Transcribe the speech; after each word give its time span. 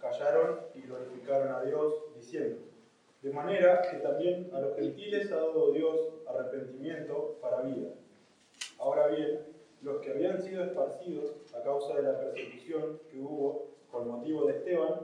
callaron 0.00 0.60
y 0.74 0.82
glorificaron 0.82 1.52
a 1.52 1.62
Dios, 1.62 2.14
diciendo, 2.16 2.62
de 3.22 3.32
manera 3.32 3.82
que 3.82 3.98
también 3.98 4.50
a 4.54 4.60
los 4.60 4.76
gentiles 4.76 5.30
ha 5.32 5.36
dado 5.36 5.72
Dios 5.72 6.14
arrepentimiento 6.28 7.36
para 7.40 7.62
vida. 7.62 7.90
Ahora 8.78 9.08
bien, 9.08 9.40
los 9.82 10.00
que 10.00 10.10
habían 10.10 10.40
sido 10.40 10.64
esparcidos 10.64 11.36
a 11.54 11.62
causa 11.62 11.96
de 11.96 12.02
la 12.02 12.18
persecución 12.18 13.00
que 13.10 13.18
hubo 13.18 13.66
con 13.90 14.08
motivo 14.08 14.46
de 14.46 14.58
Esteban, 14.58 15.00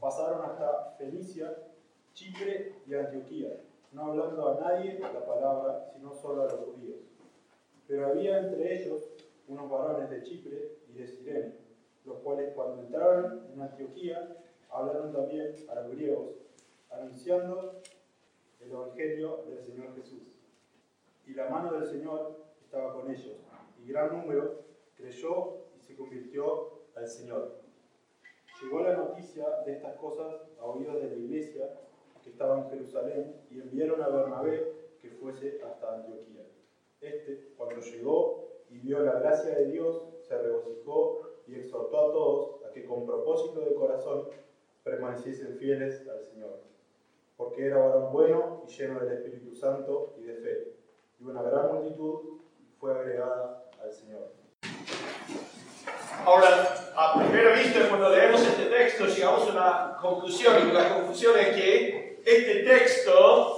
pasaron 0.00 0.44
hasta 0.44 0.94
Fenicia, 0.98 1.56
Chipre 2.12 2.74
y 2.86 2.94
Antioquía, 2.94 3.60
no 3.92 4.06
hablando 4.06 4.48
a 4.48 4.60
nadie 4.60 4.98
la 4.98 5.24
palabra, 5.24 5.90
sino 5.94 6.12
solo 6.14 6.42
a 6.42 6.46
los 6.46 6.60
judíos. 6.60 6.98
Pero 7.86 8.06
había 8.06 8.38
entre 8.38 8.82
ellos 8.82 9.02
unos 9.48 9.70
varones 9.70 10.10
de 10.10 10.22
Chipre 10.22 10.78
y 10.88 10.98
de 10.98 11.06
Sirene, 11.06 11.63
los 12.04 12.18
cuales 12.18 12.52
cuando 12.54 12.82
entraron 12.82 13.46
en 13.52 13.60
Antioquía 13.60 14.36
hablaron 14.70 15.12
también 15.12 15.54
a 15.68 15.74
los 15.76 15.90
griegos, 15.92 16.30
anunciando 16.90 17.80
el 18.60 18.70
Evangelio 18.70 19.44
del 19.48 19.62
Señor 19.62 19.94
Jesús. 19.96 20.22
Y 21.26 21.34
la 21.34 21.48
mano 21.48 21.72
del 21.72 21.86
Señor 21.86 22.44
estaba 22.62 22.92
con 22.92 23.10
ellos, 23.10 23.36
y 23.82 23.88
gran 23.88 24.12
número 24.12 24.64
creyó 24.96 25.64
y 25.76 25.80
se 25.80 25.96
convirtió 25.96 26.82
al 26.94 27.08
Señor. 27.08 27.60
Llegó 28.62 28.80
la 28.80 28.96
noticia 28.96 29.46
de 29.66 29.72
estas 29.72 29.96
cosas 29.96 30.42
a 30.60 30.64
oídos 30.64 31.02
de 31.02 31.08
la 31.08 31.16
iglesia 31.16 31.80
que 32.22 32.30
estaba 32.30 32.58
en 32.58 32.70
Jerusalén 32.70 33.36
y 33.50 33.60
enviaron 33.60 34.00
a 34.02 34.08
Bernabé 34.08 34.96
que 35.00 35.10
fuese 35.10 35.60
hasta 35.62 35.96
Antioquía. 35.96 36.46
Este, 37.00 37.52
cuando 37.56 37.80
llegó 37.80 38.48
y 38.70 38.78
vio 38.78 39.00
la 39.00 39.20
gracia 39.20 39.54
de 39.56 39.66
Dios, 39.66 40.02
se 40.22 40.38
regocijó 40.38 41.33
y 41.46 41.56
exhortó 41.56 41.98
a 41.98 42.12
todos 42.12 42.64
a 42.64 42.70
que 42.72 42.84
con 42.84 43.06
propósito 43.06 43.60
de 43.60 43.74
corazón 43.74 44.28
permaneciesen 44.82 45.56
fieles 45.56 46.06
al 46.08 46.22
Señor, 46.22 46.60
porque 47.36 47.66
era 47.66 47.78
varón 47.78 48.12
bueno 48.12 48.62
y 48.66 48.70
lleno 48.70 49.00
del 49.00 49.12
Espíritu 49.12 49.54
Santo 49.54 50.14
y 50.18 50.22
de 50.22 50.34
fe, 50.34 50.72
y 51.20 51.24
una 51.24 51.42
gran 51.42 51.74
multitud 51.74 52.40
fue 52.78 52.92
agregada 52.92 53.64
al 53.82 53.92
Señor. 53.92 54.32
Ahora, 56.24 56.92
a 56.96 57.18
primera 57.18 57.52
vista, 57.54 57.88
cuando 57.88 58.08
leemos 58.10 58.40
este 58.46 58.66
texto, 58.66 59.06
llegamos 59.06 59.48
a 59.48 59.52
una 59.52 59.96
conclusión, 60.00 60.68
y 60.68 60.72
la 60.72 60.94
conclusión 60.94 61.38
es 61.38 61.48
que 61.48 62.22
este 62.24 62.62
texto 62.62 63.53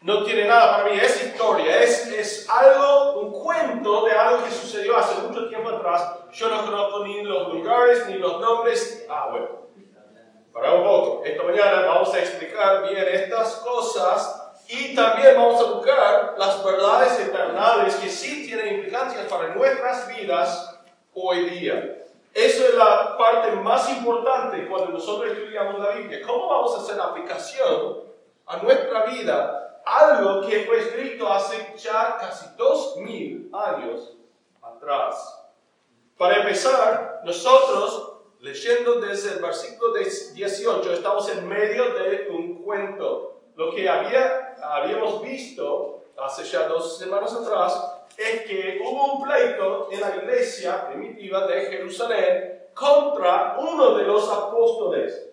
no 0.00 0.22
tiene 0.22 0.44
nada 0.44 0.76
para 0.76 0.90
mí, 0.90 0.98
es 1.00 1.24
historia, 1.24 1.82
es, 1.82 2.06
es 2.08 2.48
algo, 2.48 3.20
un 3.20 3.32
cuento 3.32 4.04
de 4.04 4.12
algo 4.12 4.44
que 4.44 4.50
sucedió 4.50 4.96
hace 4.96 5.20
mucho 5.22 5.48
tiempo 5.48 5.70
atrás. 5.70 6.14
Yo 6.32 6.48
no 6.48 6.64
conozco 6.64 7.04
ni 7.04 7.22
los 7.22 7.52
lugares, 7.52 8.06
ni 8.06 8.14
los 8.14 8.40
nombres. 8.40 9.04
Ah, 9.08 9.28
bueno, 9.30 9.48
para 10.52 10.74
un 10.74 10.84
poco. 10.84 11.24
Esta 11.24 11.42
mañana 11.42 11.82
vamos 11.82 12.14
a 12.14 12.18
explicar 12.20 12.88
bien 12.88 13.06
estas 13.12 13.56
cosas 13.56 14.52
y 14.68 14.94
también 14.94 15.34
vamos 15.34 15.60
a 15.60 15.72
buscar 15.72 16.34
las 16.38 16.64
verdades 16.64 17.18
eternales 17.20 17.96
que 17.96 18.08
sí 18.08 18.46
tienen 18.46 18.76
implicancias 18.76 19.26
para 19.26 19.54
nuestras 19.54 20.06
vidas 20.08 20.78
hoy 21.14 21.50
día. 21.50 22.04
Eso 22.34 22.68
es 22.68 22.74
la 22.74 23.16
parte 23.16 23.50
más 23.52 23.90
importante 23.90 24.68
cuando 24.68 24.92
nosotros 24.92 25.32
estudiamos 25.32 25.80
la 25.80 25.90
Biblia. 25.96 26.20
¿Cómo 26.24 26.48
vamos 26.48 26.76
a 26.76 26.82
hacer 26.82 27.00
aplicación 27.00 28.04
a 28.46 28.58
nuestra 28.58 29.06
vida 29.06 29.57
algo 29.88 30.46
que 30.46 30.60
fue 30.60 30.78
escrito 30.80 31.28
hace 31.32 31.74
ya 31.76 32.18
casi 32.20 32.46
dos 32.56 32.96
mil 32.98 33.50
años 33.52 34.16
atrás? 34.62 35.34
Para 36.16 36.40
empezar, 36.40 37.22
nosotros, 37.24 38.14
leyendo 38.40 39.00
desde 39.00 39.34
el 39.34 39.42
versículo 39.42 39.94
18, 39.94 40.92
estamos 40.92 41.28
en 41.30 41.48
medio 41.48 41.94
de 41.94 42.28
un 42.30 42.62
cuento. 42.62 43.40
Lo 43.56 43.74
que 43.74 43.88
había, 43.88 44.56
habíamos 44.62 45.22
visto 45.22 46.02
hace 46.18 46.44
ya 46.44 46.66
dos 46.66 46.98
semanas 46.98 47.32
atrás 47.34 47.98
es 48.16 48.42
que 48.42 48.80
hubo 48.84 49.14
un 49.14 49.22
pleito 49.22 49.88
en 49.92 50.00
la 50.00 50.16
iglesia 50.16 50.88
primitiva 50.88 51.46
de 51.46 51.66
Jerusalén 51.66 52.68
contra 52.74 53.56
uno 53.60 53.96
de 53.96 54.04
los 54.04 54.28
apóstoles. 54.28 55.30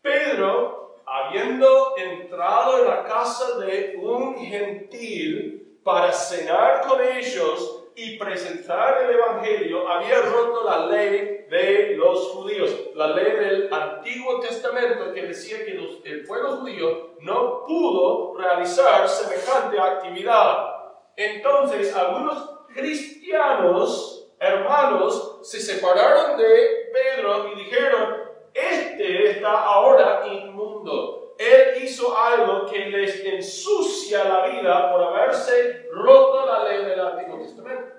Pedro, 0.00 0.73
habiendo 1.06 1.94
entrado 1.96 2.78
en 2.78 2.88
la 2.88 3.04
casa 3.04 3.58
de 3.58 3.96
un 4.00 4.36
gentil 4.36 5.78
para 5.82 6.12
cenar 6.12 6.86
con 6.86 7.00
ellos 7.02 7.84
y 7.96 8.16
presentar 8.18 9.02
el 9.02 9.14
Evangelio, 9.14 9.88
había 9.88 10.20
roto 10.22 10.64
la 10.64 10.86
ley 10.86 11.46
de 11.48 11.94
los 11.96 12.28
judíos, 12.30 12.70
la 12.94 13.08
ley 13.08 13.32
del 13.32 13.72
Antiguo 13.72 14.40
Testamento 14.40 15.12
que 15.12 15.26
decía 15.26 15.64
que 15.64 15.72
el 16.04 16.24
pueblo 16.26 16.56
judío 16.56 17.10
no 17.20 17.62
pudo 17.64 18.34
realizar 18.36 19.08
semejante 19.08 19.78
actividad. 19.78 20.74
Entonces 21.16 21.94
algunos 21.94 22.50
cristianos, 22.74 24.28
hermanos, 24.40 25.38
se 25.42 25.60
separaron 25.60 26.36
de 26.36 26.90
Pedro 26.92 27.52
y 27.52 27.64
dijeron, 27.64 28.23
este 28.54 29.30
está 29.30 29.50
ahora 29.64 30.24
inmundo. 30.26 31.34
Él 31.36 31.82
hizo 31.82 32.16
algo 32.16 32.66
que 32.66 32.86
les 32.86 33.24
ensucia 33.24 34.24
la 34.24 34.46
vida 34.46 34.92
por 34.92 35.02
haberse 35.02 35.88
roto 35.92 36.46
la 36.46 36.64
ley 36.64 36.84
del 36.84 37.00
Antiguo 37.00 37.38
Testamento. 37.38 37.92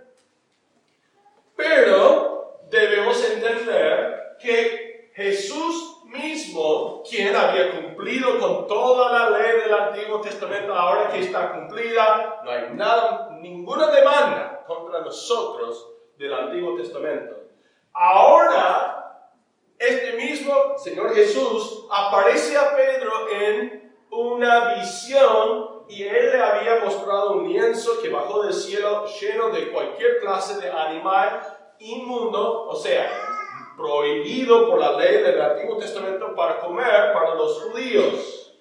Pero 1.55 2.61
debemos 2.69 3.29
entender 3.29 4.37
que 4.39 5.11
Jesús 5.13 6.01
mismo, 6.05 7.03
quien 7.09 7.35
había 7.35 7.71
cumplido 7.71 8.39
con 8.39 8.67
toda 8.67 9.11
la 9.11 9.37
ley 9.37 9.61
del 9.61 9.73
Antiguo 9.73 10.21
Testamento, 10.21 10.73
ahora 10.73 11.09
que 11.09 11.19
está 11.19 11.51
cumplida, 11.53 12.41
no 12.43 12.51
hay 12.51 12.69
nada, 12.73 13.37
ninguna 13.41 13.87
demanda 13.87 14.63
contra 14.65 15.01
nosotros 15.01 15.91
del 16.17 16.33
Antiguo 16.33 16.75
Testamento. 16.75 17.35
Ahora, 17.93 19.04
este 19.77 20.13
mismo 20.13 20.77
Señor 20.77 21.13
Jesús 21.13 21.85
aparece 21.91 22.57
a 22.57 22.75
Pedro 22.75 23.29
en 23.29 23.93
una 24.09 24.75
visión 24.75 25.83
y 25.87 26.03
él 26.03 26.31
le 26.31 26.41
había 26.41 26.83
mostrado 26.83 27.33
un 27.33 27.51
lienzo 27.51 28.01
que 28.01 28.09
bajó 28.09 28.43
del 28.43 28.53
cielo 28.53 29.05
lleno 29.19 29.49
de 29.49 29.71
cualquier 29.71 30.19
clase 30.19 30.59
de 30.59 30.71
animal 30.71 31.41
inmundo, 31.79 32.67
o 32.67 32.75
sea, 32.75 33.11
prohibido 33.77 34.69
por 34.69 34.79
la 34.79 34.93
ley 34.93 35.21
del 35.21 35.41
Antiguo 35.41 35.77
Testamento 35.77 36.33
para 36.35 36.59
comer 36.59 37.13
para 37.13 37.35
los 37.35 37.61
judíos. 37.61 38.53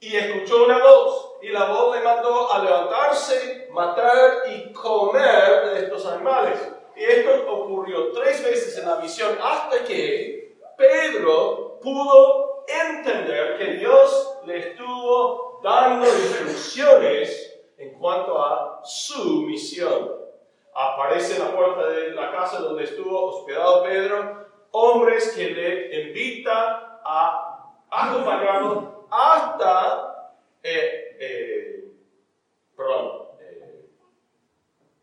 Y 0.00 0.16
escuchó 0.16 0.64
una 0.64 0.78
voz, 0.78 1.34
y 1.42 1.48
la 1.48 1.66
voz 1.66 1.96
le 1.96 2.02
mandó 2.02 2.52
a 2.52 2.64
levantarse, 2.64 3.68
matar 3.72 4.42
y 4.48 4.72
comer 4.72 5.66
de 5.66 5.78
estos 5.84 6.06
animales. 6.06 6.58
Y 6.96 7.04
esto 7.04 7.52
ocurrió 7.52 8.12
tres 8.12 8.44
veces 8.44 8.78
en 8.78 8.88
la 8.88 8.96
visión 8.96 9.36
hasta 9.40 9.84
que 9.84 10.56
Pedro 10.76 11.78
pudo 11.80 12.64
entender 12.66 13.58
que 13.58 13.74
Dios 13.74 14.38
le 14.44 14.58
estuvo 14.58 15.60
dando 15.62 16.06
instrucciones 16.06 17.60
en 17.78 17.94
cuanto 17.98 18.42
a 18.42 18.80
su 18.84 19.42
misión. 19.42 20.12
Aparece 20.74 21.36
en 21.36 21.44
la 21.44 21.56
puerta 21.56 21.88
de 21.88 22.10
la 22.10 22.32
casa 22.32 22.60
donde 22.60 22.84
estuvo 22.84 23.26
hospedado 23.26 23.82
Pedro, 23.84 24.46
hombres 24.70 25.32
que 25.32 25.50
le 25.50 26.08
invitan 26.08 26.98
a 27.04 27.74
acompañarlo 27.90 29.06
hasta, 29.10 30.32
eh, 30.62 31.84
perdón, 32.74 33.28
eh, 33.40 33.84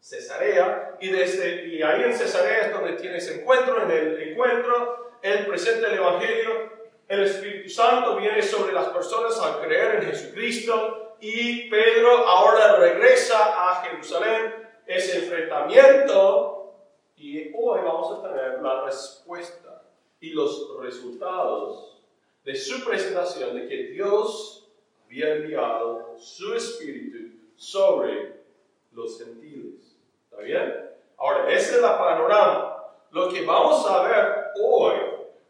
Cesarea, 0.09 0.97
y, 0.99 1.09
desde, 1.09 1.67
y 1.67 1.83
ahí 1.83 2.03
en 2.03 2.13
Cesarea 2.15 2.65
es 2.65 2.73
donde 2.73 2.93
tiene 2.93 3.17
ese 3.17 3.41
encuentro, 3.41 3.83
en 3.83 3.91
el 3.91 4.29
encuentro 4.31 5.11
él 5.21 5.45
presenta 5.45 5.87
el 5.87 5.99
Evangelio, 5.99 6.79
el 7.07 7.23
Espíritu 7.25 7.69
Santo 7.69 8.15
viene 8.15 8.41
sobre 8.41 8.73
las 8.73 8.87
personas 8.87 9.39
al 9.39 9.61
creer 9.61 9.95
en 9.95 10.09
Jesucristo, 10.09 11.15
y 11.21 11.69
Pedro 11.69 12.09
ahora 12.27 12.77
regresa 12.77 13.37
a 13.37 13.83
Jerusalén 13.83 14.67
ese 14.87 15.25
enfrentamiento 15.25 16.73
y 17.15 17.51
hoy 17.53 17.81
vamos 17.83 18.17
a 18.17 18.27
tener 18.27 18.61
la 18.63 18.85
respuesta 18.85 19.83
y 20.19 20.31
los 20.31 20.75
resultados 20.79 22.01
de 22.43 22.55
su 22.55 22.83
presentación 22.83 23.55
de 23.55 23.67
que 23.67 23.83
Dios 23.89 24.67
había 25.05 25.35
enviado 25.35 26.15
su 26.17 26.55
espíritu 26.55 27.37
sobre 27.55 28.39
los 28.93 29.19
gentiles. 29.19 29.68
¿Está 30.39 30.45
bien? 30.45 30.89
Ahora, 31.17 31.51
ese 31.51 31.75
es 31.75 31.81
la 31.81 31.97
panorama. 31.97 32.85
Lo 33.11 33.27
que 33.29 33.45
vamos 33.45 33.85
a 33.89 34.03
ver 34.03 34.45
hoy, 34.61 34.95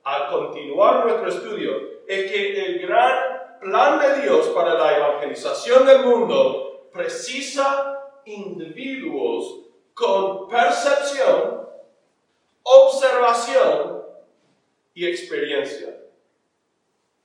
al 0.03 0.29
continuar 0.31 1.05
nuestro 1.05 1.29
estudio, 1.29 1.71
es 2.07 2.31
que 2.31 2.65
el 2.65 2.87
gran 2.87 3.59
plan 3.61 3.99
de 3.99 4.21
Dios 4.23 4.47
para 4.47 4.73
la 4.73 4.97
evangelización 4.97 5.85
del 5.85 6.05
mundo 6.05 6.89
precisa 6.91 7.99
individuos 8.25 9.67
con 9.93 10.47
percepción, 10.47 11.69
observación 12.63 14.03
y 14.95 15.07
experiencia. 15.07 15.97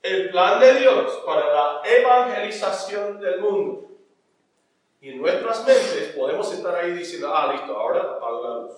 El 0.02 0.28
plan 0.28 0.60
de 0.60 0.74
Dios 0.80 1.22
para 1.24 1.46
la 1.46 1.82
evangelización 1.82 3.20
del 3.20 3.40
mundo. 3.40 3.88
Y 5.04 5.10
en 5.10 5.20
nuestras 5.20 5.66
mentes 5.66 6.14
podemos 6.16 6.50
estar 6.50 6.74
ahí 6.74 6.92
diciendo, 6.92 7.30
ah, 7.30 7.52
listo, 7.52 7.76
ahora 7.76 8.00
apago 8.00 8.42
la 8.42 8.54
luz. 8.60 8.72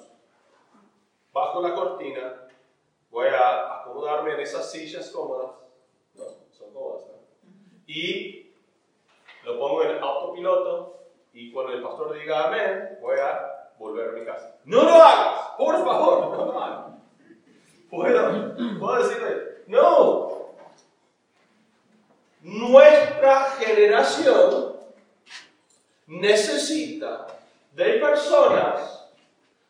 Bajo 1.33 1.63
la 1.63 1.73
cortina, 1.73 2.49
voy 3.13 3.29
a 3.29 3.77
acomodarme 3.77 4.33
en 4.33 4.41
esas 4.41 4.69
sillas 4.69 5.09
cómodas. 5.11 5.53
No, 6.17 6.25
son 6.51 6.75
cómodas, 6.75 7.07
¿no? 7.07 7.13
Y 7.87 8.53
lo 9.45 9.57
pongo 9.57 9.85
en 9.85 10.03
autopiloto 10.03 10.99
y 11.33 11.53
cuando 11.53 11.75
el 11.75 11.83
pastor 11.85 12.15
diga 12.15 12.49
amén, 12.49 12.99
voy 13.01 13.21
a 13.21 13.71
volver 13.79 14.09
a 14.09 14.13
mi 14.19 14.25
casa. 14.25 14.57
No 14.65 14.83
lo 14.83 14.95
hagas, 14.95 15.51
por 15.57 15.85
favor, 15.85 16.37
no 16.37 16.45
lo 16.47 16.61
hagas. 16.61 16.87
¿Puedo, 17.89 18.57
puedo 18.81 18.97
decirle, 19.07 19.63
no. 19.69 20.57
Nuestra 22.43 23.45
generación 23.61 24.66
necesita 26.07 27.27
de 27.73 27.93
personas 27.95 29.11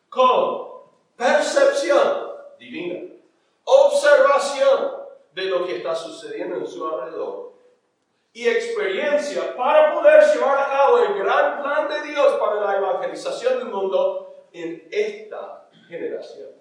con 0.09 0.67
percepción 1.15 2.27
divina, 2.59 3.13
observación 3.63 4.97
de 5.33 5.43
lo 5.43 5.65
que 5.65 5.77
está 5.77 5.95
sucediendo 5.95 6.57
en 6.57 6.67
su 6.67 6.87
alrededor 6.87 7.53
y 8.33 8.47
experiencia 8.47 9.55
para 9.55 9.93
poder 9.93 10.23
llevar 10.33 10.59
a 10.59 10.69
cabo 10.69 10.99
el 10.99 11.13
gran 11.17 11.61
plan 11.61 11.87
de 11.89 12.09
Dios 12.09 12.33
para 12.39 12.61
la 12.61 12.77
evangelización 12.77 13.57
del 13.59 13.69
mundo 13.69 14.45
en 14.53 14.87
esta 14.91 15.67
generación. 15.87 16.51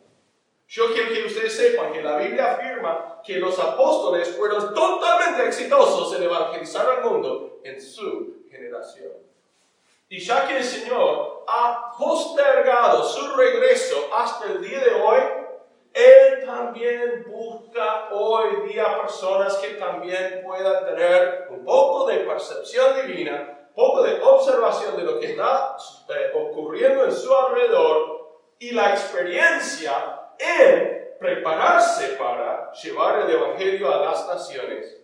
Yo 0.69 0.93
quiero 0.93 1.12
que 1.12 1.26
ustedes 1.26 1.55
sepan 1.55 1.93
que 1.93 2.02
la 2.02 2.17
Biblia 2.17 2.55
afirma 2.55 3.20
que 3.25 3.37
los 3.37 3.58
apóstoles 3.58 4.28
fueron 4.37 4.75
totalmente 4.75 5.46
exitosos 5.46 6.17
en 6.17 6.25
evangelizar 6.25 6.88
al 6.88 7.05
mundo 7.05 7.61
en 7.62 7.81
su 7.81 8.46
generación. 8.50 9.25
Y 10.08 10.20
ya 10.20 10.46
que 10.46 10.58
el 10.58 10.64
Señor 10.64 11.44
ha 11.48 11.92
postergado 11.98 13.02
su 13.02 13.36
regreso 13.36 14.08
hasta 14.14 14.52
el 14.52 14.62
día 14.62 14.78
de 14.78 14.94
hoy, 15.02 15.20
Él 15.92 16.46
también 16.46 17.26
busca 17.28 18.08
hoy 18.12 18.68
día 18.68 19.00
personas 19.00 19.56
que 19.56 19.70
también 19.70 20.42
puedan 20.44 20.84
tener 20.84 21.48
un 21.50 21.64
poco 21.64 22.06
de 22.06 22.18
percepción 22.18 23.04
divina, 23.04 23.68
un 23.70 23.74
poco 23.74 24.02
de 24.02 24.20
observación 24.22 24.96
de 24.96 25.02
lo 25.02 25.18
que 25.18 25.32
está 25.32 25.76
eh, 26.08 26.32
ocurriendo 26.34 27.04
en 27.04 27.12
su 27.12 27.34
alrededor 27.34 28.28
y 28.60 28.70
la 28.70 28.90
experiencia 28.90 30.30
en 30.38 31.16
prepararse 31.18 32.10
para 32.10 32.70
llevar 32.72 33.22
el 33.22 33.30
Evangelio 33.30 33.92
a 33.92 34.04
las 34.04 34.28
naciones. 34.28 35.02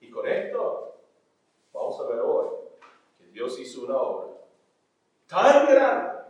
Y 0.00 0.10
con 0.10 0.28
esto 0.28 0.96
vamos 1.72 1.98
a 2.00 2.08
ver 2.08 2.20
hoy 2.20 2.57
Dios 3.38 3.56
hizo 3.60 3.82
una 3.82 3.96
obra 3.96 4.36
tan 5.28 5.66
grande 5.66 6.22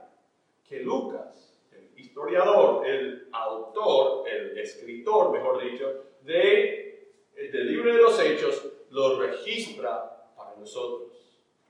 que 0.69 0.81
Lucas, 0.81 1.59
el 1.73 1.99
historiador, 1.99 2.87
el 2.87 3.31
autor, 3.33 4.29
el 4.29 4.59
escritor, 4.59 5.33
mejor 5.33 5.63
dicho, 5.63 5.91
de, 6.21 7.15
del 7.35 7.67
libro 7.67 7.95
de 7.95 8.03
los 8.03 8.21
Hechos, 8.21 8.63
lo 8.91 9.19
registra 9.21 10.29
para 10.37 10.55
nosotros. 10.57 11.09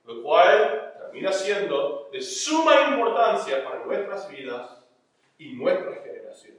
Lo 0.07 0.25
cual 0.25 0.95
termina 0.99 1.31
siendo 1.33 2.09
de 2.11 2.21
suma 2.21 2.89
importancia 2.89 3.63
para 3.63 3.85
nuestras 3.85 4.29
vidas 4.29 4.85
y 5.39 5.53
nuestra 5.53 6.03
generación. 6.03 6.57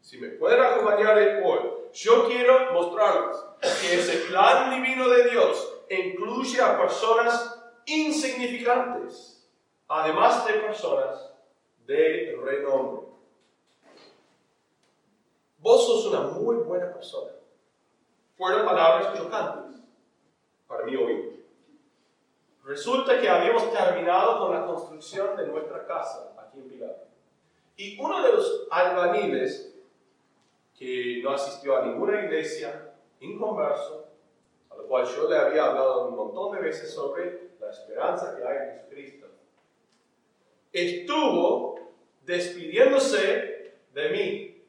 Si 0.00 0.18
me 0.18 0.28
pueden 0.28 0.62
acompañar 0.62 1.42
hoy, 1.44 1.70
yo 1.92 2.28
quiero 2.28 2.72
mostrarles 2.72 3.36
que 3.80 3.98
ese 3.98 4.28
plan 4.28 4.70
divino 4.70 5.08
de 5.08 5.28
Dios 5.28 5.74
incluye 5.90 6.60
a 6.60 6.78
personas 6.78 7.53
insignificantes, 7.86 9.48
además 9.88 10.46
de 10.46 10.54
personas 10.54 11.32
de 11.86 12.38
renombre. 12.42 13.06
Vos 15.58 15.86
sos 15.86 16.06
una 16.06 16.20
muy 16.20 16.56
buena 16.56 16.92
persona. 16.92 17.32
Fueron 18.36 18.66
palabras 18.66 19.16
chocantes 19.16 19.80
para 20.66 20.84
mí 20.84 20.96
hoy. 20.96 21.42
Resulta 22.64 23.20
que 23.20 23.28
habíamos 23.28 23.72
terminado 23.72 24.40
con 24.40 24.54
la 24.54 24.66
construcción 24.66 25.36
de 25.36 25.46
nuestra 25.46 25.86
casa 25.86 26.34
aquí 26.38 26.58
en 26.58 26.68
Pilar. 26.68 27.04
Y 27.76 28.00
uno 28.00 28.22
de 28.22 28.32
los 28.32 28.66
albañiles, 28.70 29.74
que 30.78 31.20
no 31.22 31.30
asistió 31.30 31.76
a 31.76 31.86
ninguna 31.86 32.24
iglesia, 32.24 32.94
inconverso, 33.20 34.06
a 34.70 34.76
lo 34.76 34.86
cual 34.86 35.06
yo 35.06 35.28
le 35.28 35.36
había 35.36 35.66
hablado 35.66 36.08
un 36.08 36.16
montón 36.16 36.52
de 36.52 36.62
veces 36.62 36.92
sobre 36.92 37.50
la 37.64 37.70
esperanza 37.70 38.36
que 38.36 38.44
hay 38.44 38.56
en 38.56 38.74
Jesucristo, 38.74 39.26
estuvo 40.72 41.92
despidiéndose 42.24 43.74
de 43.92 44.08
mí. 44.10 44.64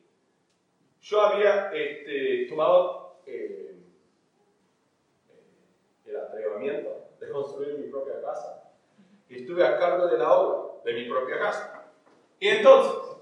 Yo 1.02 1.22
había 1.22 1.72
este, 1.74 2.48
tomado 2.48 3.18
eh, 3.26 3.76
el 6.06 6.16
atrevimiento 6.16 7.10
de 7.20 7.30
construir 7.30 7.78
mi 7.78 7.88
propia 7.90 8.22
casa 8.22 8.72
y 9.30 9.42
estuve 9.42 9.66
a 9.66 9.78
cargo 9.78 10.08
de 10.08 10.18
la 10.18 10.32
obra 10.32 10.82
de 10.84 10.94
mi 10.94 11.10
propia 11.10 11.40
casa. 11.40 11.86
Y 12.40 12.48
entonces, 12.48 13.18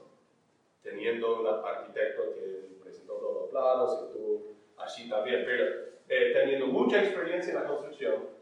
teniendo 0.81 1.39
un 1.39 1.47
arquitecto 1.47 2.33
que 2.35 2.77
presentó 2.83 3.13
todos 3.13 3.41
los 3.41 3.49
planos, 3.49 4.03
estuvo 4.03 4.53
allí 4.77 5.09
también, 5.09 5.43
pero 5.45 5.65
eh, 6.09 6.33
teniendo 6.33 6.67
mucha 6.67 7.01
experiencia 7.01 7.53
en 7.53 7.59
la 7.61 7.67
construcción, 7.67 8.32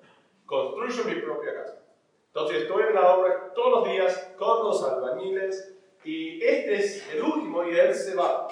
construyo 0.51 1.05
mi 1.05 1.21
propia 1.21 1.53
casa. 1.53 1.79
Entonces 2.27 2.63
estoy 2.63 2.83
en 2.83 2.95
la 2.95 3.15
obra 3.15 3.53
todos 3.55 3.79
los 3.79 3.89
días 3.89 4.33
con 4.37 4.65
los 4.65 4.83
albañiles 4.83 5.77
y 6.03 6.43
este 6.43 6.75
es 6.75 7.09
el 7.13 7.21
último 7.21 7.63
y 7.63 7.73
él 7.73 7.95
se 7.95 8.15
va, 8.15 8.49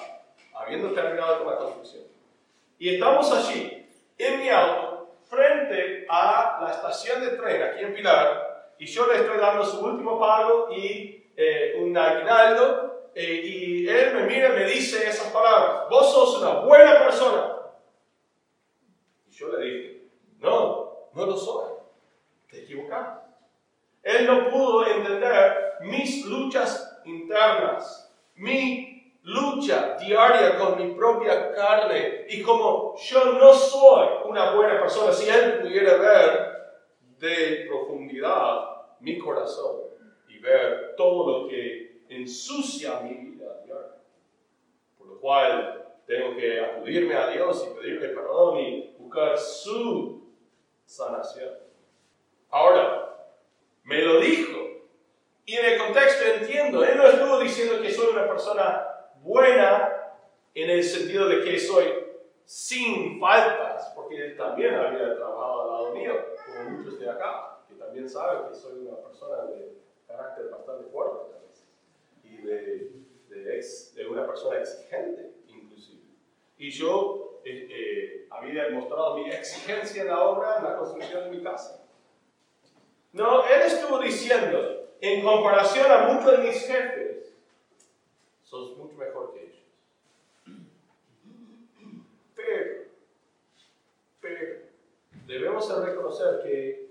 habiendo 0.54 0.92
terminado 0.92 1.44
con 1.44 1.52
la 1.52 1.58
construcción. 1.58 2.04
Y 2.78 2.94
estamos 2.94 3.30
allí, 3.30 3.86
en 4.16 4.40
mi 4.40 4.48
auto, 4.48 5.10
frente 5.28 6.06
a 6.08 6.60
la 6.62 6.70
estación 6.70 7.20
de 7.20 7.36
tren 7.36 7.62
aquí 7.62 7.84
en 7.84 7.94
Pilar, 7.94 8.74
y 8.78 8.86
yo 8.86 9.06
le 9.06 9.16
estoy 9.16 9.36
dando 9.36 9.62
su 9.62 9.84
último 9.84 10.18
pago 10.18 10.68
y 10.72 11.30
eh, 11.36 11.76
un 11.82 11.96
aguinaldo 11.96 13.10
eh, 13.14 13.42
y 13.44 13.88
él 13.88 14.14
me 14.14 14.22
mira 14.22 14.48
y 14.48 14.52
me 14.52 14.64
dice 14.64 15.06
esas 15.06 15.30
palabras, 15.30 15.90
vos 15.90 16.10
sos 16.10 16.40
una 16.40 16.60
buena 16.60 16.98
persona. 17.00 17.56
Y 19.28 19.32
yo 19.32 19.48
le 19.48 19.64
dije, 19.64 20.02
no, 20.38 21.10
no 21.12 21.26
lo 21.26 21.36
soy, 21.36 21.79
te 22.70 22.74
equivocas. 22.74 23.18
Él 24.02 24.26
no 24.26 24.50
pudo 24.50 24.86
entender 24.86 25.74
mis 25.82 26.24
luchas 26.26 27.00
internas, 27.04 28.12
mi 28.36 29.18
lucha 29.22 29.96
diaria 29.98 30.58
con 30.58 30.78
mi 30.78 30.94
propia 30.94 31.52
carne 31.52 32.26
y 32.28 32.42
como 32.42 32.96
yo 32.96 33.24
no 33.34 33.52
soy 33.52 34.08
una 34.24 34.54
buena 34.54 34.80
persona, 34.80 35.12
si 35.12 35.28
él 35.28 35.60
pudiera 35.60 35.96
ver 35.96 36.50
de 37.18 37.66
profundidad 37.68 38.66
mi 39.00 39.18
corazón 39.18 39.90
ver 40.40 40.94
todo 40.96 41.42
lo 41.42 41.48
que 41.48 42.02
ensucia 42.08 43.00
mi 43.00 43.14
vida 43.14 43.62
diaria. 43.64 43.96
Por 44.98 45.06
lo 45.06 45.20
cual 45.20 45.86
tengo 46.06 46.34
que 46.36 46.60
acudirme 46.60 47.14
a 47.14 47.30
Dios 47.30 47.66
y 47.66 47.78
pedirle 47.78 48.08
perdón 48.08 48.58
y 48.58 48.94
buscar 48.98 49.38
su 49.38 50.22
sanación. 50.84 51.69
Ahora, 52.50 53.26
me 53.84 54.02
lo 54.02 54.20
dijo. 54.20 54.58
Y 55.46 55.56
en 55.56 55.64
el 55.64 55.78
contexto 55.78 56.24
entiendo, 56.24 56.84
él 56.84 56.96
no 56.96 57.06
estuvo 57.06 57.38
diciendo 57.40 57.80
que 57.80 57.92
soy 57.92 58.12
una 58.12 58.26
persona 58.26 58.86
buena 59.22 59.96
en 60.54 60.70
el 60.70 60.84
sentido 60.84 61.28
de 61.28 61.42
que 61.42 61.58
soy 61.58 61.86
sin 62.44 63.20
faltas, 63.20 63.92
porque 63.94 64.16
él 64.26 64.36
también 64.36 64.74
había 64.74 65.14
trabajado 65.16 65.62
al 65.62 65.68
lado 65.68 65.94
mío, 65.94 66.14
como 66.46 66.70
muchos 66.70 66.98
de 66.98 67.08
acá, 67.08 67.58
que 67.68 67.74
también 67.74 68.08
saben 68.08 68.48
que 68.48 68.54
soy 68.54 68.86
una 68.86 68.96
persona 68.96 69.44
de 69.44 69.74
carácter 70.06 70.50
bastante 70.50 70.90
fuerte 70.90 71.30
y 72.24 72.36
de, 72.38 72.90
de, 73.28 73.64
de 73.94 74.08
una 74.08 74.26
persona 74.26 74.58
exigente 74.58 75.32
inclusive. 75.48 76.02
Y 76.58 76.70
yo 76.70 77.40
eh, 77.44 77.68
eh, 77.70 78.26
había 78.30 78.64
demostrado 78.64 79.16
mi 79.16 79.30
exigencia 79.30 80.02
en 80.02 80.08
la 80.08 80.20
obra, 80.20 80.58
en 80.58 80.64
la 80.64 80.76
construcción 80.76 81.24
de 81.24 81.36
mi 81.36 81.42
casa. 81.42 81.84
No, 83.12 83.44
él 83.44 83.62
estuvo 83.62 83.98
diciendo, 83.98 84.88
en 85.00 85.24
comparación 85.24 85.90
a 85.90 86.08
muchos 86.08 86.30
de 86.32 86.48
mis 86.48 86.66
jefes, 86.66 87.34
sos 88.44 88.76
mucho 88.76 88.94
mejor 88.96 89.32
que 89.32 89.42
ellos. 89.42 89.56
Pero, 92.36 92.84
pero, 94.20 94.58
debemos 95.26 95.84
reconocer 95.84 96.42
que 96.42 96.90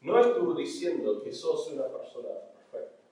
no 0.00 0.20
estuvo 0.20 0.54
diciendo 0.54 1.22
que 1.22 1.32
sos 1.32 1.72
una 1.72 1.88
persona 1.88 2.28
perfecta. 2.54 3.02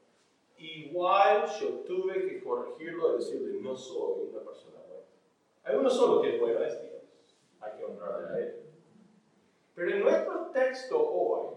Igual 0.59 1.47
yo 1.61 1.69
tuve 1.81 2.29
que 2.29 2.45
corregirlo 2.45 3.15
y 3.15 3.19
decirle, 3.19 3.61
no 3.61 3.77
soy 3.77 4.29
una 4.31 4.41
persona 4.41 4.77
perfecta. 4.83 5.65
Hay 5.65 5.77
uno 5.77 5.91
solo 5.91 6.23
que 6.23 6.37
es 6.37 6.41
bueno. 6.41 6.61
Hay 7.61 7.73
que 7.77 7.85
honrarle 7.85 8.29
a 8.29 8.39
Él. 8.39 8.63
Pero 9.75 9.91
en 9.91 10.01
nuestro 10.01 10.47
texto 10.53 10.97
hoy 10.99 11.56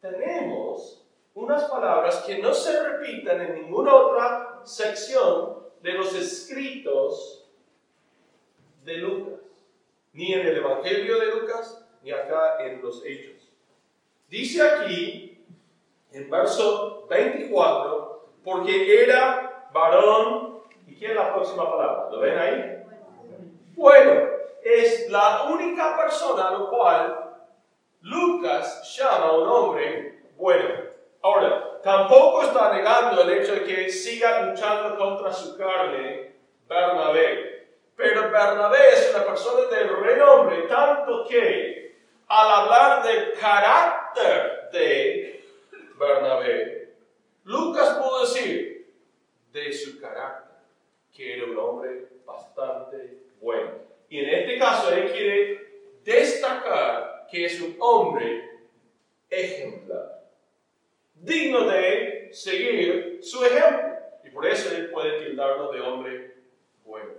tenemos 0.00 1.06
unas 1.34 1.64
palabras 1.64 2.24
que 2.26 2.38
no 2.38 2.52
se 2.54 2.82
repiten 2.82 3.40
en 3.40 3.54
ninguna 3.54 3.94
otra 3.94 4.60
sección 4.64 5.58
de 5.82 5.92
los 5.92 6.14
escritos 6.14 7.48
de 8.84 8.94
Lucas, 8.98 9.40
ni 10.12 10.32
en 10.32 10.46
el 10.46 10.56
Evangelio 10.56 11.18
de 11.18 11.26
Lucas, 11.26 11.84
ni 12.02 12.10
acá 12.10 12.64
en 12.64 12.80
los 12.80 13.04
Hechos. 13.04 13.52
Dice 14.28 14.62
aquí, 14.62 15.44
en 16.12 16.30
verso 16.30 17.06
24, 17.08 18.28
porque 18.42 19.02
era 19.02 19.68
varón, 19.72 20.62
¿y 20.86 20.94
quién 20.94 21.10
es 21.12 21.16
la 21.16 21.34
próxima 21.34 21.70
palabra? 21.70 22.08
¿Lo 22.10 22.20
ven 22.20 22.38
ahí? 22.38 22.82
Bueno, 23.74 24.30
es 24.64 25.10
la 25.10 25.44
única 25.50 25.96
persona 25.96 26.48
a 26.48 26.52
lo 26.52 26.70
cual 26.70 27.25
Lucas 28.02 28.96
llama 28.96 29.26
a 29.26 29.32
un 29.32 29.48
hombre 29.48 30.20
bueno. 30.36 30.86
Ahora, 31.22 31.80
tampoco 31.82 32.42
está 32.42 32.72
negando 32.72 33.22
el 33.22 33.30
hecho 33.30 33.54
de 33.54 33.64
que 33.64 33.90
siga 33.90 34.42
luchando 34.42 34.96
contra 34.96 35.32
su 35.32 35.56
carne 35.56 36.34
Bernabé. 36.68 37.68
Pero 37.96 38.30
Bernabé 38.30 38.88
es 38.92 39.14
una 39.14 39.24
persona 39.24 39.68
de 39.68 39.84
renombre, 39.84 40.62
tanto 40.62 41.26
que 41.26 41.96
al 42.28 42.50
hablar 42.50 43.02
del 43.02 43.32
carácter 43.32 44.68
de 44.72 45.44
Bernabé, 45.98 46.94
Lucas 47.44 47.96
pudo 47.96 48.20
decir 48.20 48.92
de 49.52 49.72
su 49.72 50.00
carácter, 50.00 50.58
que 51.14 51.38
era 51.38 51.46
un 51.46 51.58
hombre 51.58 52.08
bastante 52.24 53.18
bueno. 53.40 53.70
Y 54.08 54.18
en 54.20 54.28
este 54.30 54.58
caso 54.58 54.90
él 54.90 55.10
quiere 55.10 55.66
destacar 56.04 57.15
que 57.30 57.44
es 57.46 57.60
un 57.60 57.76
hombre 57.80 58.50
ejemplar 59.28 60.16
digno 61.26 61.68
de 61.68 62.30
seguir 62.32 63.20
su 63.22 63.44
ejemplo. 63.44 63.96
Y 64.24 64.30
por 64.30 64.46
eso 64.46 64.74
Él 64.74 64.90
puede 64.90 65.24
tildarnos 65.24 65.72
de 65.72 65.80
hombre 65.80 66.36
bueno. 66.84 67.12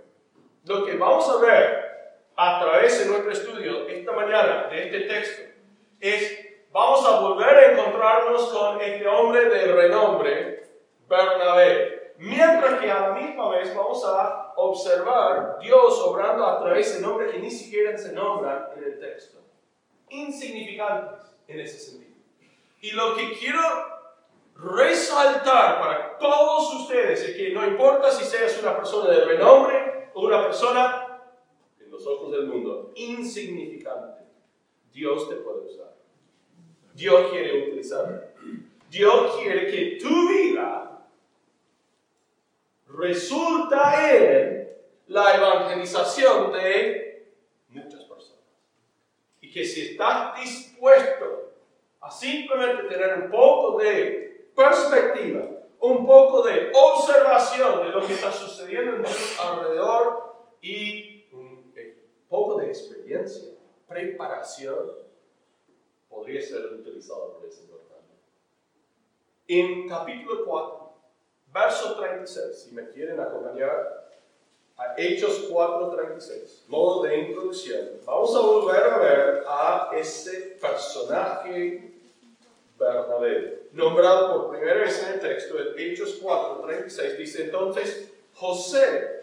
Lo 0.64 0.84
que 0.84 0.96
vamos 0.96 1.28
a 1.28 1.40
ver 1.44 1.88
a 2.36 2.60
través 2.60 2.98
de 3.00 3.10
nuestro 3.10 3.32
estudio 3.32 3.88
esta 3.88 4.12
mañana 4.12 4.68
de 4.68 4.84
este 4.84 5.00
texto 5.00 5.42
es, 6.00 6.46
vamos 6.70 7.04
a 7.06 7.20
volver 7.20 7.48
a 7.48 7.72
encontrarnos 7.72 8.48
con 8.52 8.80
este 8.80 9.06
hombre 9.06 9.48
de 9.48 9.72
renombre, 9.72 10.62
Bernabé. 11.08 12.14
Mientras 12.18 12.80
que 12.80 12.90
a 12.90 13.08
la 13.08 13.14
misma 13.14 13.50
vez 13.50 13.74
vamos 13.74 14.04
a 14.04 14.52
observar 14.56 15.58
Dios 15.60 16.00
obrando 16.00 16.44
a 16.44 16.60
través 16.60 16.94
de 16.94 17.06
nombres 17.06 17.30
que 17.30 17.38
ni 17.38 17.50
siquiera 17.50 17.96
se 17.96 18.12
nombran 18.12 18.68
en 18.76 18.84
el 18.84 18.98
texto. 18.98 19.37
Insignificantes 20.10 21.24
en 21.46 21.60
ese 21.60 21.78
sentido. 21.78 22.16
Y 22.80 22.92
lo 22.92 23.16
que 23.16 23.32
quiero 23.32 23.60
resaltar 24.56 25.80
para 25.80 26.18
todos 26.18 26.74
ustedes 26.82 27.22
es 27.22 27.36
que 27.36 27.50
no 27.50 27.66
importa 27.66 28.10
si 28.10 28.24
seas 28.24 28.60
una 28.60 28.76
persona 28.76 29.10
de 29.10 29.24
renombre 29.24 30.10
o 30.14 30.26
una 30.26 30.42
persona, 30.42 31.20
en 31.80 31.90
los 31.90 32.06
ojos 32.06 32.32
del 32.32 32.46
mundo, 32.46 32.92
insignificante, 32.96 34.24
Dios 34.92 35.28
te 35.28 35.36
puede 35.36 35.60
usar. 35.60 35.94
Dios 36.94 37.30
quiere 37.30 37.68
utilizar. 37.68 38.34
Dios 38.90 39.36
quiere 39.36 39.70
que 39.70 39.98
tu 40.02 40.28
vida 40.28 41.06
resulta 42.88 44.16
en 44.16 44.76
la 45.06 45.36
evangelización 45.36 46.52
de 46.52 47.07
que 49.58 49.64
si 49.64 49.90
estás 49.90 50.38
dispuesto 50.38 51.50
a 52.00 52.08
simplemente 52.08 52.84
tener 52.84 53.24
un 53.24 53.28
poco 53.28 53.76
de 53.78 54.52
perspectiva, 54.54 55.48
un 55.80 56.06
poco 56.06 56.44
de 56.44 56.70
observación 56.72 57.82
de 57.82 57.88
lo 57.88 58.06
que 58.06 58.14
está 58.14 58.30
sucediendo 58.30 58.94
en 58.94 59.02
nuestro 59.02 59.42
alrededor 59.42 60.46
y 60.62 61.24
un 61.32 61.74
poco 62.28 62.60
de 62.60 62.68
experiencia, 62.68 63.48
preparación, 63.88 64.92
podría 66.08 66.40
ser 66.40 66.64
utilizado 66.66 67.32
por 67.32 67.44
ese 67.44 67.62
importante. 67.62 68.14
En 69.48 69.88
capítulo 69.88 70.44
4, 70.44 70.92
verso 71.52 71.96
36, 71.96 72.62
si 72.62 72.74
me 72.76 72.88
quieren 72.90 73.18
acompañar 73.18 73.97
a 74.78 74.94
Hechos 74.96 75.48
4:36, 75.50 76.64
modo 76.68 77.02
de 77.02 77.18
introducción, 77.18 77.88
vamos 78.06 78.34
a 78.34 78.40
volver 78.40 78.82
a 78.82 78.98
ver 78.98 79.44
a 79.46 79.90
ese 79.94 80.56
personaje 80.60 81.92
Bernabé, 82.78 83.62
nombrado 83.72 84.32
por 84.32 84.50
primera 84.56 84.78
vez 84.78 85.02
en 85.02 85.14
el 85.14 85.20
texto, 85.20 85.56
en 85.58 85.74
Hechos 85.76 86.20
4, 86.22 86.62
36, 86.64 87.18
dice 87.18 87.44
entonces, 87.46 88.12
José, 88.34 89.18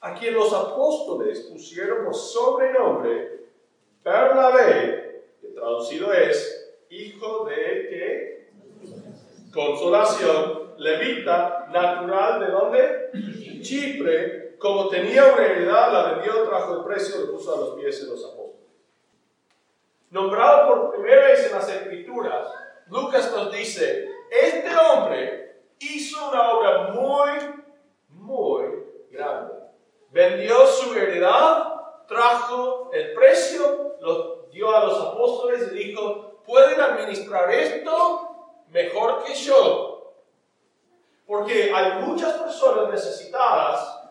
a 0.00 0.14
quien 0.14 0.34
los 0.34 0.52
apóstoles 0.54 1.40
pusieron 1.40 2.04
por 2.04 2.14
sobrenombre 2.14 3.40
Bernabé, 4.02 5.22
que 5.40 5.48
traducido 5.48 6.14
es 6.14 6.72
hijo 6.88 7.46
de 7.46 7.54
qué? 7.90 8.48
Consolación, 9.52 10.74
levita, 10.78 11.68
natural 11.72 12.40
de 12.40 12.46
dónde? 12.46 13.60
Chipre, 13.62 14.43
como 14.64 14.88
tenía 14.88 15.26
una 15.26 15.44
heredad, 15.44 15.92
la 15.92 16.12
vendió, 16.14 16.48
trajo 16.48 16.78
el 16.78 16.84
precio, 16.84 17.20
le 17.20 17.26
puso 17.26 17.54
a 17.54 17.58
los 17.58 17.74
pies 17.74 18.00
de 18.00 18.10
los 18.10 18.24
apóstoles. 18.24 18.70
Nombrado 20.08 20.68
por 20.68 20.92
primera 20.94 21.26
vez 21.26 21.44
en 21.44 21.52
las 21.52 21.68
escrituras, 21.68 22.48
Lucas 22.86 23.30
nos 23.30 23.52
dice, 23.52 24.08
este 24.30 24.74
hombre 24.74 25.64
hizo 25.80 26.30
una 26.30 26.50
obra 26.52 26.78
muy, 26.94 27.30
muy 28.08 28.64
grande. 29.10 29.52
Vendió 30.10 30.66
su 30.66 30.94
heredad, 30.94 31.74
trajo 32.08 32.88
el 32.94 33.12
precio, 33.12 33.96
lo 34.00 34.46
dio 34.50 34.74
a 34.74 34.86
los 34.86 34.98
apóstoles 34.98 35.72
y 35.72 35.88
dijo, 35.88 36.40
pueden 36.46 36.80
administrar 36.80 37.50
esto 37.50 38.62
mejor 38.70 39.24
que 39.24 39.34
yo. 39.34 40.14
Porque 41.26 41.70
hay 41.70 42.00
muchas 42.00 42.32
personas 42.38 42.88
necesitadas 42.90 44.04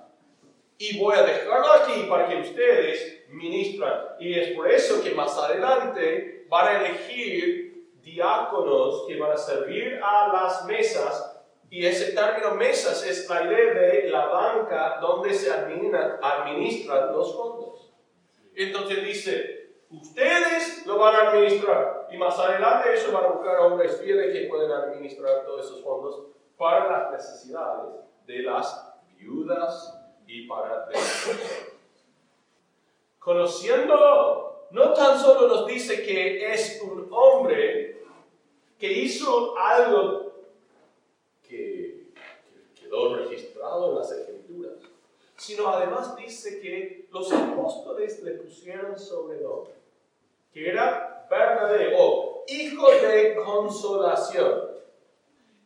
y 0.78 1.00
voy 1.00 1.16
a 1.16 1.24
dejarlo 1.24 1.72
aquí 1.74 2.04
para 2.10 2.28
que 2.28 2.42
ustedes 2.42 3.26
ministran. 3.30 4.02
Y 4.20 4.38
es 4.38 4.56
por 4.56 4.70
eso 4.70 5.02
que 5.02 5.12
más 5.12 5.38
adelante 5.38 6.46
van 6.50 6.68
a 6.68 6.86
elegir 6.86 7.94
diáconos 8.02 9.06
que 9.08 9.18
van 9.18 9.32
a 9.32 9.38
servir 9.38 10.00
a 10.04 10.28
las 10.34 10.66
mesas. 10.66 11.42
Y 11.70 11.86
ese 11.86 12.12
término 12.12 12.56
mesas 12.56 13.02
es 13.06 13.30
la 13.30 13.44
idea 13.44 13.74
de 13.74 14.10
la 14.10 14.26
banca 14.26 14.98
donde 15.00 15.34
se 15.34 15.52
administran, 15.52 17.14
los 17.14 17.34
fondos. 17.34 17.94
Entonces 18.54 19.04
dice, 19.04 19.70
ustedes 20.02 20.86
lo 20.86 20.98
van 20.98 21.16
a 21.16 21.30
administrar. 21.30 22.08
Y 22.12 22.18
más 22.18 22.38
adelante 22.38 22.94
ellos 22.94 23.12
van 23.12 23.26
a 23.26 23.30
buscar 23.30 23.60
hombres 23.60 24.00
fieles 24.00 24.34
que 24.34 24.48
pueden 24.48 24.72
administrar 24.72 25.46
todos 25.46 25.66
esos 25.66 25.84
fondos 25.84 26.28
para 26.58 26.90
las 26.90 27.12
necesidades 27.12 27.96
de 28.26 28.44
las 28.44 28.94
viudas 29.18 30.00
y 30.28 30.48
para... 30.48 30.88
Conociéndolo, 33.20 34.68
no 34.72 34.94
tan 34.94 35.18
solo 35.18 35.48
nos 35.48 35.66
dice 35.66 36.04
que 36.04 36.52
es 36.52 36.82
un 36.82 37.08
hombre 37.12 38.04
que 38.78 38.92
hizo 38.92 39.58
algo 39.58 40.34
que, 41.48 42.12
quedó 42.76 43.16
registrado 43.16 43.92
en 43.92 43.96
las 44.00 44.12
escrituras, 44.12 44.74
sino 45.38 45.70
además 45.70 46.16
dice 46.18 46.60
que 46.60 47.08
los 47.12 47.32
apóstoles 47.32 48.22
le 48.24 48.32
pusieron 48.32 48.98
sobrenombre, 49.00 49.74
que 50.54 50.70
era 50.70 51.26
Bernabé 51.30 51.96
o 51.98 52.46
hijo 52.48 52.92
de 52.92 53.36
consolación. 53.36 54.72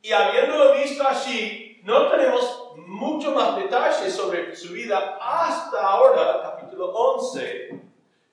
Y 0.01 0.12
habiéndolo 0.12 0.75
visto 0.75 1.06
allí, 1.06 1.82
no 1.84 2.10
tenemos 2.10 2.74
mucho 2.77 3.32
más 3.32 3.58
detalles 3.58 4.15
sobre 4.15 4.56
su 4.56 4.74
vida 4.74 5.17
hasta 5.20 5.82
ahora, 5.82 6.41
capítulo 6.41 6.91
11, 6.91 7.82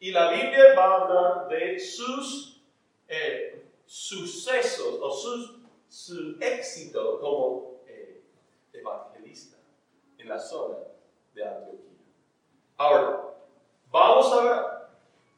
y 0.00 0.12
la 0.12 0.30
Biblia 0.30 0.74
va 0.76 0.84
a 0.84 1.00
hablar 1.00 1.48
de 1.48 1.80
sus 1.80 2.62
eh, 3.08 3.64
sucesos 3.86 4.98
o 5.00 5.10
su 5.88 6.36
éxito 6.40 7.18
como 7.20 7.80
eh, 7.86 8.22
evangelista 8.72 9.56
en 10.18 10.28
la 10.28 10.38
zona 10.38 10.76
de 11.34 11.46
Antioquía. 11.46 11.90
Ahora, 12.76 13.20
vamos 13.90 14.32
a 14.32 14.42
ver 14.42 14.83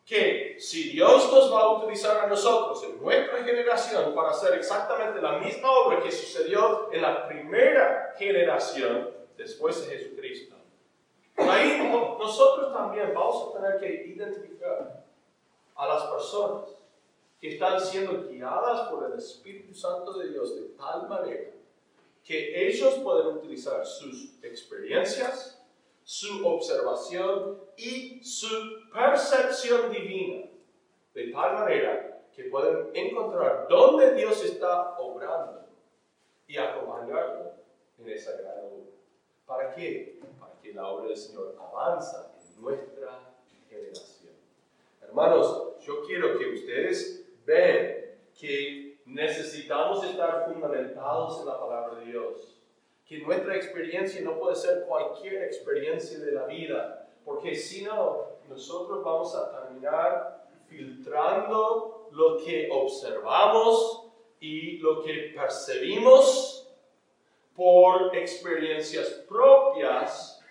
que 0.07 0.57
si 0.61 0.91
Dios 0.91 1.33
nos 1.33 1.53
va 1.53 1.63
a 1.63 1.79
utilizar 1.79 2.25
a 2.25 2.29
nosotros 2.29 2.85
en 2.85 3.03
nuestra 3.03 3.43
generación 3.43 4.15
para 4.15 4.31
hacer 4.31 4.55
exactamente 4.55 5.21
la 5.21 5.41
misma 5.41 5.69
obra 5.69 6.01
que 6.01 6.13
sucedió 6.13 6.93
en 6.93 7.03
la 7.03 7.27
primera 7.27 8.15
generación 8.17 9.11
después 9.37 9.85
de 9.85 9.97
Jesucristo, 9.99 10.55
ahí 11.37 11.91
no, 11.91 12.17
nosotros 12.19 12.73
también 12.73 13.13
vamos 13.13 13.49
a 13.49 13.61
tener 13.61 13.81
que 13.81 14.07
identificar 14.07 15.05
a 15.75 15.89
las 15.89 16.05
personas 16.05 16.69
que 17.41 17.55
están 17.55 17.81
siendo 17.81 18.29
guiadas 18.29 18.89
por 18.89 19.11
el 19.11 19.19
Espíritu 19.19 19.75
Santo 19.75 20.13
de 20.13 20.29
Dios 20.29 20.55
de 20.55 20.69
tal 20.79 21.09
manera 21.09 21.51
que 22.25 22.69
ellos 22.69 22.95
pueden 23.03 23.39
utilizar 23.39 23.85
sus 23.85 24.43
experiencias, 24.43 25.61
su 26.05 26.47
observación 26.47 27.61
y 27.77 28.23
su 28.23 28.86
percepción 28.97 29.93
divina 29.93 30.49
de 31.13 31.31
tal 31.31 31.53
manera 31.53 32.23
que 32.35 32.45
pueden 32.45 32.89
encontrar 32.95 33.67
dónde 33.69 34.15
Dios 34.15 34.43
está 34.43 34.99
obrando 34.99 35.67
y 36.47 36.57
acompañarlo 36.57 37.53
en 37.99 38.09
esa 38.09 38.33
gran 38.39 38.59
obra. 38.59 38.87
¿Para 39.45 39.75
qué? 39.75 40.19
Para 40.41 40.55
que 40.63 40.73
la 40.73 40.89
obra 40.89 41.09
del 41.09 41.17
Señor 41.17 41.57
avanza 41.61 42.33
en 42.41 42.63
nuestra 42.63 43.35
generación. 43.69 44.33
Hermanos, 45.03 45.79
yo 45.81 46.03
quiero 46.07 46.39
que 46.39 46.55
ustedes 46.55 47.27
vean 47.45 47.97
que 48.39 48.99
necesitamos 49.05 50.05
estar 50.05 50.47
fundamentados 50.47 51.41
en 51.41 51.47
la 51.47 51.61
palabra 51.61 52.01
de 52.01 52.07
Dios. 52.07 52.63
Que 53.07 53.19
nuestra 53.19 53.57
experiencia 53.57 54.21
no 54.23 54.39
puede 54.39 54.57
ser 54.57 54.85
cualquier 54.85 55.45
experiencia 55.45 56.19
de 56.19 56.33
la 56.33 56.47
vida, 56.47 57.09
porque 57.25 57.55
si 57.55 57.85
no, 57.85 58.36
nosotros 58.49 59.05
vamos 59.05 59.35
a 59.35 59.51
terminar 59.51 60.47
filtrando 60.69 62.09
lo 62.13 62.39
que 62.39 62.69
observamos 62.71 64.07
y 64.41 64.79
lo 64.79 65.03
que 65.03 65.33
percibimos 65.35 66.69
por 67.55 68.15
experiencias 68.17 69.09
propias 69.29 70.45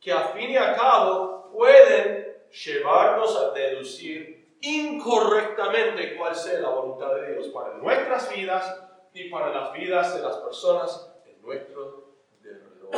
que 0.00 0.12
a 0.12 0.28
fin 0.28 0.50
y 0.50 0.56
a 0.56 0.74
cabo 0.74 1.50
pueden 1.52 2.36
llevarnos 2.50 3.36
a 3.36 3.50
deducir 3.52 4.56
incorrectamente 4.60 6.16
cuál 6.16 6.34
sea 6.34 6.60
la 6.60 6.70
voluntad 6.70 7.14
de 7.14 7.32
Dios 7.32 7.48
para 7.48 7.74
nuestras 7.74 8.34
vidas 8.34 8.82
y 9.12 9.28
para 9.28 9.50
las 9.50 9.72
vidas 9.72 10.14
de 10.14 10.22
las 10.22 10.36
personas 10.38 11.10
en 11.26 11.40
nuestro 11.42 12.04
derredor. 12.42 12.90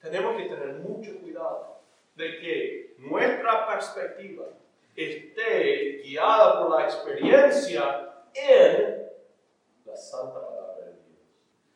Tenemos 0.00 0.36
que 0.36 0.44
tener 0.44 0.74
mucho 0.76 1.18
cuidado 1.20 1.78
de 2.16 2.38
que 2.40 2.87
nuestra 2.98 3.66
perspectiva 3.66 4.44
esté 4.94 6.02
guiada 6.02 6.60
por 6.60 6.78
la 6.78 6.84
experiencia 6.84 8.14
en 8.34 9.08
la 9.84 9.96
santa 9.96 10.44
palabra 10.44 10.74
de 10.76 10.92
Dios. 10.92 11.22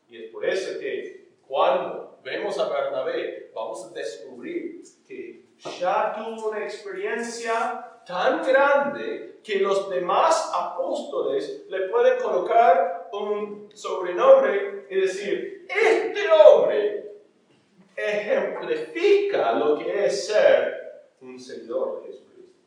Y 0.09 0.25
es 0.25 0.31
por 0.31 0.45
eso 0.45 0.79
que 0.79 1.29
cuando 1.47 2.19
vemos 2.25 2.59
a 2.59 2.69
Bernabé, 2.69 3.50
vamos 3.55 3.87
a 3.87 3.91
descubrir 3.91 4.83
que 5.07 5.45
ya 5.79 6.14
tuvo 6.17 6.50
una 6.50 6.64
experiencia 6.64 8.00
tan 8.05 8.43
grande 8.45 9.41
que 9.45 9.59
los 9.59 9.88
demás 9.91 10.50
apóstoles 10.55 11.64
le 11.69 11.88
pueden 11.88 12.21
colocar 12.21 13.09
un 13.12 13.71
sobrenombre 13.75 14.87
y 14.91 15.00
decir, 15.00 15.67
este 15.69 16.29
hombre 16.31 17.12
ejemplifica 17.97 19.52
lo 19.52 19.79
que 19.79 20.07
es 20.07 20.26
ser 20.26 20.72
un 21.23 21.38
seguidor 21.38 22.02
de 22.02 22.09
Jesucristo 22.09 22.59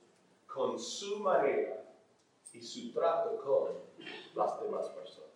con 0.48 0.80
su 0.80 1.20
manera 1.20 1.84
y 2.54 2.62
su 2.62 2.92
trato 2.94 3.38
con 3.44 3.72
las 4.34 4.62
demás 4.62 4.88
personas. 4.90 5.30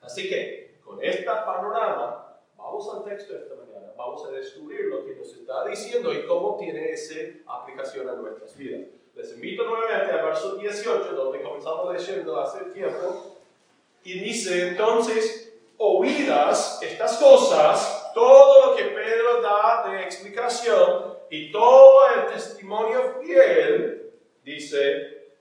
Así 0.00 0.28
que 0.28 0.78
con 0.82 1.02
este 1.04 1.24
panorama, 1.24 2.38
vamos 2.56 2.94
al 2.94 3.04
texto 3.04 3.34
de 3.34 3.40
esta 3.40 3.54
mañana, 3.54 3.92
vamos 3.96 4.24
a 4.24 4.30
descubrir 4.30 4.86
lo 4.86 5.04
que 5.04 5.14
nos 5.14 5.28
está 5.28 5.66
diciendo 5.66 6.12
y 6.12 6.26
cómo 6.26 6.56
tiene 6.56 6.90
esa 6.90 7.14
aplicación 7.46 8.08
a 8.08 8.14
nuestras 8.14 8.56
vidas. 8.56 8.88
Les 9.14 9.32
invito 9.34 9.66
nuevamente 9.66 10.12
al 10.12 10.24
verso 10.24 10.56
18, 10.56 11.12
donde 11.12 11.42
comenzamos 11.42 11.92
leyendo 11.92 12.38
hace 12.38 12.64
tiempo, 12.66 13.36
y 14.04 14.20
dice 14.20 14.68
entonces, 14.68 15.52
oídas 15.76 16.80
estas 16.82 17.18
cosas, 17.18 18.12
todo 18.14 18.70
lo 18.70 18.76
que 18.76 18.84
Pedro 18.84 19.42
da 19.42 19.90
de 19.90 20.04
explicación 20.04 21.07
y 21.30 21.52
todo 21.52 22.00
el 22.14 22.32
testimonio 22.32 23.20
fiel, 23.22 24.12
dice, 24.42 25.34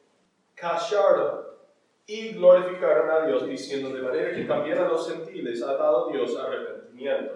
callaron 0.55 1.47
y 2.05 2.29
glorificaron 2.29 3.09
a 3.09 3.25
Dios, 3.25 3.45
diciendo 3.45 3.89
de 3.89 4.01
manera 4.01 4.33
que 4.33 4.43
también 4.43 4.77
a 4.77 4.87
los 4.87 5.09
gentiles 5.09 5.61
ha 5.61 5.75
dado 5.75 6.09
Dios 6.09 6.37
arrepentimiento 6.37 7.33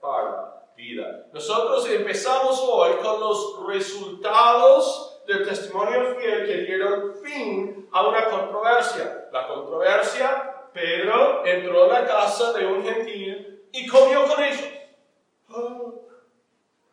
para 0.00 0.70
vida. 0.76 1.26
Nosotros 1.32 1.88
empezamos 1.90 2.60
hoy 2.66 2.96
con 3.02 3.20
los 3.20 3.66
resultados 3.66 5.22
del 5.26 5.46
testimonio 5.46 6.16
fiel 6.16 6.46
que 6.46 6.56
dieron 6.62 7.14
fin 7.14 7.88
a 7.92 8.06
una 8.06 8.30
controversia. 8.30 9.28
La 9.32 9.48
controversia, 9.48 10.70
Pedro 10.72 11.44
entró 11.44 11.86
en 11.86 11.92
la 11.92 12.06
casa 12.06 12.52
de 12.52 12.66
un 12.66 12.82
gentil 12.82 13.68
y 13.72 13.86
comió 13.86 14.26
con 14.26 14.42
ellos. 14.42 14.68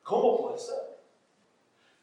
¿Cómo 0.04 0.42
puede 0.42 0.58
ser? 0.58 0.93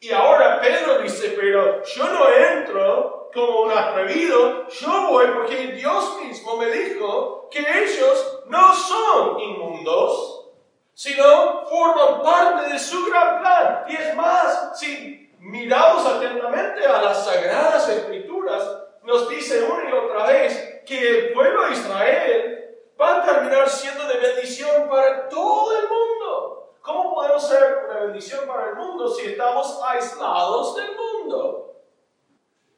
Y 0.02 0.10
ahora 0.12 0.58
Pedro 0.62 0.98
dice, 1.00 1.36
pero 1.38 1.84
yo 1.84 2.04
no 2.08 2.26
entro 2.32 3.30
como 3.34 3.60
un 3.64 3.70
atrevido, 3.70 4.66
yo 4.68 5.08
voy 5.10 5.26
porque 5.26 5.72
Dios 5.72 6.18
mismo 6.22 6.56
me 6.56 6.70
dijo 6.70 7.48
que 7.50 7.60
ellos 7.60 8.44
no 8.46 8.74
son 8.74 9.38
inmundos, 9.38 10.48
sino 10.94 11.66
forman 11.66 12.22
parte 12.22 12.72
de 12.72 12.78
su 12.78 13.04
gran 13.10 13.40
plan. 13.40 13.84
Y 13.88 13.96
es 13.96 14.16
más, 14.16 14.80
si 14.80 15.34
miramos 15.38 16.06
atentamente 16.06 16.86
a 16.86 17.02
las 17.02 17.22
sagradas 17.22 17.86
escrituras, 17.90 18.62
nos 19.02 19.28
dice 19.28 19.64
una 19.64 19.90
y 19.90 19.92
otra 19.92 20.26
vez 20.28 20.82
que 20.86 21.08
el 21.08 21.32
pueblo 21.34 21.66
de 21.66 21.72
Israel 21.72 22.78
va 22.98 23.16
a 23.16 23.24
terminar 23.26 23.68
siendo 23.68 24.06
de 24.06 24.16
bendición 24.16 24.88
para 24.88 25.28
todo 25.28 25.78
el 25.78 25.88
mundo. 25.88 26.59
¿Cómo 26.92 27.14
podemos 27.14 27.48
ser 27.48 27.84
una 27.88 28.00
bendición 28.00 28.48
para 28.48 28.70
el 28.70 28.74
mundo 28.74 29.08
si 29.08 29.28
estamos 29.28 29.80
aislados 29.86 30.74
del 30.74 30.88
mundo? 30.96 31.84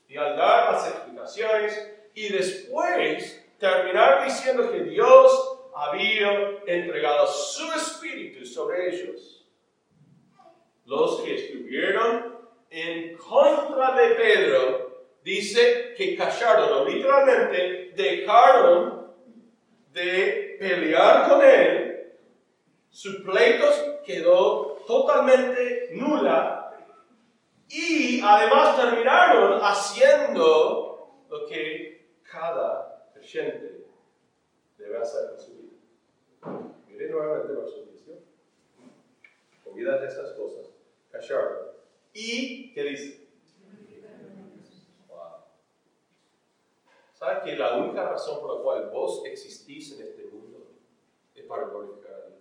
Y 0.07 0.18
al 0.18 0.37
dar 0.37 0.75
las 0.75 0.87
explicaciones 0.87 1.94
y 2.12 2.29
después 2.29 3.42
terminar 3.59 4.22
diciendo 4.22 4.70
que 4.70 4.81
Dios 4.81 5.61
había 5.75 6.61
entregado 6.66 7.27
su 7.27 7.64
espíritu 7.72 8.44
sobre 8.44 8.90
ellos. 8.90 9.46
Los 10.85 11.22
que 11.22 11.35
estuvieron 11.35 12.38
en 12.68 13.16
contra 13.16 13.94
de 13.94 14.14
Pedro, 14.14 15.07
dice 15.25 15.94
que 15.96 16.14
callaron, 16.18 16.83
o 16.83 16.85
literalmente 16.85 17.92
dejaron 17.96 19.11
de 19.90 20.57
pelear 20.61 21.31
con 21.31 21.42
él, 21.42 22.12
sus 22.90 23.22
pleitos 23.22 23.91
quedó 24.04 24.78
totalmente 24.86 25.90
nula 25.92 26.62
y 27.68 28.20
además 28.22 28.76
terminaron 28.76 29.60
haciendo 29.62 31.22
lo 31.28 31.46
que 31.46 32.06
cada 32.22 33.10
creyente 33.14 33.86
debe 34.76 34.98
hacer 34.98 35.30
en 35.32 35.40
su 35.40 35.52
vida. 35.52 35.72
Miren 36.86 37.10
nuevamente 37.12 37.54
la 37.54 37.66
solución. 37.66 38.18
Olvídate 39.64 40.02
de 40.02 40.08
estas 40.08 40.32
cosas. 40.32 40.70
Cachar. 41.10 41.72
¿Y 42.12 42.72
qué 42.74 42.82
dice? 42.82 43.22
¿Sabes 47.14 47.44
que 47.44 47.56
la 47.56 47.76
única 47.76 48.02
razón 48.02 48.40
por 48.40 48.56
la 48.56 48.62
cual 48.62 48.90
vos 48.90 49.22
existís 49.26 49.92
en 49.92 50.08
este 50.08 50.24
mundo 50.24 50.66
es 51.36 51.44
para 51.44 51.68
glorificar 51.68 52.32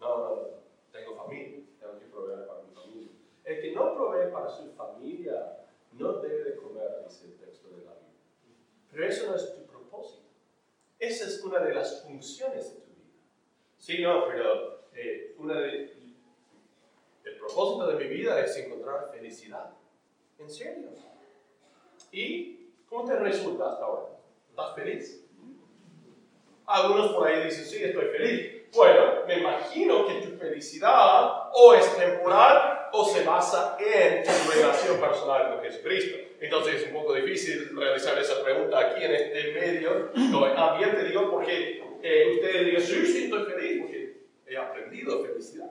no, 0.00 0.18
no, 0.18 0.36
no. 0.36 0.60
Tengo 0.90 1.14
familia, 1.14 1.60
tengo 1.78 1.98
que 1.98 2.06
proveer 2.06 2.46
para 2.46 2.62
mi 2.62 2.74
familia. 2.74 3.10
El 3.44 3.60
que 3.60 3.72
no 3.72 3.94
provee 3.94 4.32
para 4.32 4.48
su 4.48 4.72
familia 4.72 5.66
no 5.92 6.14
debe 6.14 6.44
de 6.44 6.56
comer, 6.56 7.04
dice 7.06 7.26
el 7.26 7.36
texto 7.36 7.68
de 7.68 7.84
la 7.84 7.92
Biblia. 7.92 8.20
Pero 8.90 9.06
eso 9.06 9.30
no 9.30 9.36
es 9.36 9.54
tu 9.54 9.64
propósito. 9.66 10.22
Esa 10.98 11.26
es 11.26 11.42
una 11.44 11.60
de 11.60 11.74
las 11.74 12.02
funciones 12.02 12.74
de 12.74 12.80
tu 12.80 12.90
vida. 12.90 13.14
Sí, 13.78 14.02
no, 14.02 14.26
pero 14.26 14.80
eh, 14.94 15.34
una 15.38 15.60
de, 15.60 15.92
el 17.24 17.36
propósito 17.38 17.86
de 17.86 18.04
mi 18.04 18.10
vida 18.14 18.42
es 18.44 18.56
encontrar 18.56 19.10
felicidad. 19.12 19.74
¿En 20.38 20.50
serio? 20.50 20.88
¿Y 22.10 22.70
cómo 22.88 23.04
te 23.04 23.16
resulta 23.16 23.72
hasta 23.72 23.84
ahora? 23.84 24.18
¿Estás 24.48 24.74
feliz? 24.74 25.26
Algunos 26.66 27.12
por 27.12 27.26
ahí 27.26 27.44
dicen, 27.44 27.64
sí, 27.64 27.82
estoy 27.82 28.06
feliz. 28.06 28.59
Bueno, 28.74 29.24
me 29.26 29.38
imagino 29.38 30.06
que 30.06 30.14
tu 30.14 30.36
felicidad 30.36 31.50
o 31.52 31.74
es 31.74 31.96
temporal 31.96 32.88
o 32.92 33.04
se 33.04 33.24
basa 33.24 33.76
en 33.78 34.22
tu 34.22 34.50
relación 34.50 35.00
personal 35.00 35.50
con 35.50 35.62
Jesucristo. 35.62 36.18
Entonces 36.40 36.74
es 36.76 36.86
un 36.88 36.94
poco 36.94 37.14
difícil 37.14 37.76
realizar 37.76 38.18
esa 38.18 38.42
pregunta 38.42 38.78
aquí 38.78 39.04
en 39.04 39.14
este 39.14 39.52
medio, 39.52 40.10
también 40.54 40.94
te 40.94 41.04
digo 41.04 41.30
porque 41.30 41.82
eh, 42.02 42.32
ustedes 42.34 42.66
digan, 42.66 42.82
sí, 42.82 43.06
sí, 43.06 43.24
estoy 43.24 43.44
feliz 43.44 43.82
porque 43.82 44.16
he 44.46 44.56
aprendido 44.56 45.22
felicidad. 45.24 45.70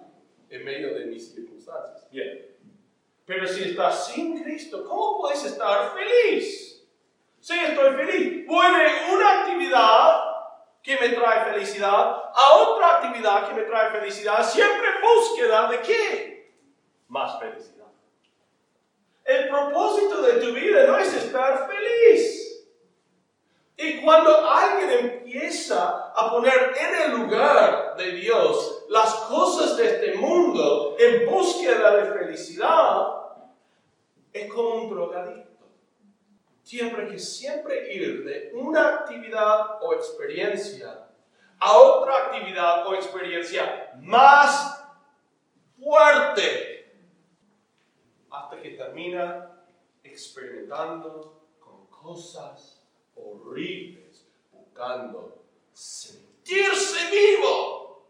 en 0.49 0.65
medio 0.65 0.93
de 0.93 1.05
mis 1.05 1.33
circunstancias. 1.33 2.09
Bien. 2.11 2.45
Pero 3.25 3.47
si 3.47 3.69
estás 3.69 4.07
sin 4.07 4.41
Cristo, 4.41 4.83
¿cómo 4.83 5.19
puedes 5.19 5.45
estar 5.45 5.93
feliz? 5.95 6.87
Sí, 7.39 7.53
estoy 7.53 7.93
feliz. 7.93 8.47
De 8.47 9.13
una 9.13 9.41
actividad 9.41 10.28
que 10.89 10.97
me 10.97 11.09
trae 11.09 11.53
felicidad 11.53 12.31
a 12.33 12.55
otra 12.55 12.95
actividad 12.95 13.47
que 13.47 13.53
me 13.53 13.61
trae 13.61 13.91
felicidad, 13.91 14.43
siempre 14.43 14.87
búsqueda 15.03 15.69
de 15.69 15.81
qué? 15.81 16.55
Más 17.09 17.39
felicidad. 17.39 17.85
El 19.23 19.49
propósito 19.49 20.19
de 20.23 20.33
tu 20.43 20.51
vida 20.51 20.87
no 20.87 20.97
es 20.97 21.13
estar 21.13 21.69
feliz. 21.69 22.65
Y 23.77 24.01
cuando 24.01 24.49
alguien 24.49 24.89
empieza 24.89 26.11
a 26.11 26.31
poner 26.31 26.73
en 26.75 27.01
el 27.03 27.19
lugar 27.19 27.95
de 27.95 28.11
Dios 28.13 28.85
las 28.89 29.13
cosas 29.13 29.77
de 29.77 29.85
este 29.85 30.15
mundo 30.15 30.95
en 30.97 31.29
búsqueda 31.29 31.97
de 31.97 32.19
felicidad, 32.19 33.09
es 34.33 34.51
como 34.51 34.69
un 34.69 34.89
drogadicto. 34.89 35.48
Tiene 36.69 37.07
que 37.07 37.17
siempre 37.17 37.91
ir 37.91 38.23
de 38.23 38.51
una 38.53 38.89
actividad 38.89 39.81
o 39.81 39.91
experiencia 39.95 41.09
a 41.57 41.77
otra 41.79 42.25
actividad 42.25 42.85
o 42.85 42.93
experiencia 42.93 43.91
más 43.97 44.79
fuerte 45.79 46.93
hasta 48.29 48.61
que 48.61 48.69
termina 48.69 49.63
experimentando 50.03 51.41
con 51.59 51.87
cosas 51.87 52.87
horribles 53.15 54.27
buscando 54.51 55.41
sentirse 55.73 57.09
vivo. 57.09 58.05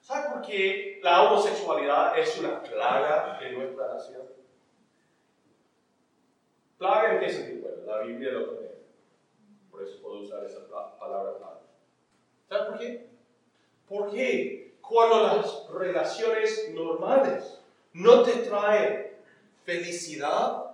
¿Sabe 0.00 0.30
por 0.30 0.42
qué 0.42 0.98
la 1.00 1.22
homosexualidad 1.22 2.18
es 2.18 2.36
una 2.38 2.60
plaga 2.60 3.38
en 3.40 3.54
nuestra 3.56 3.94
nación? 3.94 4.35
¿Plaga 6.78 7.14
en 7.14 7.20
qué 7.20 7.30
sentido? 7.30 7.68
Bueno, 7.68 7.86
la 7.86 8.02
Biblia 8.02 8.32
lo 8.32 8.46
pone. 8.46 8.68
Por 9.70 9.82
eso 9.82 10.00
puedo 10.02 10.20
usar 10.20 10.44
esa 10.44 10.66
palabra 10.98 11.38
plaga. 11.38 11.60
¿Sabe 12.48 12.70
por 12.70 12.78
qué? 12.78 13.10
Porque 13.88 14.76
cuando 14.80 15.22
las 15.22 15.68
relaciones 15.70 16.70
normales 16.74 17.60
no 17.94 18.22
te 18.22 18.32
traen 18.38 19.16
felicidad, 19.64 20.66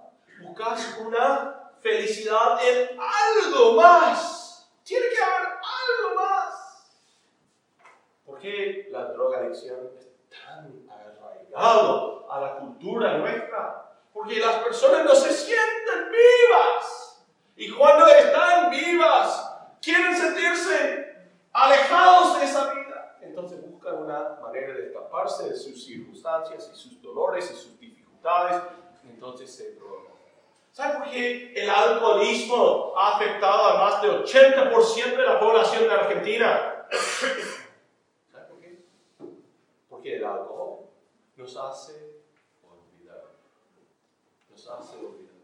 buscas 0.43 0.99
una 0.99 1.71
felicidad 1.81 2.59
en 2.67 2.99
algo 2.99 3.75
más. 3.75 4.71
Tiene 4.85 5.07
que 5.09 5.23
haber 5.23 5.49
algo 5.49 6.21
más. 6.21 6.91
¿Por 8.27 8.41
qué 8.41 8.89
la 8.91 9.05
drogadicción 9.13 9.91
es 9.99 10.09
tan 10.29 10.85
arraigado 10.89 12.31
a 12.31 12.41
la 12.41 12.57
cultura 12.59 13.19
nuestra? 13.19 13.92
Porque 14.13 14.39
las 14.39 14.57
personas 14.57 15.05
no 15.05 15.15
se 15.15 15.33
sienten 15.33 16.11
vivas. 16.11 17.25
Y 17.57 17.71
cuando 17.71 18.07
están 18.07 18.71
vivas, 18.71 19.53
quieren 19.81 20.17
sentirse 20.17 21.17
alejados 21.53 22.39
de 22.39 22.45
esa 22.45 22.73
vida. 22.75 23.19
Entonces 23.21 23.61
buscan 23.71 24.03
una 24.03 24.39
manera 24.43 24.75
de 24.75 24.87
escaparse 24.87 25.49
de 25.51 25.57
sus 25.57 25.85
circunstancias 25.85 26.71
y 26.73 26.77
sus 26.77 27.01
dolores 27.01 27.51
y 27.51 27.55
sus 27.55 27.79
dificultades. 27.79 28.63
Entonces 29.05 29.55
se 29.55 29.75
drogan. 29.75 30.13
¿Sabe 30.73 31.01
por 31.01 31.11
qué 31.11 31.53
el 31.55 31.69
alcoholismo 31.69 32.95
ha 32.97 33.17
afectado 33.17 33.65
a 33.65 33.79
más 33.79 34.01
del 34.01 34.25
80% 34.25 35.17
de 35.17 35.23
la 35.23 35.39
población 35.39 35.85
de 35.85 35.91
Argentina? 35.91 36.87
¿Sabe 38.33 38.45
por 38.47 38.61
qué? 38.61 38.79
Porque 39.91 40.17
el 40.17 40.25
alcohol 40.25 40.87
nos 41.37 41.57
hace. 41.57 42.12
Nos 44.63 44.71
hace 44.71 44.97
olvidar. 44.99 45.35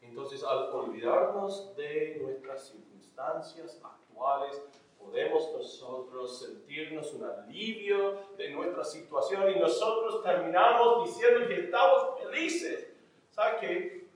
Entonces, 0.00 0.44
al 0.44 0.70
olvidarnos 0.70 1.74
de 1.76 2.18
nuestras 2.22 2.68
circunstancias 2.68 3.80
actuales, 3.82 4.62
podemos 4.98 5.50
nosotros 5.52 6.38
sentirnos 6.38 7.12
un 7.14 7.24
alivio 7.24 8.28
de 8.36 8.50
nuestra 8.50 8.84
situación 8.84 9.50
y 9.50 9.58
nosotros 9.58 10.22
terminamos 10.22 11.06
diciendo 11.06 11.48
que 11.48 11.64
estamos 11.64 12.20
felices. 12.20 12.92
¿Sabe 13.30 13.56
qué? 13.60 14.06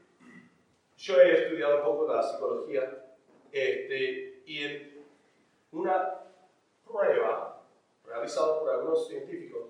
Yo 0.97 1.21
he 1.21 1.45
estudiado 1.45 1.79
un 1.79 1.85
poco 1.85 2.13
la 2.13 2.23
psicología 2.23 3.07
este, 3.51 4.43
y 4.47 4.63
en 4.63 5.07
una 5.73 6.21
prueba 6.87 7.61
realizada 8.05 8.61
por 8.61 8.71
algunos 8.71 9.09
científicos, 9.09 9.63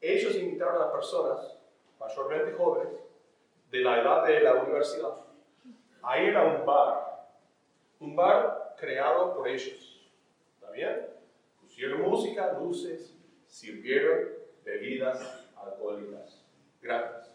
ellos 0.00 0.34
invitaron 0.36 0.82
a 0.82 0.92
personas, 0.92 1.56
mayormente 1.98 2.52
jóvenes, 2.52 3.03
de 3.74 3.80
la 3.80 4.00
edad 4.00 4.24
de 4.24 4.38
la 4.38 4.54
universidad, 4.54 5.16
a 6.00 6.22
ir 6.22 6.36
a 6.36 6.44
un 6.44 6.64
bar. 6.64 7.26
Un 7.98 8.14
bar 8.14 8.76
creado 8.78 9.34
por 9.34 9.48
ellos. 9.48 10.00
¿Está 10.54 10.70
bien? 10.70 11.08
Pusieron 11.60 12.02
música, 12.02 12.52
luces, 12.52 13.16
sirvieron 13.48 14.28
bebidas 14.64 15.48
alcohólicas 15.56 16.40
gratis. 16.80 17.32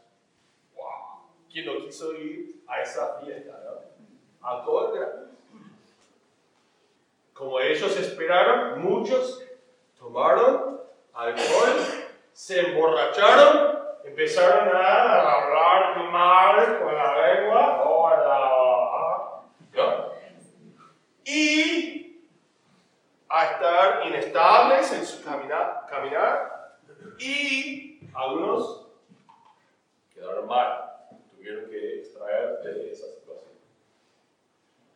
¡Wow! 0.77 1.27
¿Quién 1.51 1.65
no 1.65 1.79
quiso 1.79 2.13
ir 2.13 2.61
a 2.65 2.83
esa 2.83 3.19
fiesta, 3.19 3.61
¿no? 3.65 4.47
Alcohol 4.47 4.97
gratis. 4.97 5.27
Como 7.33 7.59
ellos 7.59 7.99
esperaron, 7.99 8.81
muchos 8.81 9.43
tomaron 9.97 10.79
alcohol, 11.13 11.75
se 12.31 12.61
emborracharon, 12.61 13.68
empezaron 14.03 14.75
a 14.75 15.31
hablar 15.31 16.11
mal 16.11 16.79
con 16.79 16.95
la 16.95 17.27
lengua, 17.27 17.77
¿no? 17.77 17.99
y 21.29 22.25
a 23.29 23.45
estar 23.45 24.07
inestables 24.07 24.91
en 24.93 25.05
su 25.05 25.23
caminar, 25.23 25.85
caminar 25.87 26.79
y 27.19 27.99
algunos 28.15 28.87
quedaron 30.11 30.47
mal 30.47 30.89
tuvieron 31.29 31.69
que 31.69 31.99
extraer 31.99 32.59
de 32.63 32.91
esa 32.91 33.07
situación. 33.07 33.53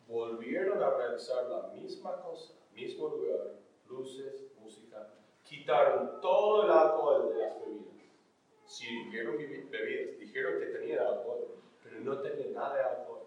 Volvieron 0.08 0.82
a 0.82 0.90
realizar 0.90 1.44
la 1.44 1.68
misma 1.68 2.20
cosa, 2.20 2.54
mismo 2.72 3.08
lugar, 3.08 3.52
luces, 3.88 4.46
música, 4.60 5.06
quitaron 5.44 6.20
todo 6.20 6.64
el 6.64 6.70
alcohol 6.70 7.32
de 7.32 7.40
las 7.40 7.60
bebidas. 7.60 7.93
Sirvieron 8.74 9.36
bebidas, 9.38 10.18
dijeron 10.18 10.58
que 10.58 10.66
tenían 10.66 10.98
alcohol, 10.98 11.46
pero 11.80 12.00
no 12.00 12.18
tenían 12.18 12.54
nada 12.54 12.74
de 12.74 12.82
alcohol. 12.82 13.22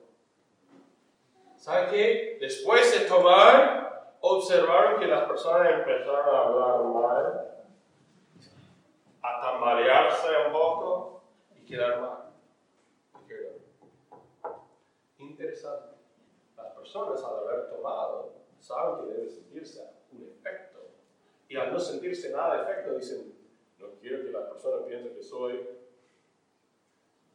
¿Sabe 1.55 1.89
qué? 1.89 2.37
Después 2.41 2.99
de 2.99 3.07
tomar, 3.07 4.17
observaron 4.19 4.99
que 4.99 5.07
las 5.07 5.23
personas 5.23 5.71
empezaron 5.71 6.35
a 6.35 6.39
hablar 6.39 6.83
mal, 6.83 7.47
a 9.21 9.41
tambalearse 9.41 10.27
un 10.47 10.51
poco 10.51 11.23
y 11.55 11.65
quedar 11.65 12.01
mal. 12.01 12.17
Interesante. 15.17 15.95
Las 16.57 16.73
personas 16.73 17.23
al 17.23 17.37
haber 17.37 17.69
tomado 17.69 18.33
saben 18.59 19.05
que 19.05 19.13
debe 19.13 19.29
sentirse 19.29 19.81
un 20.11 20.23
efecto. 20.23 20.79
Y 21.47 21.55
al 21.55 21.71
no 21.71 21.79
sentirse 21.79 22.31
nada 22.31 22.57
de 22.57 22.63
efecto 22.63 22.95
dicen, 22.95 23.36
no 23.77 23.87
quiero 23.99 24.23
que 24.23 24.31
las 24.31 24.45
personas 24.45 24.81
piensen 24.87 25.13
que 25.15 25.23
soy, 25.23 25.67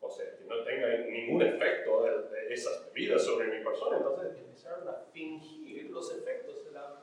o 0.00 0.11
sea, 0.11 0.37
que 0.37 0.44
no 0.44 0.62
tenga 0.64 0.88
ningún 1.07 1.42
efecto 1.42 2.02
de, 2.02 2.52
esas 2.52 2.87
bebidas 2.87 3.24
sobre 3.24 3.46
mi 3.46 3.64
persona. 3.64 3.96
Entonces 3.96 4.38
empezaron 4.38 4.88
a 4.88 5.05
fingir 5.12 5.90
los 5.90 6.12
efectos 6.12 6.64
de 6.64 6.72
la 6.72 7.00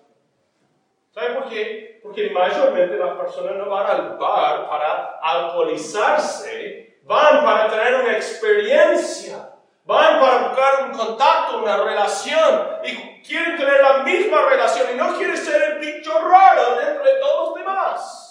¿Sabe 1.11 1.35
por 1.35 1.49
qué? 1.49 1.99
Porque 2.03 2.29
mayormente 2.29 2.97
las 2.97 3.17
personas 3.17 3.55
no 3.55 3.69
van 3.69 3.87
al 3.87 4.17
bar 4.17 4.69
para 4.69 5.19
alcoholizarse, 5.19 6.99
van 7.03 7.43
para 7.43 7.69
tener 7.69 8.01
una 8.01 8.15
experiencia 8.15 9.49
Van 9.89 10.19
para 10.19 10.49
buscar 10.49 10.83
un 10.83 10.91
contacto, 10.91 11.57
una 11.63 11.77
relación 11.77 12.77
y 12.83 13.23
quieren 13.23 13.57
tener 13.57 13.81
la 13.81 14.03
misma 14.03 14.47
relación 14.47 14.87
y 14.93 14.95
no 14.95 15.17
quieren 15.17 15.35
ser 15.35 15.63
el 15.63 15.79
bicho 15.79 16.11
raro 16.29 16.75
dentro 16.75 17.03
de 17.03 17.19
todos 17.19 17.49
los 17.49 17.57
demás. 17.57 18.28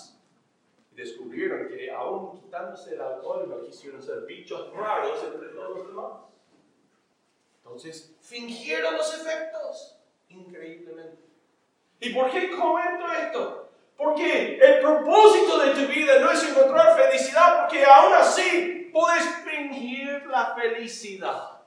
Descubrieron 0.99 1.69
que 1.69 1.93
aún 1.93 2.33
quitándose 2.33 2.97
el 2.97 3.01
alcohol 3.01 3.49
no 3.49 3.63
quisieron 3.65 4.03
ser 4.03 4.23
bichos 4.23 4.75
raros 4.75 5.23
entre 5.23 5.51
todos 5.51 5.79
los 5.79 5.87
demás. 5.87 6.13
Entonces 7.59 8.17
fingieron 8.21 8.97
los 8.97 9.15
efectos 9.15 9.97
increíblemente. 10.29 11.23
¿Y 12.01 12.13
por 12.13 12.29
qué 12.33 12.51
comento 12.51 13.13
esto? 13.13 13.69
Porque 13.97 14.59
el 14.59 14.81
propósito 14.81 15.61
de 15.61 15.71
tu 15.71 15.93
vida 15.93 16.19
no 16.19 16.33
es 16.33 16.43
encontrar 16.43 16.97
felicidad, 16.97 17.61
porque 17.61 17.85
aún 17.85 18.15
así 18.15 18.91
puedes 18.93 19.25
fingir 19.45 20.27
la 20.27 20.57
felicidad. 20.57 21.61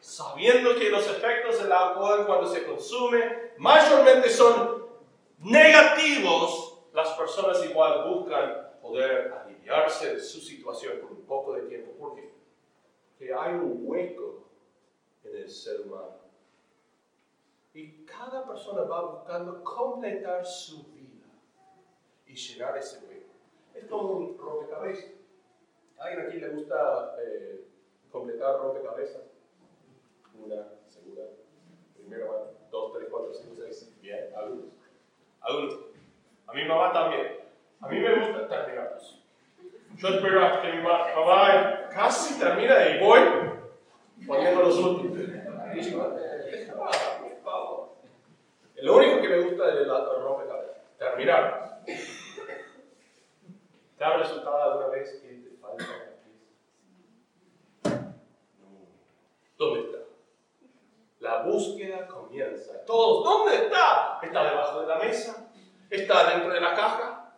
Sabiendo 0.00 0.74
que 0.76 0.88
los 0.88 1.06
efectos 1.06 1.62
del 1.62 1.70
alcohol 1.70 2.24
cuando 2.26 2.48
se 2.48 2.64
consume 2.64 3.52
mayormente 3.58 4.30
son 4.30 4.86
negativos, 5.40 6.65
las 6.96 7.12
personas 7.12 7.62
igual 7.62 8.08
buscan 8.08 8.70
poder 8.80 9.30
aliviarse 9.30 10.14
de 10.14 10.20
su 10.20 10.40
situación 10.40 10.98
por 10.98 11.12
un 11.12 11.26
poco 11.26 11.52
de 11.52 11.68
tiempo. 11.68 11.92
Porque 11.98 12.32
hay 13.34 13.52
un 13.52 13.82
hueco 13.82 14.44
en 15.22 15.36
el 15.36 15.50
ser 15.50 15.82
humano. 15.82 16.16
Y 17.74 18.06
cada 18.06 18.46
persona 18.46 18.82
va 18.84 19.02
buscando 19.02 19.62
completar 19.62 20.42
su 20.46 20.84
vida 20.84 21.26
y 22.26 22.34
llenar 22.34 22.78
ese 22.78 23.06
hueco. 23.06 23.28
Es 23.74 23.84
como 23.84 24.12
un 24.12 24.38
rompecabezas. 24.38 25.10
¿A 25.98 26.04
alguien 26.06 26.26
aquí 26.26 26.38
le 26.38 26.48
gusta 26.48 27.14
eh, 27.20 27.66
completar 28.10 28.58
rompecabezas? 28.58 29.22
Una, 30.34 30.66
segunda, 30.86 31.24
primera, 31.94 32.26
dos, 32.70 32.94
tres, 32.94 33.08
cuatro, 33.10 33.34
cinco, 33.34 33.54
seis. 33.54 33.92
Bien, 34.00 34.32
algunos. 34.34 34.72
Algunos. 35.42 35.95
A 36.46 36.52
mi 36.52 36.64
mamá 36.64 36.92
también. 36.92 37.40
A 37.80 37.88
mí 37.88 37.98
me 37.98 38.14
gusta 38.14 38.48
terminarlos. 38.48 39.22
Yo 39.96 40.08
espero 40.08 40.44
hasta 40.44 40.62
que 40.62 40.72
mi 40.72 40.82
mamá 40.82 41.88
casi 41.90 42.38
termina 42.38 42.88
y 42.88 43.00
voy 43.00 43.20
poniendo 44.26 44.62
los 44.62 44.78
últimos. 44.78 45.16
Lo 48.86 48.96
único 48.96 49.20
que 49.20 49.28
me 49.28 49.40
gusta 49.40 49.66
de 49.66 49.86
la 49.86 50.04
rompecabezas, 50.04 50.96
terminar. 50.98 51.80
¿Te 53.98 54.04
ha 54.04 54.16
resultado 54.16 54.62
alguna 54.62 54.88
vez 54.88 55.20
que 55.20 55.28
te 55.28 55.56
falta 55.56 55.84
una? 57.82 58.02
¿Dónde 59.58 59.80
está? 59.80 59.98
La 61.20 61.42
búsqueda 61.42 62.06
comienza. 62.06 62.84
Todos, 62.84 63.24
¿dónde 63.24 63.56
está? 63.56 64.20
¿Está 64.22 64.44
debajo 64.44 64.82
de 64.82 64.86
la 64.86 64.98
mesa? 64.98 65.45
¿Está 65.90 66.30
dentro 66.30 66.52
de 66.52 66.60
la 66.60 66.74
caja? 66.74 67.34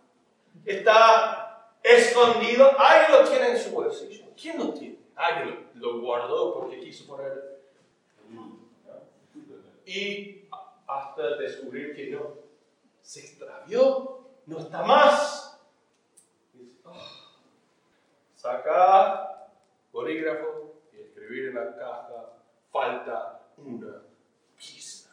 ¿Está 0.65 1.73
escondido? 1.83 2.79
Alguien 2.79 3.21
lo 3.21 3.29
tiene 3.29 3.51
en 3.51 3.59
su 3.59 3.71
bolsillo. 3.71 4.25
¿Quién 4.41 4.59
lo 4.59 4.73
tiene? 4.73 4.99
Alguien 5.17 5.69
lo, 5.75 6.01
guardó 6.01 6.55
porque 6.55 6.81
quiso 6.81 7.07
poner. 7.07 7.59
Y 9.85 10.45
hasta 10.87 11.37
descubrir 11.37 11.95
que 11.95 12.11
no. 12.11 12.35
Se 13.03 13.21
extravió, 13.21 14.21
no 14.47 14.59
está 14.59 14.83
más. 14.83 15.59
Ah". 16.85 17.19
Saca 18.35 19.49
bolígrafo 19.93 20.75
y 20.93 21.01
escribir 21.01 21.49
en 21.49 21.55
la 21.55 21.77
caja, 21.77 22.33
falta 22.71 23.41
una 23.57 24.03
pieza. 24.57 25.11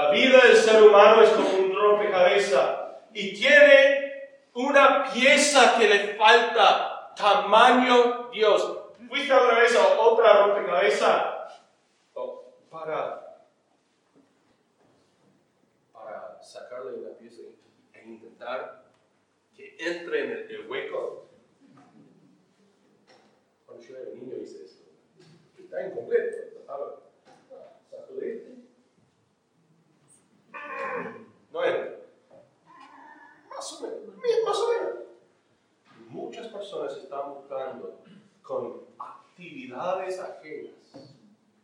La 0.00 0.10
vida 0.12 0.40
del 0.44 0.56
ser 0.56 0.82
humano 0.82 1.20
es 1.20 1.28
como 1.28 1.58
un 1.58 1.76
rompecabezas 1.76 2.88
y 3.12 3.34
tiene 3.34 4.30
una 4.54 5.04
pieza 5.12 5.78
que 5.78 5.86
le 5.86 6.14
falta, 6.14 7.12
tamaño 7.14 8.30
Dios. 8.32 8.78
¿Fuiste 9.06 9.30
alguna 9.30 9.58
vez 9.58 9.76
a 9.76 10.00
otra 10.00 10.46
rompecabezas 10.46 11.62
para, 12.70 13.44
para 15.92 16.42
sacarle 16.42 16.94
una 16.94 17.10
pieza 17.18 17.42
e 17.92 18.02
intentar 18.02 18.84
que 19.54 19.76
entre 19.80 20.24
en 20.24 20.30
el, 20.50 20.66
hueco? 20.66 21.28
Cuando 23.66 23.84
yo 23.84 23.96
era 23.98 24.10
niño 24.14 24.34
hice 24.42 24.64
eso. 24.64 24.82
Está 25.58 25.88
incompleto. 25.88 26.38
Sacudiste. 27.90 28.49
No 31.52 31.64
entra. 31.64 32.00
Más 33.48 33.72
o 33.72 33.82
menos. 33.82 34.16
Más 34.44 34.58
o 34.58 34.68
menos. 34.68 34.94
Muchas 36.08 36.48
personas 36.48 36.96
están 36.96 37.34
buscando 37.34 38.00
con 38.42 38.82
actividades 38.98 40.18
ajenas, 40.18 40.74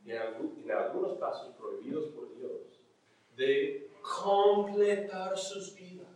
en, 0.05 0.70
algunos 0.70 1.18
casos 1.18 1.55
prohibidos 1.57 2.07
por 2.07 2.33
Dios, 2.37 2.53
de 3.37 3.90
completar 4.01 5.37
sus 5.37 5.75
vidas. 5.75 6.07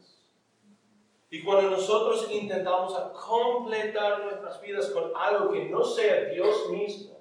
Y 1.29 1.45
cuando 1.45 1.71
nosotros 1.71 2.31
intentamos 2.31 2.93
completar 3.13 4.25
nuestras 4.25 4.61
vidas 4.61 4.91
con 4.91 5.13
algo 5.15 5.53
que 5.53 5.69
no 5.69 5.85
sea 5.85 6.27
Dios 6.27 6.71
mismo, 6.71 7.19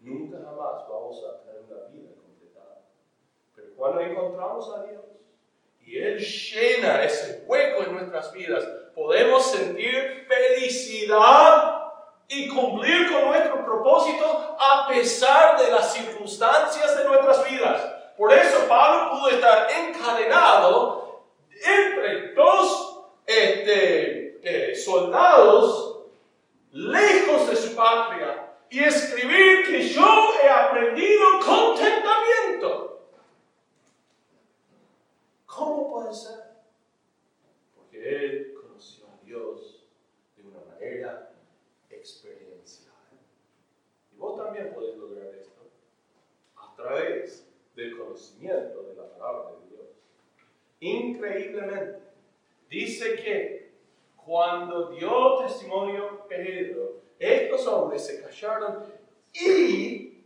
nunca 0.00 0.38
jamás 0.38 0.88
vamos 0.88 1.22
a 1.24 1.42
tener 1.42 1.62
una 1.70 1.84
vida 1.88 2.10
completada. 2.14 2.82
Cuando 3.82 4.00
encontramos 4.00 4.72
a 4.76 4.84
Dios 4.84 5.02
y 5.80 5.98
Él 5.98 6.16
llena 6.20 7.02
ese 7.02 7.42
hueco 7.48 7.82
en 7.82 7.94
nuestras 7.94 8.32
vidas, 8.32 8.62
podemos 8.94 9.44
sentir 9.44 10.24
felicidad 10.28 11.82
y 12.28 12.46
cumplir 12.46 13.10
con 13.10 13.24
nuestro 13.24 13.64
propósito 13.64 14.56
a 14.56 14.86
pesar 14.86 15.60
de 15.60 15.72
las 15.72 15.92
circunstancias 15.92 16.96
de 16.96 17.04
nuestras 17.06 17.50
vidas. 17.50 17.82
Por 18.16 18.32
eso 18.32 18.68
Pablo 18.68 19.18
pudo 19.18 19.30
estar 19.30 19.66
encadenado 19.68 21.24
entre 21.50 22.34
dos 22.34 23.00
este, 23.26 24.38
eh, 24.44 24.76
soldados 24.76 26.04
lejos 26.70 27.50
de 27.50 27.56
su 27.56 27.74
patria 27.74 28.48
y 28.70 28.78
escribir 28.78 29.66
que 29.66 29.88
yo 29.88 30.30
he 30.40 30.48
aprendido 30.48 31.40
contentamiento. 31.44 32.91
¿Cómo 35.54 35.90
puede 35.90 36.14
ser? 36.14 36.44
Porque 37.76 37.98
él 37.98 38.54
conoció 38.54 39.04
a 39.06 39.22
Dios 39.22 39.84
de 40.34 40.44
una 40.44 40.60
manera 40.64 41.30
experiencial. 41.90 42.94
Y 44.10 44.16
vos 44.16 44.42
también 44.42 44.72
podés 44.72 44.96
lograr 44.96 45.26
esto 45.34 45.60
a 46.56 46.74
través 46.74 47.46
del 47.76 47.98
conocimiento 47.98 48.82
de 48.82 48.94
la 48.94 49.10
palabra 49.10 49.50
de 49.50 49.76
Dios. 49.76 49.88
Increíblemente, 50.80 52.00
dice 52.70 53.16
que 53.16 53.72
cuando 54.24 54.90
dio 54.92 55.36
testimonio 55.42 56.26
Pedro, 56.28 57.02
estos 57.18 57.66
hombres 57.66 58.06
se 58.06 58.22
callaron 58.22 58.84
y 59.34 60.24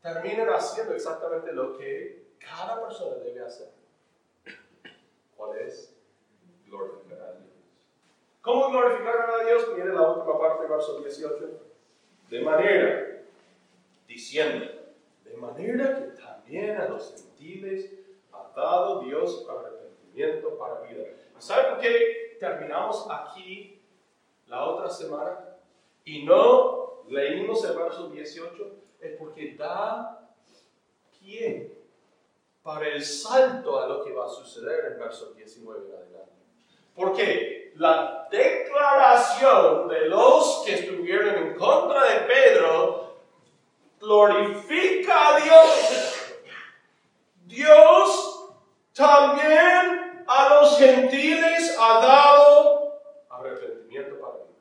terminan 0.00 0.48
haciendo 0.48 0.94
exactamente 0.94 1.52
lo 1.52 1.76
que 1.76 2.28
cada 2.38 2.82
persona 2.82 3.16
debe 3.16 3.44
hacer. 3.44 3.73
¿Cuál 5.44 5.58
es? 5.58 5.94
Glorificar 6.66 7.20
a 7.20 7.32
Dios. 7.32 7.52
¿Cómo 8.40 8.70
glorificar 8.70 9.30
a 9.30 9.44
Dios? 9.44 9.74
Viene 9.74 9.92
la 9.92 10.10
última 10.10 10.38
parte, 10.38 10.66
verso 10.66 11.00
18. 11.00 11.60
De 12.30 12.40
manera, 12.40 13.22
diciendo, 14.06 14.66
de 15.24 15.36
manera 15.36 15.96
que 15.96 16.20
también 16.20 16.76
a 16.76 16.88
los 16.88 17.14
gentiles 17.14 17.92
ha 18.32 18.52
dado 18.56 19.00
Dios 19.00 19.46
arrepentimiento 19.48 20.56
para 20.58 20.80
vida. 20.80 21.04
¿Sabe 21.38 21.70
por 21.70 21.80
qué 21.80 22.36
terminamos 22.40 23.06
aquí 23.10 23.82
la 24.46 24.64
otra 24.64 24.88
semana 24.88 25.56
y 26.04 26.24
no 26.24 27.02
leímos 27.08 27.64
el 27.64 27.76
verso 27.76 28.08
18? 28.08 28.76
Es 29.00 29.16
porque 29.18 29.54
da 29.56 30.30
pie 31.20 31.83
para 32.64 32.88
el 32.88 33.04
salto 33.04 33.78
a 33.78 33.86
lo 33.86 34.02
que 34.02 34.12
va 34.12 34.26
a 34.26 34.28
suceder 34.28 34.92
en 34.92 34.98
verso 34.98 35.32
19 35.34 35.86
en 35.86 35.94
adelante. 35.94 36.32
¿Por 36.96 37.14
qué? 37.14 37.64
la 37.76 38.28
declaración 38.30 39.88
de 39.88 40.08
los 40.08 40.62
que 40.64 40.74
estuvieron 40.74 41.34
en 41.34 41.54
contra 41.56 42.04
de 42.04 42.20
Pedro 42.20 43.16
glorifica 44.00 45.34
a 45.34 45.40
Dios. 45.40 46.34
Dios 47.46 48.52
también 48.92 50.24
a 50.26 50.54
los 50.54 50.78
gentiles 50.78 51.76
ha 51.78 52.00
dado 52.00 53.00
arrepentimiento 53.28 54.20
para 54.20 54.34
mí. 54.34 54.54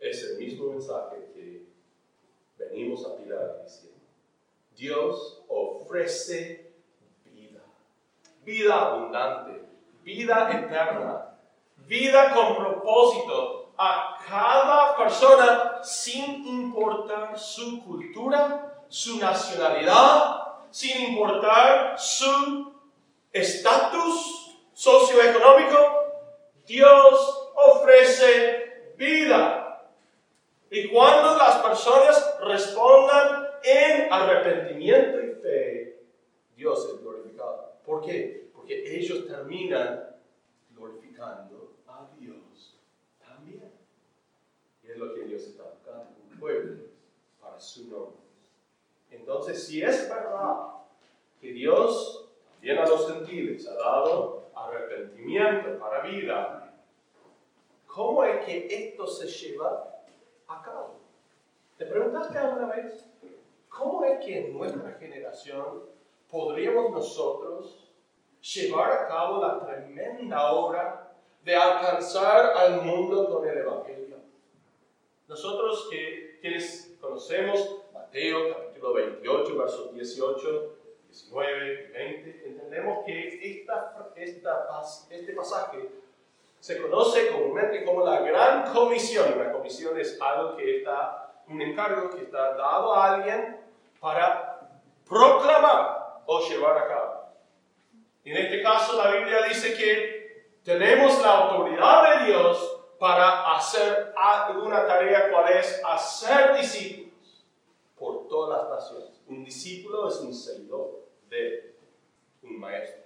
Es 0.00 0.22
el 0.24 0.38
mismo 0.38 0.70
mensaje 0.70 1.16
que 1.34 1.66
venimos 2.58 3.06
a 3.06 3.16
tirar 3.16 3.62
diciendo. 3.62 3.93
Dios 4.74 5.42
ofrece 5.48 6.72
vida, 7.24 7.60
vida 8.44 8.80
abundante 8.80 9.64
vida 10.04 10.50
eterna, 10.52 11.34
vida 11.76 12.32
con 12.34 12.56
propósito 12.56 13.72
a 13.76 14.18
cada 14.28 14.96
persona 14.96 15.80
sin 15.82 16.46
importar 16.46 17.38
su 17.38 17.82
cultura, 17.82 18.84
su 18.88 19.18
nacionalidad, 19.18 20.42
sin 20.70 21.12
importar 21.12 21.98
su 21.98 22.72
estatus 23.32 24.56
socioeconómico. 24.74 25.76
Dios 26.66 27.50
ofrece 27.54 28.92
vida. 28.96 29.82
Y 30.70 30.88
cuando 30.88 31.36
las 31.36 31.56
personas 31.56 32.36
respondan 32.40 33.43
en 33.64 34.12
arrepentimiento 34.12 35.20
y 35.22 35.34
fe, 35.40 35.98
Dios 36.54 36.88
es 36.92 37.00
glorificado. 37.00 37.72
¿Por 37.84 38.02
qué? 38.02 38.50
Porque 38.54 38.96
ellos 38.96 39.26
terminan 39.26 40.16
glorificando 40.74 41.72
a 41.86 42.08
Dios 42.18 42.78
también. 43.18 43.72
Y 44.82 44.90
es 44.90 44.98
lo 44.98 45.14
que 45.14 45.24
Dios 45.24 45.42
está 45.42 45.64
buscando, 45.64 46.10
un 46.30 46.38
pueblo 46.38 46.84
para 47.40 47.58
su 47.58 47.88
nombre. 47.88 48.20
Entonces, 49.10 49.66
si 49.66 49.82
es 49.82 50.08
verdad 50.08 50.68
que 51.40 51.52
Dios 51.52 52.28
también 52.52 52.78
a 52.78 52.86
los 52.86 53.10
gentiles 53.10 53.66
ha 53.68 53.74
dado 53.74 54.50
arrepentimiento 54.54 55.78
para 55.78 56.02
vida, 56.02 56.74
¿cómo 57.86 58.24
es 58.24 58.44
que 58.44 58.66
esto 58.70 59.06
se 59.06 59.26
lleva 59.26 60.02
a 60.48 60.62
cabo? 60.62 60.96
¿Te 61.78 61.86
preguntaste 61.86 62.38
alguna 62.38 62.66
vez? 62.74 63.13
¿Cómo 63.76 64.04
es 64.04 64.24
que 64.24 64.46
en 64.46 64.56
nuestra 64.56 64.92
generación 64.92 65.82
podríamos 66.30 66.92
nosotros 66.92 67.92
llevar 68.40 68.92
a 68.92 69.08
cabo 69.08 69.42
la 69.42 69.66
tremenda 69.66 70.52
obra 70.52 71.12
de 71.42 71.56
alcanzar 71.56 72.56
al 72.56 72.82
mundo 72.82 73.28
con 73.28 73.48
el 73.48 73.58
Evangelio? 73.58 74.16
Nosotros 75.26 75.88
que 75.90 76.38
quienes 76.40 76.96
conocemos 77.00 77.80
Mateo 77.92 78.54
capítulo 78.54 78.94
28, 78.94 79.58
versos 79.58 79.94
18, 79.94 80.76
19, 81.08 81.88
20, 81.92 82.42
entendemos 82.46 83.04
que 83.04 83.58
esta, 83.58 84.12
esta, 84.14 84.82
este 85.10 85.32
pasaje 85.32 85.90
se 86.60 86.80
conoce 86.80 87.28
comúnmente 87.28 87.84
como 87.84 88.04
la 88.04 88.20
gran 88.20 88.72
comisión. 88.72 89.36
La 89.36 89.52
comisión 89.52 89.98
es 89.98 90.20
algo 90.20 90.56
que 90.56 90.78
está, 90.78 91.42
un 91.48 91.60
encargo 91.60 92.10
que 92.10 92.22
está 92.22 92.54
dado 92.54 92.94
a 92.94 93.14
alguien 93.14 93.63
para 94.04 94.60
proclamar 95.08 96.20
o 96.26 96.46
llevar 96.46 96.76
a 96.76 96.88
cabo. 96.88 97.28
En 98.22 98.36
este 98.36 98.62
caso, 98.62 99.02
la 99.02 99.12
Biblia 99.12 99.46
dice 99.48 99.72
que 99.74 100.50
tenemos 100.62 101.22
la 101.22 101.38
autoridad 101.38 102.18
de 102.18 102.26
Dios 102.26 102.82
para 103.00 103.56
hacer 103.56 104.12
alguna 104.14 104.86
tarea, 104.86 105.30
cual 105.30 105.50
es 105.52 105.80
hacer 105.82 106.54
discípulos 106.54 107.46
por 107.96 108.28
todas 108.28 108.68
las 108.68 108.78
naciones. 108.78 109.22
Un 109.26 109.42
discípulo 109.42 110.08
es 110.08 110.16
un 110.16 110.34
seguidor 110.34 111.08
de 111.30 111.74
un 112.42 112.60
maestro. 112.60 113.04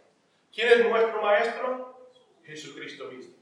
¿Quién 0.53 0.69
es 0.69 0.85
nuestro 0.85 1.23
maestro? 1.23 2.09
Jesucristo 2.43 3.05
mismo. 3.05 3.37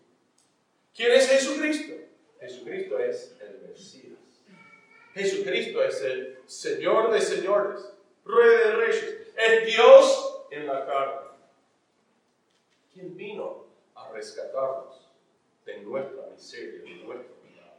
¿Quién 0.95 1.13
es 1.13 1.27
Jesucristo? 1.27 1.95
Jesucristo 2.39 2.99
es 2.99 3.35
el 3.41 3.67
Mesías. 3.67 4.16
Jesucristo 5.17 5.83
es 5.83 6.03
el 6.03 6.39
Señor 6.45 7.11
de 7.11 7.23
señores, 7.23 7.91
Rey 8.27 8.57
de 8.59 8.73
reyes. 8.73 9.17
Es 9.35 9.67
Dios 9.67 10.43
en 10.51 10.67
la 10.67 10.85
carne. 10.85 11.31
¿Quién 12.93 13.17
vino 13.17 13.65
a 13.95 14.11
rescatarnos 14.11 15.09
de 15.65 15.79
nuestra 15.79 16.27
miseria, 16.27 16.83
de 16.83 17.05
nuestro 17.05 17.35
pecado? 17.37 17.77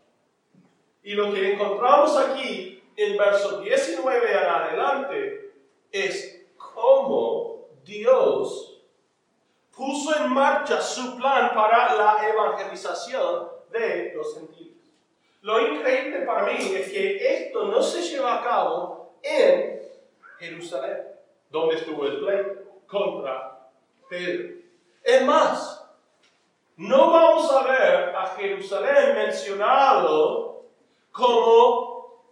Y 1.04 1.14
lo 1.14 1.32
que 1.32 1.54
encontramos 1.54 2.18
aquí 2.18 2.84
en 2.96 3.18
verso 3.18 3.62
19 3.62 4.32
en 4.32 4.38
adelante 4.38 5.54
es 5.92 6.44
cómo 6.58 7.68
Dios 7.84 8.82
puso 9.76 10.18
en 10.18 10.34
marcha 10.34 10.82
su 10.82 11.16
plan 11.18 11.54
para 11.54 11.94
la 11.94 12.30
evangelización 12.30 13.50
de 13.72 14.14
los 14.16 14.34
gentiles. 14.34 14.77
Lo 15.48 15.62
increíble 15.62 16.26
para 16.26 16.44
mí 16.44 16.58
es 16.60 16.92
que 16.92 17.46
esto 17.46 17.68
no 17.68 17.82
se 17.82 18.02
lleva 18.02 18.42
a 18.42 18.44
cabo 18.44 19.14
en 19.24 19.82
Jerusalén, 20.40 21.08
donde 21.50 21.76
estuvo 21.76 22.06
el 22.06 22.20
pleito 22.20 22.64
contra 22.86 23.58
Pedro. 24.10 24.58
Es 25.02 25.24
más, 25.24 25.90
no 26.76 27.12
vamos 27.12 27.50
a 27.50 27.64
ver 27.64 28.14
a 28.14 28.26
Jerusalén 28.36 29.16
mencionado 29.16 30.66
como 31.14 32.26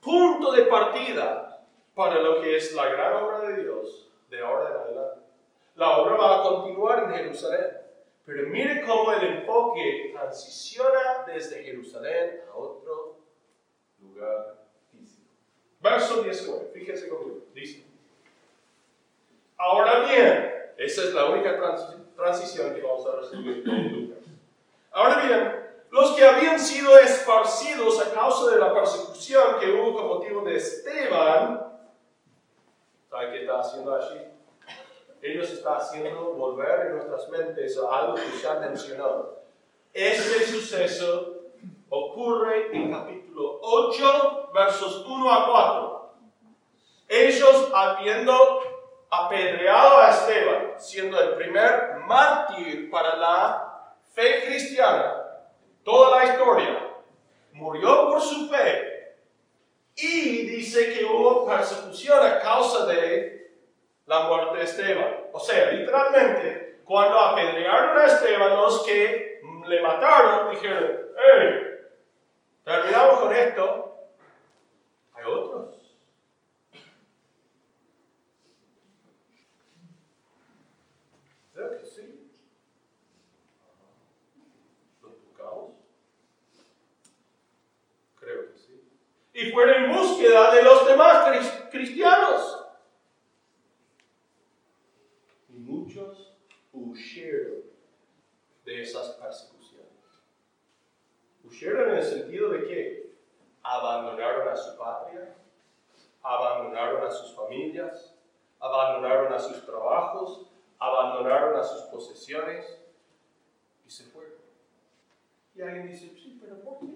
punto 0.00 0.50
de 0.50 0.62
partida 0.62 1.64
para 1.94 2.16
lo 2.18 2.40
que 2.40 2.56
es 2.56 2.74
la 2.74 2.86
gran 2.86 3.22
obra 3.22 3.40
de 3.42 3.62
Dios 3.62 4.10
de 4.28 4.44
ahora 4.44 4.68
en 4.68 4.76
adelante. 4.78 5.20
La 5.76 5.98
obra 5.98 6.16
va 6.16 6.40
a 6.40 6.42
continuar 6.42 7.04
en 7.04 7.10
Jerusalén. 7.10 7.79
Pero 8.24 8.48
mire 8.48 8.82
cómo 8.82 9.12
el 9.12 9.38
enfoque 9.38 10.10
transiciona 10.12 11.24
desde 11.26 11.64
Jerusalén 11.64 12.42
a 12.50 12.56
otro 12.56 13.16
lugar 14.00 14.56
físico. 14.90 15.28
Verso 15.80 16.22
19, 16.22 16.70
fíjense 16.72 17.08
conmigo, 17.08 17.40
dice. 17.54 17.84
Ahora 19.56 20.06
bien, 20.06 20.72
esa 20.76 21.02
es 21.02 21.12
la 21.12 21.26
única 21.26 21.58
transición 22.16 22.74
que 22.74 22.80
vamos 22.80 23.06
a 23.06 23.16
recibir 23.16 23.62
en 23.68 23.92
Lucas. 23.92 24.24
Ahora 24.92 25.26
bien, 25.26 25.60
los 25.90 26.12
que 26.12 26.24
habían 26.24 26.58
sido 26.58 26.96
esparcidos 26.98 28.00
a 28.00 28.14
causa 28.14 28.52
de 28.52 28.58
la 28.58 28.72
persecución 28.72 29.58
que 29.58 29.72
hubo 29.72 29.94
con 29.94 30.06
motivo 30.06 30.42
de 30.42 30.56
Esteban, 30.56 31.66
¿sabe 33.10 33.32
qué 33.32 33.40
está 33.40 33.60
haciendo 33.60 33.94
allí? 33.94 34.29
Ellos 35.22 35.50
están 35.50 35.76
haciendo 35.76 36.32
volver 36.32 36.86
en 36.86 36.96
nuestras 36.96 37.28
mentes 37.28 37.78
a 37.78 37.98
algo 37.98 38.14
que 38.14 38.42
ya 38.42 38.54
mencionó. 38.54 39.40
Este 39.92 40.46
suceso 40.46 41.40
ocurre 41.90 42.74
en 42.74 42.92
capítulo 42.92 43.58
8, 43.62 44.50
versos 44.54 45.04
1 45.06 45.32
a 45.32 45.46
4. 45.46 46.14
Ellos 47.08 47.70
habiendo 47.74 48.62
apedreado 49.10 49.98
a 49.98 50.10
Esteban, 50.10 50.74
siendo 50.78 51.20
el 51.20 51.34
primer 51.34 51.96
mártir 52.06 52.90
para 52.90 53.16
la 53.16 53.94
fe 54.14 54.44
cristiana, 54.46 55.16
toda 55.82 56.18
la 56.18 56.32
historia, 56.32 56.94
murió 57.52 58.08
por 58.08 58.20
su 58.20 58.48
fe 58.48 59.16
y 59.96 60.46
dice 60.46 60.94
que 60.94 61.04
hubo 61.04 61.44
persecución 61.44 62.24
a 62.24 62.38
causa 62.38 62.86
de 62.86 63.39
la 64.06 64.20
muerte 64.20 64.58
de 64.58 64.64
Esteban. 64.64 65.16
O 65.32 65.40
sea, 65.40 65.70
literalmente, 65.70 66.80
cuando 66.84 67.18
apedrearon 67.18 67.98
a 67.98 68.06
Esteban, 68.06 68.56
los 68.56 68.84
que 68.84 69.40
le 69.66 69.82
mataron 69.82 70.50
dijeron, 70.50 71.00
hey, 71.16 71.78
terminamos 72.64 73.20
con 73.20 73.32
esto. 73.32 73.96
Hay 75.14 75.24
otros. 75.24 75.76
Creo 81.54 81.78
que 81.78 81.86
sí. 81.86 82.32
¿Los 85.02 85.12
buscamos? 85.22 85.72
Creo 88.18 88.50
que 88.50 88.58
sí. 88.58 88.82
Y 89.34 89.52
fueron 89.52 89.84
en 89.84 89.92
búsqueda 89.92 90.52
de 90.54 90.62
los 90.62 90.86
demás 90.86 91.28
cristianos. 91.70 92.69
Huyeron 96.72 97.62
de 98.64 98.82
esas 98.82 99.10
persecuciones. 99.10 99.88
Huyeron 101.44 101.90
en 101.90 101.96
el 101.96 102.04
sentido 102.04 102.50
de 102.50 102.64
que 102.66 103.12
abandonaron 103.62 104.48
a 104.48 104.56
su 104.56 104.76
patria, 104.76 105.34
abandonaron 106.22 107.06
a 107.06 107.10
sus 107.10 107.34
familias, 107.34 108.14
abandonaron 108.58 109.32
a 109.32 109.38
sus 109.38 109.64
trabajos, 109.64 110.46
abandonaron 110.78 111.58
a 111.58 111.64
sus 111.64 111.82
posesiones 111.82 112.78
y 113.86 113.90
se 113.90 114.04
fueron. 114.04 114.34
Y 115.54 115.62
alguien 115.62 115.88
dice, 115.88 116.10
sí, 116.10 116.38
pero 116.40 116.60
¿por 116.60 116.78
qué? 116.80 116.86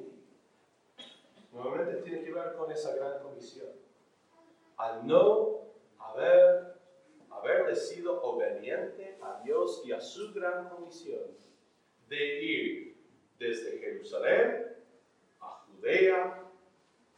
Nuevamente 1.52 2.02
tiene 2.02 2.22
que 2.22 2.32
ver 2.32 2.54
con 2.56 2.70
esa 2.70 2.94
gran 2.94 3.22
comisión. 3.22 3.68
Al 4.76 5.06
no 5.06 5.60
haber 5.98 6.73
haber 7.44 7.76
sido 7.76 8.22
obediente 8.22 9.18
a 9.22 9.40
Dios 9.44 9.82
y 9.84 9.92
a 9.92 10.00
su 10.00 10.32
gran 10.32 10.68
comisión 10.68 11.20
de 12.08 12.42
ir 12.42 12.96
desde 13.38 13.78
Jerusalén 13.78 14.76
a 15.40 15.64
Judea, 15.66 16.42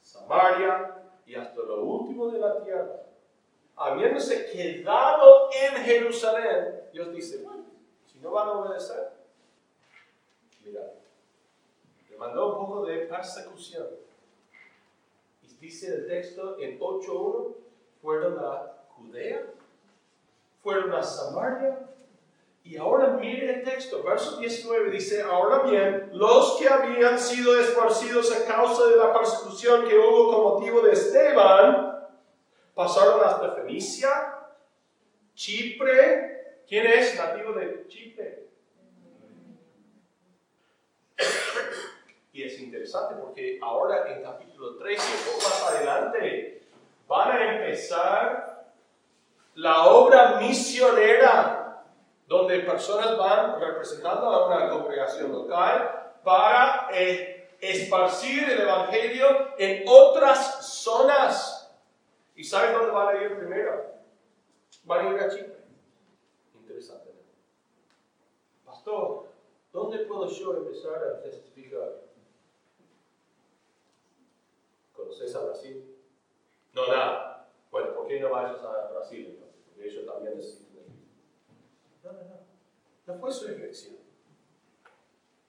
Samaria 0.01 1.03
y 1.24 1.35
hasta 1.35 1.62
lo 1.62 1.85
último 1.85 2.31
de 2.31 2.39
la 2.39 2.62
tierra. 2.62 3.03
Habiéndose 3.77 4.51
quedado 4.51 5.51
en 5.53 5.85
Jerusalén, 5.85 6.81
Dios 6.93 7.12
dice, 7.12 7.43
bueno, 7.45 7.64
si 8.07 8.18
no 8.18 8.31
van 8.31 8.49
a 8.49 8.53
obedecer, 8.53 9.11
mira, 10.64 10.93
le 12.11 12.16
mandó 12.16 12.53
un 12.59 12.66
poco 12.66 12.87
de 12.87 12.99
persecución. 13.07 13.87
Y 15.43 15.47
dice 15.59 15.95
el 15.95 16.07
texto 16.07 16.59
en 16.59 16.81
8.1, 16.81 17.55
fueron 18.01 18.39
a 18.39 18.72
Judea 18.97 19.47
fueron 20.67 20.93
a 20.93 21.01
Samaria. 21.01 21.79
Y 22.64 22.77
ahora 22.77 23.11
mire 23.11 23.55
el 23.55 23.62
texto, 23.62 24.03
verso 24.03 24.39
19 24.39 24.91
dice, 24.91 25.23
ahora 25.23 25.62
bien, 25.62 26.11
los 26.12 26.57
que 26.59 26.69
habían 26.69 27.21
sido 27.21 27.57
esparcidos 27.61 28.35
a 28.35 28.45
causa 28.53 28.89
de 28.89 28.97
la 28.97 29.12
persecución 29.12 29.87
que 29.87 29.97
hubo 29.97 30.33
con 30.33 30.43
motivo 30.55 30.81
de 30.81 30.91
Esteban, 30.91 32.09
pasaron 32.75 33.21
hasta 33.25 33.53
Fenicia, 33.53 34.09
Chipre, 35.37 36.64
¿quién 36.67 36.87
es 36.89 37.17
nativo 37.17 37.53
de 37.53 37.87
Chipre? 37.87 38.49
Y 42.33 42.43
es 42.43 42.59
interesante 42.59 43.14
porque 43.14 43.61
ahora 43.62 44.12
en 44.12 44.25
capítulo 44.25 44.77
13, 44.79 45.01
o 45.33 45.37
más 45.37 45.62
adelante, 45.71 46.62
van 47.07 47.31
a 47.31 47.55
empezar 47.55 48.55
la 49.57 49.86
obra 49.86 50.38
misionera 50.38 51.82
donde 52.26 52.61
personas 52.61 53.16
van 53.16 53.59
representando 53.59 54.26
a 54.26 54.46
una 54.46 54.68
congregación 54.68 55.32
local 55.32 56.18
para 56.22 56.88
eh, 56.92 57.57
esparcir 57.61 58.50
el 58.50 58.61
Evangelio 58.61 59.54
en 59.57 59.84
otras 59.88 60.66
zonas. 60.66 61.74
¿Y 62.34 62.44
saben 62.44 62.74
dónde 62.74 62.90
van 62.90 63.16
a 63.16 63.22
ir 63.22 63.38
primero? 63.38 63.94
Van 64.84 65.07
a 65.07 65.11
ir 65.11 65.20
a 65.20 65.28
Chipre. 65.30 65.64
Interesante. 66.54 67.11
Pastor, 68.64 69.28
¿dónde 69.72 70.00
puedo 70.00 70.28
yo 70.28 70.57
empezar 70.59 71.02
a 71.02 71.22
testificar? 71.22 72.02
¿Conoces 74.94 75.34
a 75.34 75.44
Brasil? 75.44 75.96
No, 76.74 76.86
nada. 76.88 77.48
Bueno, 77.70 77.94
¿por 77.94 78.07
qué 78.07 78.20
no 78.20 78.30
vayas 78.30 78.62
a 78.62 78.88
Brasil 78.92 79.26
entonces? 79.28 79.45
Porque 79.77 79.91
ellos 79.91 80.07
también 80.07 80.37
necesitan 80.37 80.66
no, 82.03 82.12
no, 82.12 82.18
no. 82.18 82.47
No 83.07 83.20
fue 83.20 83.33
su 83.33 83.47
elección. 83.49 83.97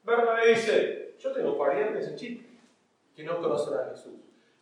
Bernabé 0.03 0.49
dice, 0.49 1.15
yo 1.17 1.31
tengo 1.31 1.57
parientes 1.57 2.07
en 2.07 2.15
Chipre 2.15 2.47
que 3.15 3.23
no 3.23 3.41
conocen 3.41 3.77
a 3.77 3.89
Jesús. 3.89 4.13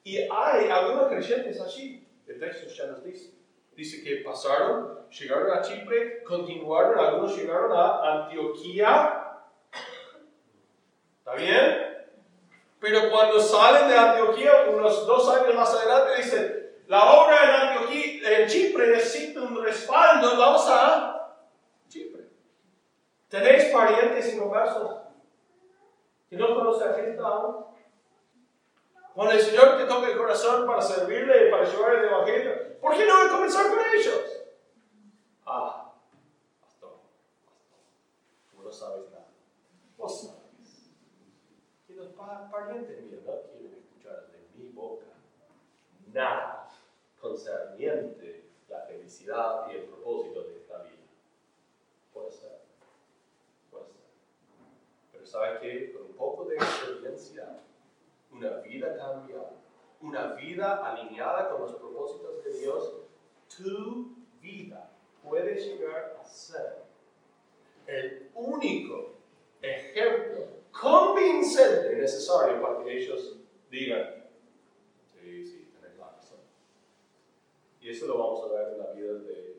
Y 0.03 0.17
hay 0.17 0.69
algunos 0.69 1.07
creyentes 1.07 1.59
allí. 1.59 2.07
El 2.27 2.39
texto 2.39 2.67
ya 2.67 2.87
nos 2.87 3.03
dice. 3.03 3.33
Dice 3.75 4.03
que 4.03 4.17
pasaron, 4.17 5.09
llegaron 5.09 5.51
a 5.51 5.61
Chipre, 5.61 6.23
continuaron, 6.23 6.97
algunos 6.97 7.35
llegaron 7.35 7.71
a 7.73 8.23
Antioquía. 8.23 9.41
¿Está 11.19 11.35
bien? 11.35 12.07
Pero 12.79 13.09
cuando 13.11 13.39
salen 13.39 13.89
de 13.89 13.95
Antioquía, 13.95 14.69
unos 14.69 15.05
dos 15.05 15.29
años 15.29 15.55
más 15.55 15.73
adelante, 15.73 16.21
dicen, 16.21 16.64
la 16.87 17.13
obra 17.13 17.43
en 17.43 17.49
Antioquía, 17.49 18.47
Chipre 18.47 18.87
necesita 18.87 19.41
un 19.41 19.63
respaldo, 19.63 20.37
vamos 20.37 20.67
a 20.69 21.15
¿Tenéis 23.35 23.65
parientes 23.65 24.33
inconversos 24.33 24.97
que 26.29 26.37
no 26.37 26.55
conocen 26.55 26.89
a 26.89 26.93
Cristo 26.93 27.25
aún? 27.25 27.65
Cuando 29.13 29.33
el 29.33 29.41
Señor 29.41 29.77
te 29.77 29.85
toca 29.85 30.07
el 30.07 30.17
corazón 30.17 30.65
para 30.65 30.81
servirle 30.81 31.47
y 31.47 31.51
para 31.51 31.65
llevar 31.65 31.95
el 31.95 32.05
Evangelio, 32.05 32.79
¿por 32.79 32.95
qué 32.95 33.05
no 33.05 33.29
comenzar 33.29 33.69
con 33.69 33.79
ellos? 33.93 34.21
Ah, 35.45 35.91
pastor, 36.61 36.97
pastor, 37.41 37.79
tú 38.51 38.63
no 38.63 38.71
sabes 38.71 39.09
nada. 39.11 39.27
Vos 39.97 40.21
sabes. 40.21 40.91
Y 41.89 41.93
los 41.93 42.07
parientes 42.09 43.03
míos 43.03 43.21
no 43.25 43.33
quieren 43.51 43.73
escuchar 43.73 44.27
de 44.27 44.47
mi 44.55 44.69
boca 44.69 45.07
nada 46.13 46.64
concerniente 47.25 48.45
la 48.69 48.81
felicidad 48.81 49.67
y 49.71 49.77
el 49.77 49.83
propósito 49.83 50.43
de 50.43 50.57
esta 50.57 50.83
vida. 50.83 51.05
Puede 52.13 52.31
ser. 52.31 52.65
¿sabe 55.23 55.59
que 55.59 55.91
Con 55.91 56.03
un 56.03 56.13
poco 56.13 56.45
de 56.45 56.55
experiencia, 56.55 57.59
una 58.31 58.57
vida 58.59 58.95
cambiada, 58.95 59.53
una 59.99 60.33
vida 60.33 60.85
alineada 60.85 61.49
con 61.49 61.61
los 61.61 61.73
propósitos 61.73 62.43
de 62.43 62.59
Dios, 62.59 62.93
tu 63.57 64.15
vida 64.39 64.91
puede 65.23 65.55
llegar 65.55 66.17
a 66.21 66.23
ser 66.23 66.83
el 67.87 68.29
único 68.35 69.15
ejemplo 69.61 70.45
convincente 70.71 71.95
necesario 71.95 72.61
para 72.61 72.83
que 72.83 72.97
ellos 72.97 73.37
digan, 73.71 74.25
sí, 75.11 75.43
sí, 75.43 75.71
tenés 75.73 75.97
la 75.97 76.11
razón. 76.11 76.39
Y 77.85 77.91
eso 77.91 78.07
lo 78.07 78.17
vamos 78.17 78.41
a 78.43 78.47
ver 78.47 78.73
en 78.73 78.79
la 78.79 78.91
vida 78.93 79.13
de 79.13 79.55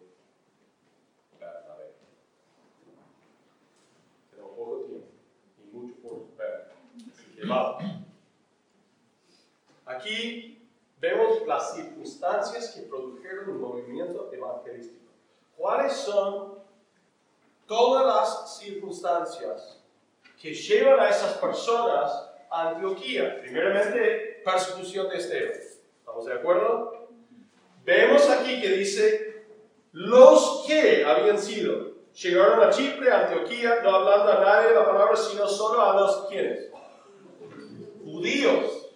Aquí 9.85 10.69
vemos 11.01 11.47
las 11.47 11.77
circunstancias 11.77 12.73
que 12.73 12.83
produjeron 12.83 13.51
un 13.51 13.61
movimiento 13.61 14.29
evangelístico. 14.33 15.07
¿Cuáles 15.57 15.93
son 15.93 16.59
todas 17.69 18.07
las 18.07 18.59
circunstancias 18.59 19.81
que 20.43 20.53
llevan 20.53 20.99
a 20.99 21.11
esas 21.11 21.35
personas 21.35 22.29
a 22.51 22.71
Antioquía? 22.71 23.41
Primeramente, 23.41 24.43
persecución 24.45 25.09
de 25.11 25.17
Esteban. 25.17 25.53
¿Estamos 26.01 26.27
de 26.27 26.33
acuerdo? 26.33 26.96
Vemos 27.87 28.29
aquí 28.29 28.61
que 28.61 28.71
dice, 28.71 29.47
los 29.93 30.65
que 30.67 31.05
habían 31.05 31.39
sido, 31.39 31.93
llegaron 32.21 32.61
a 32.61 32.71
Chipre, 32.71 33.13
a 33.13 33.29
Antioquía, 33.29 33.79
no 33.85 33.95
hablando 33.95 34.33
a 34.33 34.41
nadie 34.41 34.69
de 34.71 34.75
la 34.75 34.87
palabra, 34.87 35.15
sino 35.15 35.47
solo 35.47 35.81
a 35.81 35.95
los 35.95 36.27
quienes 36.27 36.69
judíos. 38.05 38.89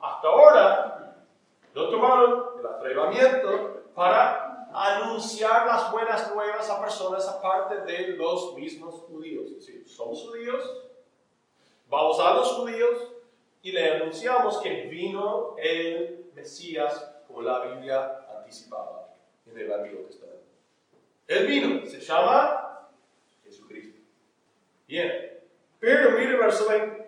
Hasta 0.00 0.28
ahora 0.28 1.26
no 1.74 1.90
tomaron 1.90 2.44
el 2.58 2.66
atrevimiento 2.66 3.82
para 3.94 4.66
anunciar 4.72 5.66
las 5.66 5.92
buenas 5.92 6.34
nuevas 6.34 6.70
a 6.70 6.80
personas 6.80 7.28
aparte 7.28 7.80
de 7.82 8.16
los 8.16 8.54
mismos 8.54 8.94
judíos. 9.02 9.44
Es 9.48 9.66
decir, 9.66 9.86
somos 9.86 10.22
judíos, 10.22 10.64
vamos 11.86 12.18
a 12.18 12.32
los 12.32 12.48
judíos 12.52 13.12
y 13.60 13.72
le 13.72 13.92
anunciamos 13.92 14.56
que 14.62 14.86
vino 14.86 15.54
el 15.58 16.30
Mesías 16.34 17.14
como 17.26 17.42
la 17.42 17.60
Biblia 17.60 18.24
en 19.46 19.58
el 19.58 19.72
Antiguo 19.72 20.06
Testamento. 20.06 20.44
Él 21.26 21.46
vino, 21.46 21.86
se 21.86 22.00
llama 22.00 22.88
Jesucristo. 23.44 23.98
Bien, 24.86 25.38
pero 25.78 26.12
mire 26.12 26.36
verso 26.36 26.68
20. 26.68 27.06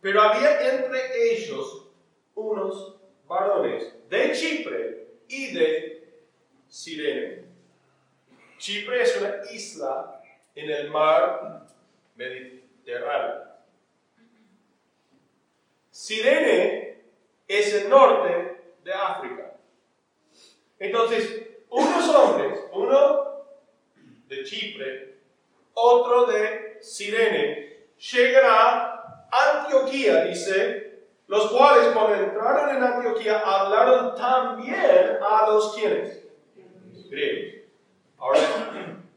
Pero 0.00 0.22
había 0.22 0.74
entre 0.74 1.32
ellos 1.32 1.88
unos 2.34 2.96
varones 3.28 3.94
de 4.08 4.32
Chipre 4.32 5.06
y 5.28 5.54
de 5.54 6.08
Sirene. 6.68 7.44
Chipre 8.58 9.02
es 9.02 9.16
una 9.20 9.52
isla 9.52 10.22
en 10.54 10.70
el 10.70 10.90
mar 10.90 11.66
Mediterráneo. 12.16 13.52
Sirene 15.90 17.02
es 17.46 17.74
el 17.74 17.90
norte 17.90 18.74
de 18.82 18.92
África. 18.92 19.51
Entonces, 20.82 21.46
unos 21.70 22.08
hombres, 22.08 22.58
uno 22.72 23.44
de 24.26 24.42
Chipre, 24.42 25.18
otro 25.74 26.26
de 26.26 26.78
Sirene, 26.80 27.86
llegará 27.96 29.28
Antioquía, 29.30 30.24
dice, 30.24 31.04
los 31.28 31.52
cuales 31.52 31.94
cuando 31.94 32.16
entraron 32.16 32.76
en 32.76 32.82
Antioquía 32.82 33.38
hablaron 33.38 34.16
también 34.16 35.18
a 35.22 35.46
los 35.46 35.72
quienes? 35.76 36.26
Griegos. 37.08 37.62
Ahora, 38.18 38.40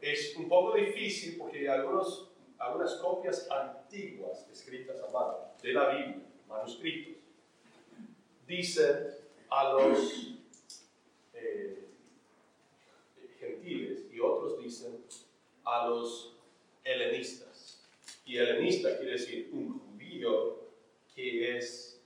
es 0.00 0.36
un 0.36 0.48
poco 0.48 0.76
difícil 0.76 1.36
porque 1.36 1.58
hay 1.58 1.66
algunos, 1.66 2.30
algunas 2.58 2.94
copias 2.94 3.50
antiguas 3.50 4.46
escritas 4.52 5.02
a 5.02 5.10
mano 5.10 5.38
de 5.60 5.72
la 5.72 5.88
Biblia, 5.88 6.22
manuscritos, 6.48 7.16
dicen 8.46 9.08
a 9.50 9.72
los 9.72 10.35
eh, 11.36 11.88
gentiles 13.38 14.06
y 14.12 14.20
otros 14.20 14.58
dicen 14.58 15.04
a 15.64 15.88
los 15.88 16.36
helenistas. 16.84 17.86
Y 18.24 18.38
helenista 18.38 18.96
quiere 18.98 19.12
decir 19.12 19.50
un 19.52 19.86
que 21.14 21.56
es 21.56 22.00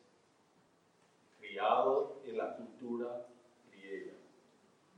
criado 1.40 2.20
en 2.24 2.38
la 2.38 2.56
cultura 2.56 3.26
griega. 3.70 4.12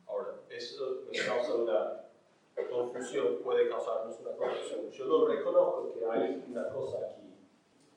Ahora, 0.06 0.40
eso 0.50 1.04
nos 1.06 1.20
causa 1.22 1.54
una 1.54 2.02
confusión, 2.70 3.38
puede 3.42 3.68
causarnos 3.68 4.18
una 4.20 4.32
confusión. 4.32 4.90
Yo 4.90 5.06
lo 5.06 5.28
reconozco 5.28 5.94
que 5.94 6.04
hay 6.04 6.44
una 6.48 6.68
cosa 6.68 6.98
aquí 6.98 7.22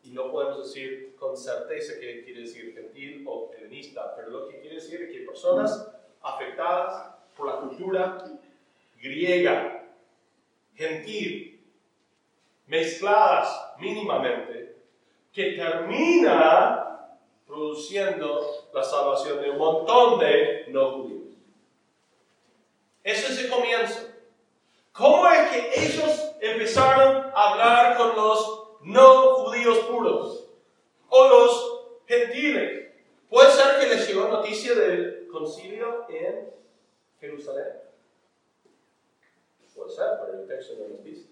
y 0.04 0.12
no 0.12 0.32
podemos 0.32 0.60
decir 0.60 1.16
con 1.16 1.36
certeza 1.36 2.00
que 2.00 2.24
quiere 2.24 2.42
decir 2.42 2.74
gentil 2.74 3.26
o 3.28 3.52
helenista, 3.58 4.16
pero 4.16 4.30
lo 4.30 4.48
que 4.48 4.60
quiere 4.60 4.76
decir 4.76 5.02
es 5.02 5.12
que 5.12 5.26
personas 5.26 5.95
afectadas 6.26 7.16
por 7.38 7.48
la 7.48 7.60
cultura 7.62 8.26
griega. 9.02 9.72
gentil, 10.76 11.64
mezcladas 12.68 13.76
mínimamente, 13.80 14.76
que 15.32 15.54
termina 15.54 17.16
produciendo 17.48 18.68
la 18.74 18.84
salvación 18.84 19.42
de 19.42 19.52
un 19.52 19.58
montón 19.58 20.20
de 20.20 20.66
no 20.70 20.92
judíos. 20.92 21.34
Eso 23.04 23.32
es 23.32 23.40
el 23.40 23.50
comienzo. 23.50 24.00
¿Cómo 24.92 25.28
es 25.28 25.50
que 25.50 25.72
ellos 25.76 26.32
empezaron 26.42 27.32
a 27.34 27.52
hablar 27.52 27.98
con 27.98 28.16
los 28.16 28.64
no 28.82 29.36
judíos 29.36 29.78
puros? 29.80 30.48
O 31.08 31.28
los 31.30 31.82
gentiles. 32.08 32.92
Puede 33.30 33.52
ser 33.52 33.80
que 33.80 33.96
les 33.96 34.08
llegó 34.08 34.28
noticia 34.28 34.74
concilio 35.28 36.06
en 36.10 36.50
Jerusalén. 37.20 37.86
Puede 39.76 39.90
ser, 39.90 40.06
pero 40.22 40.42
el 40.42 40.48
texto 40.48 40.74
no 40.80 40.88
nos 40.88 41.04
dice. 41.04 41.28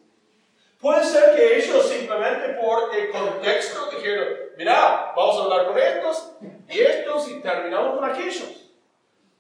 Puede 0.79 1.03
ser 1.05 1.35
que 1.35 1.57
ellos 1.57 1.87
simplemente 1.87 2.59
por 2.61 2.93
el 2.93 3.09
contexto 3.09 3.89
dijeron, 3.89 4.27
mira, 4.57 5.13
vamos 5.15 5.39
a 5.39 5.43
hablar 5.43 5.67
con 5.67 5.77
estos 5.77 6.31
y 6.69 6.79
estos 6.81 7.29
y 7.29 7.39
terminamos 7.39 7.95
con 7.95 8.09
aquellos. 8.09 8.69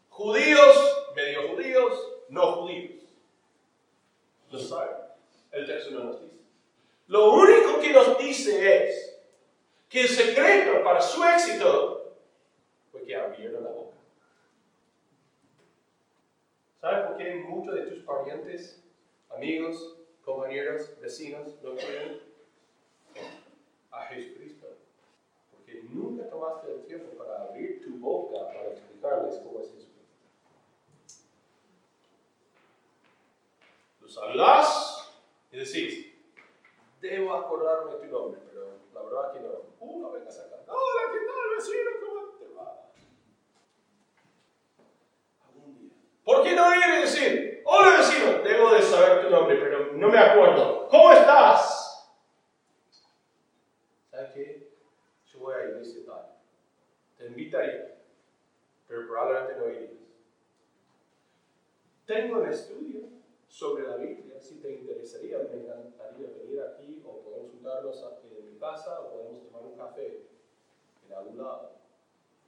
Judíos, 0.09 1.05
medio 1.15 1.49
judíos, 1.49 2.11
no 2.29 2.53
judíos. 2.53 3.03
Lo 4.51 4.59
saben. 4.59 4.95
El 5.51 5.67
texto 5.67 5.91
no 5.91 6.05
nos 6.05 6.21
dice. 6.21 6.37
Lo 7.07 7.33
único 7.33 7.79
que 7.81 7.91
nos 7.91 8.17
dice 8.17 8.87
es 8.87 9.19
que 9.89 10.01
el 10.01 10.07
secreto 10.07 10.81
para 10.81 11.01
su 11.01 11.21
éxito 11.23 12.15
fue 12.89 13.03
que 13.03 13.15
abrieron 13.17 13.65
la 13.65 13.69
boca. 13.69 13.97
¿Sabes 16.83 17.07
por 17.07 17.15
qué 17.15 17.35
muchos 17.35 17.75
de 17.75 17.83
tus 17.83 18.03
parientes, 18.03 18.83
amigos, 19.33 19.95
compañeros, 20.25 20.99
vecinos 20.99 21.55
no 21.63 21.75
creen 21.77 22.19
a 23.89 24.01
Jesucristo? 24.07 24.67
Porque 25.49 25.83
nunca 25.91 26.29
tomaste 26.29 26.73
el 26.73 26.81
tiempo 26.81 27.17
para 27.17 27.43
abrir 27.43 27.81
tu 27.85 27.91
boca 27.99 28.47
para 28.47 28.67
explicarles 28.67 29.37
cómo 29.37 29.61
es 29.61 29.67
Jesucristo. 29.67 29.93
Los 34.01 34.17
hablas 34.17 35.09
y 35.53 35.59
decís, 35.59 36.13
debo 36.99 37.33
acordarme 37.33 37.93
tu 37.93 38.07
nombre, 38.07 38.41
pero 38.51 38.67
la 38.93 39.01
verdad 39.03 39.31
que 39.31 39.39
no. 39.39 39.53
Uh, 39.79 40.01
no 40.01 40.11
vengas 40.11 40.37
acá. 40.37 40.57
Hola, 40.67 41.13
¿qué 41.13 41.19
tal, 41.25 41.55
vecino? 41.55 41.91
¿Cómo 42.05 42.27
te 42.39 42.47
va? 42.53 42.91
Algún 45.47 45.79
día. 45.79 45.93
¿Por 46.23 46.43
qué 46.43 46.55
no 46.55 46.69
viene 46.71 46.97
a 46.97 47.01
decir, 47.01 47.61
hola 47.65 47.97
vecino, 47.97 48.39
debo 48.43 48.73
de 48.73 48.81
saber 48.81 49.25
tu 49.25 49.29
nombre, 49.29 49.57
pero 49.57 49.93
no 49.93 50.09
me 50.09 50.17
acuerdo. 50.17 50.87
¿Cómo 50.87 51.11
estás? 51.11 52.13
¿Sabes 54.09 54.31
qué? 54.33 54.69
Yo 55.25 55.39
voy 55.39 55.55
a 55.55 55.65
iglesia 55.65 56.05
tal. 56.05 56.35
Te 57.17 57.25
invitaría, 57.27 57.95
pero 58.87 59.07
probablemente 59.07 59.59
no 59.59 59.69
irías. 59.69 59.91
Tengo 62.05 62.41
un 62.41 62.47
estudio 62.47 63.01
sobre 63.47 63.87
la 63.87 63.95
Biblia. 63.97 64.39
Si 64.39 64.55
te 64.55 64.71
interesaría, 64.71 65.39
me 65.39 65.61
encantaría 65.61 66.27
venir 66.27 66.61
aquí 66.61 67.01
o 67.05 67.21
podemos 67.21 67.51
juntarnos 67.51 68.03
en 68.23 68.53
mi 68.53 68.59
casa 68.59 68.99
o 69.01 69.13
podemos 69.13 69.41
tomar 69.43 69.63
un 69.63 69.77
café 69.77 70.27
en 71.07 71.13
algún 71.13 71.37
lado 71.37 71.71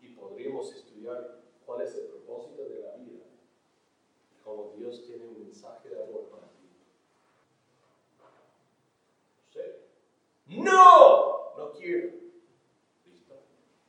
y 0.02 0.10
podríamos 0.10 0.74
estudiar 0.74 1.40
cuál 1.66 1.82
es 1.82 1.96
el 1.96 2.08
propósito 2.08 2.64
de 2.64 2.80
la 2.82 2.96
vida 2.98 3.26
y 4.32 4.42
cómo 4.44 4.72
Dios 4.96 5.08
tiene 5.08 5.26
un 5.26 5.40
mensaje 5.44 5.90
de 5.90 6.04
amor 6.04 6.30
para 6.30 6.48
ti. 6.48 6.70
No. 10.48 10.64
¡No! 10.64 11.58
No 11.58 11.72
quiero. 11.74 12.12
Listo. 13.06 13.36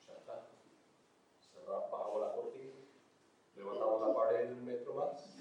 Ya 0.07 0.15
está. 0.15 0.49
Cerramos, 1.53 1.91
bajamos 1.93 2.21
la 2.23 2.33
cortina. 2.33 2.73
Levantamos 3.55 4.09
la 4.09 4.15
pared 4.15 4.51
un 4.51 4.65
metro 4.65 4.95
más. 4.95 5.37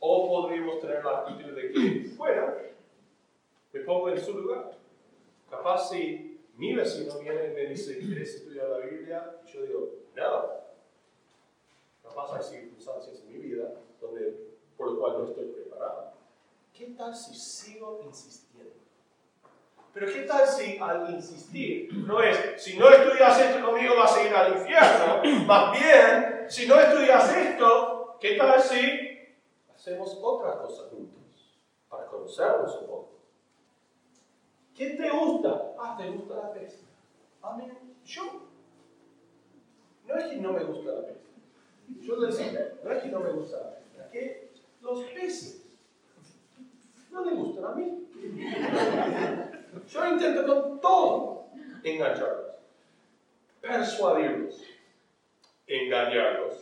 O 0.00 0.28
podríamos 0.28 0.80
tener 0.80 1.04
la 1.04 1.18
actitud 1.18 1.52
de 1.54 1.70
que, 1.70 2.14
bueno, 2.16 2.54
me 3.72 3.80
pongo 3.80 4.08
en 4.08 4.20
su 4.20 4.32
lugar. 4.36 4.78
Capaz 5.48 5.90
si 5.90 6.33
mi 6.56 6.74
vecino 6.74 7.18
viene 7.18 7.46
y 7.48 7.50
me 7.50 7.66
dice, 7.66 7.98
¿quieres 7.98 8.34
estudiar 8.34 8.68
la 8.68 8.78
Biblia? 8.78 9.36
Y 9.46 9.52
yo 9.52 9.62
digo, 9.62 9.90
no. 10.14 10.64
Capaz 12.02 12.36
hay 12.36 12.42
circunstancias 12.42 13.20
en 13.20 13.32
mi 13.32 13.38
vida 13.38 13.72
donde, 14.00 14.54
por 14.76 14.92
lo 14.92 14.98
cual 14.98 15.18
no 15.18 15.24
estoy 15.24 15.46
preparado. 15.46 16.12
¿Qué 16.72 16.86
tal 16.96 17.14
si 17.14 17.34
sigo 17.34 18.00
insistiendo? 18.04 18.72
Pero 19.92 20.06
¿qué 20.12 20.22
tal 20.22 20.46
si 20.46 20.76
al 20.78 21.08
insistir 21.14 21.94
no 21.94 22.20
es, 22.20 22.60
si 22.60 22.76
no 22.76 22.90
estudias 22.90 23.40
esto 23.40 23.64
conmigo 23.64 23.94
vas 23.96 24.16
a 24.16 24.26
ir 24.26 24.34
al 24.34 24.56
infierno? 24.58 25.46
Más 25.46 25.72
bien, 25.72 26.46
si 26.48 26.66
no 26.66 26.80
estudias 26.80 27.36
esto, 27.36 28.16
¿qué 28.20 28.36
tal 28.36 28.60
si 28.60 29.20
hacemos 29.72 30.18
otra 30.20 30.58
cosa 30.58 30.88
juntos 30.90 31.60
para 31.88 32.06
conocernos 32.06 32.74
un 32.80 32.86
poco? 32.88 33.13
¿Qué 34.74 34.90
te 34.90 35.10
gusta? 35.10 35.74
Ah, 35.78 35.96
te 35.96 36.10
gusta 36.10 36.34
la 36.34 36.52
pesca. 36.52 36.82
Amén. 37.42 37.78
Yo. 38.04 38.42
No 40.06 40.16
es 40.16 40.24
que 40.26 40.36
no 40.36 40.52
me 40.52 40.64
gusta 40.64 40.92
la 40.92 41.06
pesca. 41.06 41.20
Yo 42.00 42.16
le 42.16 42.26
decía, 42.26 42.74
no 42.82 42.90
es 42.90 43.02
que 43.02 43.08
no 43.08 43.20
me 43.20 43.30
gusta 43.30 43.56
la 43.58 43.70
pesca, 43.70 44.04
es 44.04 44.10
que 44.10 44.50
los 44.80 45.02
peces 45.04 45.64
no 47.10 47.24
le 47.24 47.34
gustan 47.34 47.64
a 47.64 47.74
mí. 47.74 48.08
Yo 49.88 50.06
intento 50.06 50.46
con 50.46 50.80
todo 50.80 51.46
engancharlos, 51.82 52.56
persuadirlos, 53.60 54.62
engañarlos 55.66 56.58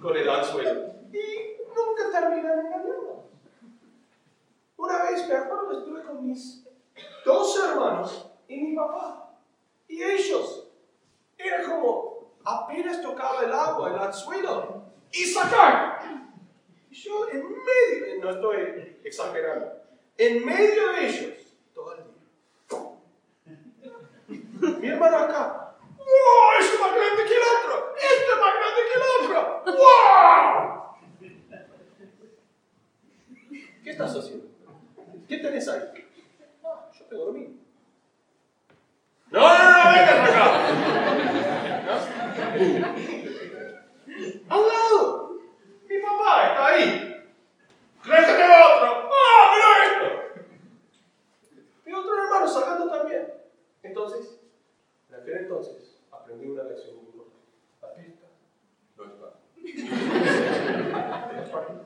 con 0.00 0.16
el 0.16 0.28
anzuelo 0.28 0.94
y 1.12 1.56
nunca 1.74 2.20
terminan 2.20 2.66
engañando. 2.66 3.24
Una 4.76 5.02
vez 5.04 5.28
me 5.28 5.34
acuerdo, 5.34 5.78
estuve 5.78 6.02
con 6.02 6.26
mis 6.26 6.67
dos 7.24 7.58
hermanos 7.64 8.30
y 8.48 8.60
mi 8.60 8.76
papá. 8.76 9.30
Y 9.86 10.02
ellos, 10.02 10.68
era 11.36 11.62
como 11.64 12.32
apenas 12.44 13.00
tocaba 13.02 13.44
el 13.44 13.52
agua, 13.52 13.90
el 13.90 13.98
anzuelo, 13.98 14.82
y 15.12 15.24
sacar. 15.24 16.00
Yo 16.90 17.28
en 17.30 17.42
medio, 17.42 18.20
no 18.20 18.30
estoy 18.30 18.98
exagerando, 19.04 19.72
en 20.16 20.44
medio 20.44 20.92
de 20.92 21.08
ellos, 21.08 21.54
todo 21.74 21.94
el 21.94 22.04
día. 22.04 22.14
Mi 24.80 24.88
hermano 24.88 25.18
acá, 25.18 25.76
¡wow! 25.96 26.52
Es 26.58 26.80
más 26.80 26.92
grande 26.92 27.24
que 27.24 27.34
el 27.34 27.42
otro, 27.58 27.94
este 27.96 28.30
es 28.32 28.40
más 28.40 28.54
grande 28.54 28.80
que 28.88 28.94
el 28.98 29.04
otro, 29.20 29.38
¡wow! 29.76 30.68
¿Qué 33.84 33.90
estás 33.90 34.16
haciendo? 34.16 34.46
¿Qué 35.28 35.36
tenés 35.38 35.68
ahí? 35.68 36.07
No, 37.10 37.32
no, 37.32 37.42
¿No? 39.30 39.46
Al 44.48 44.68
lado. 44.68 45.38
Mi 45.88 45.98
papá 46.00 46.48
está 46.48 46.66
ahí. 46.66 47.24
¡Créete 48.02 48.32
otro! 48.32 49.10
¡Ah, 49.10 49.52
mira 49.54 49.68
esto! 49.84 50.06
Mi 51.86 51.92
otro 51.94 52.12
hermano 52.24 52.46
sacando 52.48 52.90
también. 52.90 53.32
Entonces, 53.82 54.40
en 55.08 55.14
aquel 55.14 55.36
entonces, 55.38 55.98
aprendí 56.10 56.46
una 56.46 56.64
lección 56.64 56.96
muy 56.96 57.06
importante. 57.06 57.48
La 57.80 57.94
pesca 57.94 58.26
no 58.96 59.04
es 59.04 59.12
fácil. 59.18 59.62
No 61.32 61.42
es 61.42 61.50
fácil. 61.50 61.76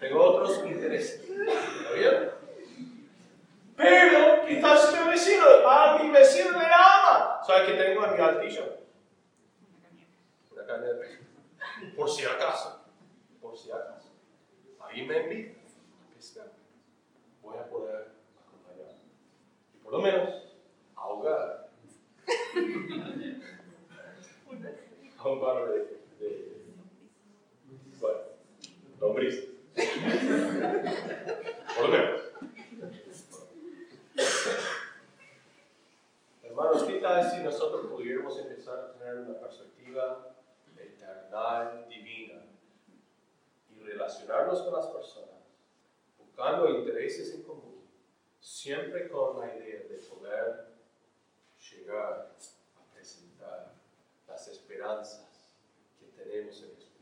Tengo 0.00 0.22
otros 0.22 0.66
intereses. 0.66 1.22
¿Está 1.22 1.92
bien? 1.94 2.40
Pero, 3.80 4.44
¿qué 4.46 4.56
tal 4.56 4.76
si 4.76 4.98
mi 4.98 5.08
vecino? 5.08 5.46
A 5.66 5.98
mi 6.02 6.10
vecino 6.10 6.50
le 6.52 6.66
ama. 6.66 7.40
¿Sabes 7.46 7.70
qué 7.70 7.82
tengo 7.82 8.04
en 8.04 8.12
mi 8.12 8.20
altillo? 8.20 8.76
Una 10.52 10.66
caña 10.66 10.86
de 10.86 10.94
pesca. 10.96 11.24
Por 11.96 12.10
si 12.10 12.26
acaso. 12.26 12.84
Por 13.40 13.56
si 13.56 13.70
acaso. 13.70 14.10
Ahí 14.80 15.06
me 15.06 15.22
invita 15.22 15.60
a 15.60 16.14
pescar. 16.14 16.52
Voy 17.42 17.56
a 17.56 17.66
poder 17.70 18.08
acompañar. 18.46 18.92
Y 19.74 19.78
por 19.78 19.92
lo 19.92 20.00
menos, 20.00 20.54
ahogar. 20.94 21.70
a 25.18 25.28
un 25.28 25.40
par 25.40 25.68
de, 25.70 25.78
de 26.18 26.64
bueno, 27.98 28.20
lombrices. 29.00 29.48
Por 31.76 31.88
lo 31.88 31.96
menos. 31.96 32.20
Hermanos, 36.42 36.82
¿qué 36.82 36.98
tal 37.00 37.30
si 37.30 37.42
nosotros 37.42 37.86
pudiéramos 37.86 38.38
empezar 38.38 38.78
a 38.78 38.92
tener 38.92 39.16
una 39.18 39.38
perspectiva 39.38 40.34
eternal, 40.76 41.86
divina, 41.88 42.42
y 43.70 43.80
relacionarnos 43.82 44.62
con 44.62 44.74
las 44.74 44.86
personas, 44.88 45.40
buscando 46.18 46.68
intereses 46.68 47.34
en 47.34 47.44
común, 47.44 47.88
siempre 48.40 49.08
con 49.08 49.38
la 49.38 49.56
idea 49.56 49.80
de 49.88 49.96
poder 50.08 50.66
llegar 51.70 52.32
a 52.76 52.94
presentar 52.94 53.72
las 54.26 54.48
esperanzas 54.48 55.54
que 55.98 56.06
tenemos 56.08 56.62
en 56.62 56.74
Jesucristo. 56.74 57.00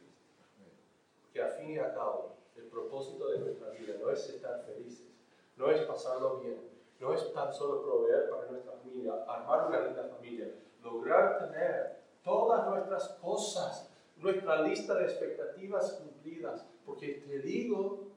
Que 1.32 1.42
a 1.42 1.48
fin 1.48 1.70
y 1.70 1.78
a 1.78 1.94
cabo, 1.94 2.36
el 2.56 2.64
propósito 2.64 3.28
de 3.28 3.38
nuestra 3.40 3.70
vida 3.70 3.94
no 4.00 4.10
es 4.10 4.28
estar 4.28 4.64
felices, 4.64 5.08
no 5.56 5.70
es 5.70 5.80
pasarlo 5.82 6.40
bien, 6.40 6.60
no 7.00 7.07
es 7.18 7.32
tan 7.32 7.52
solo 7.52 7.82
proveer 7.82 8.30
para 8.30 8.50
nuestra 8.50 8.72
familia, 8.72 9.24
armar 9.26 9.68
una 9.68 9.80
linda 9.80 10.04
familia, 10.04 10.52
lograr 10.82 11.38
tener 11.38 11.98
todas 12.22 12.68
nuestras 12.68 13.08
cosas, 13.20 13.90
nuestra 14.16 14.62
lista 14.62 14.94
de 14.94 15.04
expectativas 15.04 15.92
cumplidas. 15.92 16.64
Porque 16.84 17.24
te 17.26 17.38
digo, 17.40 18.08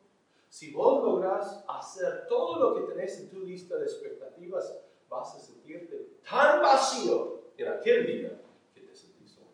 si 0.49 0.71
vos 0.71 1.03
lográs 1.03 1.63
hacer 1.67 2.27
todo 2.27 2.59
lo 2.59 2.75
que 2.75 2.93
tenés 2.93 3.19
en 3.19 3.29
tu 3.29 3.39
lista 3.41 3.77
de 3.77 3.85
expectativas, 3.85 4.75
vas 5.09 5.35
a 5.35 5.39
sentirte 5.39 6.19
tan 6.29 6.61
vacío 6.61 7.41
en 7.57 7.67
aquel 7.67 8.05
día 8.05 8.41
que 8.73 8.81
te 8.81 8.95
sentís 8.95 9.31
solo. 9.31 9.47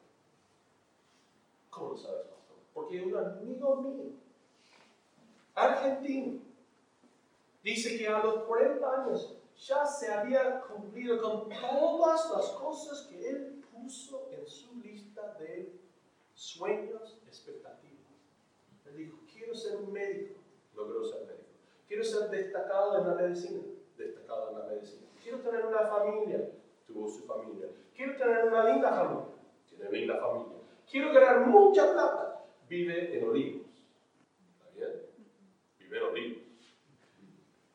¿Cómo 1.70 1.90
lo 1.90 1.98
sabes, 1.98 2.26
pastor? 2.28 2.58
Porque 2.74 3.02
un 3.02 3.16
amigo 3.16 3.76
mío, 3.78 4.12
argentino, 5.56 6.47
dice 7.68 7.98
que 7.98 8.08
a 8.08 8.24
los 8.24 8.44
40 8.44 9.04
años 9.04 9.36
ya 9.58 9.86
se 9.86 10.12
había 10.12 10.62
cumplido 10.62 11.22
con 11.22 11.50
todas 11.50 12.32
las 12.32 12.50
cosas 12.52 13.08
que 13.08 13.30
él 13.30 13.62
puso 13.74 14.30
en 14.32 14.48
su 14.48 14.80
lista 14.80 15.36
de 15.40 15.74
sueños, 16.34 17.20
expectativas. 17.28 17.98
Él 18.86 18.96
dijo, 18.96 19.18
quiero 19.32 19.54
ser 19.54 19.76
un 19.78 19.92
médico, 19.92 20.40
logró 20.76 21.04
ser 21.04 21.26
médico. 21.26 21.44
Quiero 21.88 22.04
ser 22.06 22.30
destacado 22.30 23.00
en 23.00 23.08
la 23.08 23.16
medicina, 23.16 23.62
destacado 23.98 24.52
en 24.52 24.60
la 24.60 24.66
medicina. 24.66 25.08
Quiero 25.22 25.42
tener 25.42 25.66
una 25.66 25.88
familia, 25.88 26.50
tuvo 26.86 27.10
su 27.10 27.26
familia. 27.26 27.68
Quiero 27.94 28.16
tener 28.16 28.46
una 28.46 28.64
linda 28.64 28.92
familia, 28.92 29.26
tiene 29.68 29.92
linda 29.92 30.18
familia. 30.22 30.58
Quiero 30.90 31.12
ganar 31.12 31.48
mucha 31.48 31.92
plata, 31.92 32.46
vive 32.70 33.18
en 33.18 33.28
Olivos. 33.28 33.68
¿Está 34.54 34.70
bien? 34.74 35.02
Vive 35.80 35.98
en 35.98 36.04
Olivos. 36.04 36.48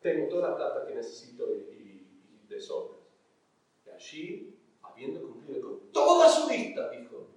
Tengo 0.03 0.29
toda 0.29 0.51
la 0.51 0.57
plata 0.57 0.87
que 0.87 0.95
necesito 0.95 1.55
y, 1.55 2.07
de 2.49 2.61
sobra. 2.61 2.99
Y 3.87 3.91
allí, 3.91 4.59
habiendo 4.83 5.23
cumplido 5.23 5.63
con 5.63 5.93
toda 5.93 6.29
su 6.29 6.51
lista, 6.51 6.91
dijo, 6.91 7.29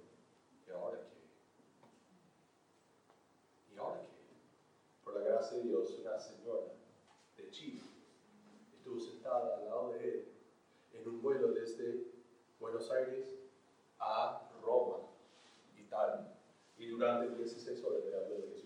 ¿y 0.66 0.70
ahora 0.70 0.98
qué? 0.98 1.16
¿Y 3.74 3.78
ahora 3.78 4.02
qué? 4.02 4.08
Por 5.04 5.14
la 5.14 5.20
gracia 5.20 5.58
de 5.58 5.64
Dios, 5.64 5.96
una 6.00 6.18
señora 6.18 6.66
de 7.36 7.50
Chile 7.50 7.80
estuvo 8.86 9.00
sentada 9.00 9.56
al 9.56 9.64
lado 9.64 9.92
de 9.92 10.08
él 10.08 10.28
en 10.92 11.08
un 11.08 11.20
vuelo 11.20 11.48
desde 11.48 12.04
Buenos 12.60 12.88
Aires 12.92 13.36
a 13.98 14.48
Roma, 14.62 14.98
Italia. 15.76 16.32
Y 16.78 16.88
durante 16.88 17.34
16 17.36 17.82
horas 17.84 18.04
le 18.04 18.16
habló 18.16 18.36
de 18.36 18.42
Jesucristo. 18.42 18.65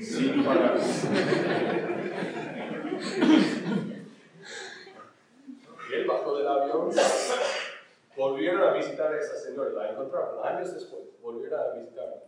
Sin 0.00 0.44
parar. 0.44 0.78
Y 5.90 5.94
él 5.94 6.06
bajó 6.06 6.36
del 6.36 6.46
avión, 6.46 6.90
volvieron 8.16 8.62
a 8.62 8.72
visitar 8.74 9.12
a 9.12 9.18
esa 9.18 9.36
señora, 9.36 9.70
la 9.70 9.90
encontraron 9.90 10.46
años 10.46 10.74
después, 10.74 11.02
volvieron 11.22 11.60
a 11.60 11.72
visitarla. 11.72 12.22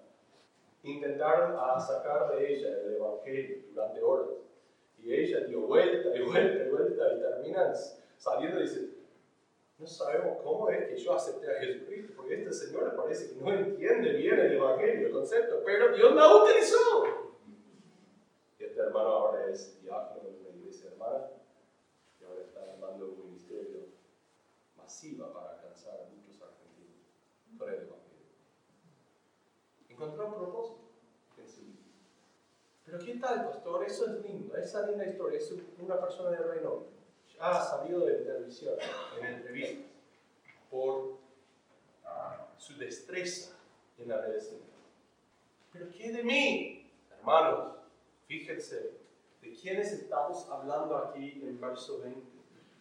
Intentaron 0.82 1.56
a 1.58 1.78
sacar 1.78 2.34
de 2.34 2.54
ella 2.54 2.68
el 2.84 2.94
Evangelio 2.94 3.58
durante 3.70 4.02
horas. 4.02 4.28
Y 4.98 5.12
ella 5.12 5.40
dio 5.40 5.60
vuelta 5.60 6.16
y 6.16 6.22
vuelta 6.22 6.64
y 6.64 6.70
vuelta 6.70 7.14
y 7.14 7.20
terminan 7.20 7.72
saliendo 8.16 8.58
y 8.60 8.62
dice, 8.62 8.88
no 9.78 9.86
sabemos 9.86 10.38
cómo 10.42 10.70
es 10.70 10.88
que 10.88 10.96
yo 10.96 11.14
acepté 11.14 11.50
a 11.50 11.60
Jesucristo, 11.60 12.14
porque 12.16 12.34
esta 12.34 12.52
señora 12.52 12.96
parece 12.96 13.30
que 13.30 13.44
no 13.44 13.52
entiende 13.52 14.12
bien 14.12 14.38
el 14.38 14.52
Evangelio, 14.52 15.08
el 15.08 15.12
concepto, 15.12 15.62
pero 15.64 15.94
Dios 15.94 16.14
la 16.14 16.36
utilizó. 16.36 17.21
Hermano 19.02 19.16
ahora 19.16 19.50
es 19.50 19.82
diácono 19.82 20.30
de 20.30 20.38
una 20.38 20.48
iglesia 20.50 20.90
hermana 20.90 21.26
y 22.20 22.24
ahora 22.24 22.42
está 22.42 22.62
armando 22.62 23.06
un 23.06 23.18
ministerio 23.18 23.88
masiva 24.76 25.32
para 25.32 25.54
alcanzar 25.54 26.02
a 26.02 26.14
muchos 26.14 26.40
argentinos 26.40 27.00
con 27.58 27.68
el 27.68 27.74
Evangelio. 27.74 27.98
Encontró 29.88 30.28
un 30.28 30.34
propósito 30.34 30.78
en 31.36 31.48
su 31.48 31.62
vida. 31.62 31.82
Pero 32.84 32.98
¿qué 33.00 33.14
tal, 33.16 33.44
pastor? 33.44 33.84
Eso 33.84 34.06
es 34.06 34.22
lindo, 34.22 34.56
esa 34.56 34.86
linda 34.86 35.04
historia, 35.04 35.38
es 35.38 35.52
una 35.80 36.00
persona 36.00 36.30
del 36.30 36.44
reino. 36.44 36.84
Ha 37.40 37.60
salido 37.60 38.06
de 38.06 38.14
televisión, 38.18 38.76
en 39.18 39.26
entrevistas, 39.26 39.90
por 40.70 41.16
su 42.56 42.78
destreza 42.78 43.56
en 43.98 44.08
la 44.08 44.18
medicina. 44.22 44.60
Pero 45.72 45.90
¿qué 45.90 46.12
de 46.12 46.22
mí? 46.22 46.88
Hermanos, 47.10 47.81
fíjense, 48.26 48.92
¿de 49.40 49.52
quiénes 49.54 49.92
estamos 49.92 50.48
hablando 50.50 50.96
aquí 50.96 51.40
en 51.42 51.60
verso 51.60 52.00
20? 52.00 52.20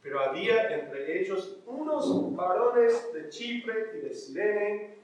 Pero 0.01 0.19
había 0.19 0.73
entre 0.73 1.21
ellos 1.21 1.57
unos 1.65 2.35
varones 2.35 3.13
de 3.13 3.29
Chipre 3.29 3.91
y 3.95 4.07
de 4.07 4.13
Sirene, 4.13 4.97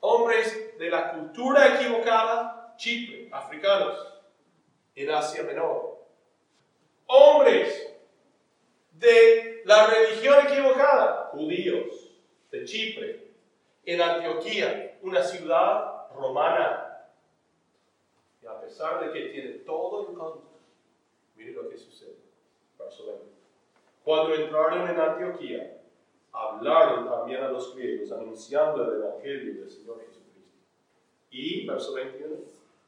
hombres 0.00 0.78
de 0.78 0.90
la 0.90 1.12
cultura 1.12 1.74
equivocada, 1.74 2.74
Chipre, 2.76 3.28
africanos, 3.32 4.14
en 4.94 5.10
Asia 5.10 5.42
Menor. 5.42 5.96
Hombres 7.06 7.94
de 8.92 9.62
la 9.64 9.86
religión 9.86 10.46
equivocada, 10.46 11.30
judíos, 11.32 12.10
de 12.50 12.64
Chipre, 12.64 13.26
en 13.84 14.00
Antioquía, 14.00 14.98
una 15.02 15.22
ciudad 15.22 16.10
romana. 16.14 16.85
A 18.66 18.68
pesar 18.68 19.00
de 19.00 19.12
que 19.12 19.28
tiene 19.28 19.50
todo 19.58 20.08
en 20.08 20.14
contra, 20.16 20.50
mire 21.36 21.52
lo 21.52 21.68
que 21.68 21.78
sucede. 21.78 22.16
Verso 22.76 23.06
20. 23.06 23.24
Cuando 24.02 24.34
entraron 24.34 24.90
en 24.90 24.98
Antioquía, 24.98 25.82
hablaron 26.32 27.08
también 27.08 27.44
a 27.44 27.48
los 27.52 27.76
griegos, 27.76 28.10
anunciando 28.10 28.82
el 28.82 29.02
Evangelio 29.02 29.60
del 29.60 29.70
Señor 29.70 30.00
Jesucristo. 30.00 30.58
Y, 31.30 31.64
verso 31.64 31.94
21, 31.94 32.38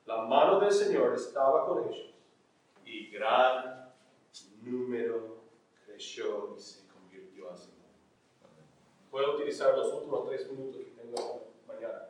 la 0.06 0.22
mano 0.22 0.58
del 0.58 0.72
Señor 0.72 1.14
estaba 1.14 1.64
con 1.68 1.84
ellos, 1.84 2.12
y 2.84 3.10
gran 3.10 3.92
número 4.62 5.36
creció 5.86 6.56
y 6.56 6.60
se 6.60 6.88
convirtió 6.88 7.52
así. 7.52 7.70
Voy 9.12 9.24
a 9.24 9.30
utilizar 9.30 9.78
los 9.78 9.92
últimos 9.92 10.26
tres 10.26 10.50
minutos 10.50 10.82
que 10.82 11.00
tengo 11.00 11.44
mañana 11.68 12.08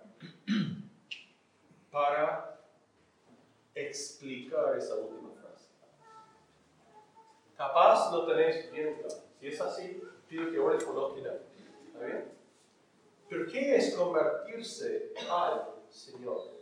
para 1.91 2.57
explicar 3.87 4.76
esa 4.76 4.97
última 4.97 5.31
frase. 5.41 5.66
Capaz 7.57 8.12
lo 8.12 8.26
tenéis 8.26 8.70
bien. 8.70 9.03
Si 9.41 9.47
es 9.47 9.61
así, 9.61 10.03
pido 10.29 10.51
que 10.51 10.59
ores 10.59 10.85
por 10.85 10.95
los 10.95 11.14
que 11.14 11.20
¿Está 11.20 12.05
bien? 12.05 12.33
Pero 13.29 13.47
¿qué 13.47 13.76
es 13.76 13.95
convertirse 13.95 15.12
al 15.31 15.68
Señor? 15.91 16.59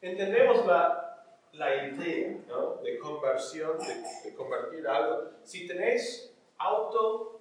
Entendemos 0.00 0.66
la, 0.66 1.38
la 1.52 1.86
idea 1.86 2.36
¿no? 2.48 2.76
de 2.76 2.98
conversión, 2.98 3.78
de, 3.78 4.34
convertir 4.34 4.86
algo. 4.86 5.30
Si 5.42 5.66
tenéis 5.66 6.32
auto, 6.58 7.40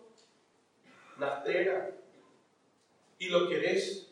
naftera, 1.17 1.91
y 3.17 3.29
lo 3.29 3.47
querés 3.47 4.11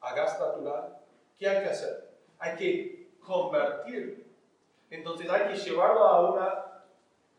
a 0.00 0.14
gas 0.14 0.38
natural, 0.38 0.98
¿qué 1.38 1.48
hay 1.48 1.62
que 1.62 1.70
hacer? 1.70 2.10
Hay 2.38 2.56
que 2.56 3.03
convertir. 3.24 4.26
Entonces 4.90 5.28
hay 5.28 5.52
que 5.52 5.58
llevarlo 5.58 6.04
a, 6.04 6.30
una, 6.30 6.64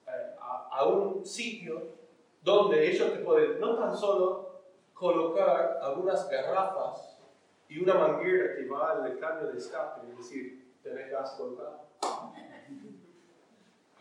eh, 0.08 0.36
a, 0.40 0.86
un 0.86 1.26
sitio 1.26 1.96
donde 2.42 2.90
ellos 2.90 3.14
te 3.14 3.20
pueden 3.20 3.60
no 3.60 3.76
tan 3.76 3.96
solo 3.96 4.62
colocar 4.94 5.80
algunas 5.82 6.30
garrafas 6.30 7.20
y 7.68 7.82
una 7.82 7.96
manguera 7.96 8.56
que 8.56 8.68
va 8.68 8.92
al 8.92 9.20
cambio 9.20 9.52
de 9.52 9.58
escape, 9.58 10.02
es 10.10 10.18
decir, 10.18 10.74
tener 10.84 11.10
gas 11.10 11.32
colocado. 11.32 11.86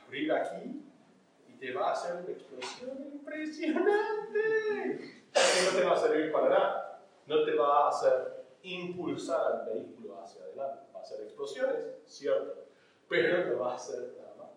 Abrir 0.06 0.32
aquí 0.32 0.82
y 1.48 1.52
te 1.54 1.72
va 1.72 1.88
a 1.88 1.92
hacer 1.92 2.22
una 2.22 2.30
explosión 2.30 3.04
impresionante. 3.12 5.24
No 5.34 5.78
te 5.78 5.84
va 5.84 5.92
a 5.92 5.96
servir 5.96 6.30
para 6.30 6.48
nada. 6.48 7.00
No 7.26 7.44
te 7.44 7.54
va 7.54 7.86
a 7.86 7.88
hacer 7.88 8.44
impulsar 8.62 9.40
al 9.40 9.66
vehículo 9.66 10.20
hacia 10.22 10.42
adelante. 10.42 10.93
Hacer 11.04 11.20
explosiones, 11.20 11.84
cierto, 12.06 12.64
pero 13.10 13.52
no 13.52 13.60
va 13.60 13.72
a 13.72 13.74
hacer 13.74 14.14
nada 14.18 14.36
más. 14.38 14.52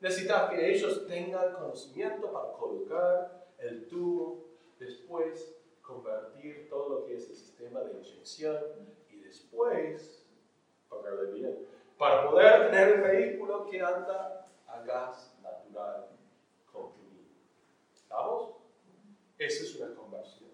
Necesitas 0.00 0.50
que 0.50 0.74
ellos 0.74 1.06
tengan 1.06 1.52
conocimiento 1.52 2.32
para 2.32 2.50
colocar 2.54 3.46
el 3.58 3.86
tubo, 3.86 4.48
después 4.80 5.54
convertir 5.80 6.68
todo 6.68 6.88
lo 6.88 7.06
que 7.06 7.14
es 7.14 7.30
el 7.30 7.36
sistema 7.36 7.82
de 7.82 7.92
inyección 7.92 8.58
y 9.10 9.20
de 9.20 9.26
después 9.26 10.26
pagarle 10.88 11.30
bien. 11.34 11.68
Para 11.96 12.28
poder 12.28 12.72
tener 12.72 12.94
un 12.96 13.02
vehículo 13.04 13.66
que 13.66 13.80
anda 13.80 14.44
a 14.66 14.82
gas 14.82 15.38
natural 15.40 16.08
comprimido. 16.72 17.30
¿Estamos? 17.94 18.56
Esa 19.38 19.62
es 19.62 19.76
una 19.76 19.94
conversión. 19.94 20.50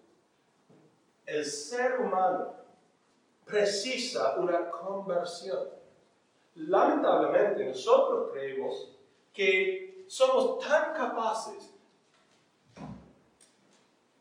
El 1.25 1.43
ser 1.43 2.01
humano 2.01 2.58
precisa 3.49 4.35
una 4.37 4.69
conversión. 4.69 5.69
Lamentablemente 6.55 7.65
nosotros 7.65 8.29
creemos 8.31 8.95
que 9.33 10.05
somos 10.07 10.59
tan 10.59 10.93
capaces 10.93 11.73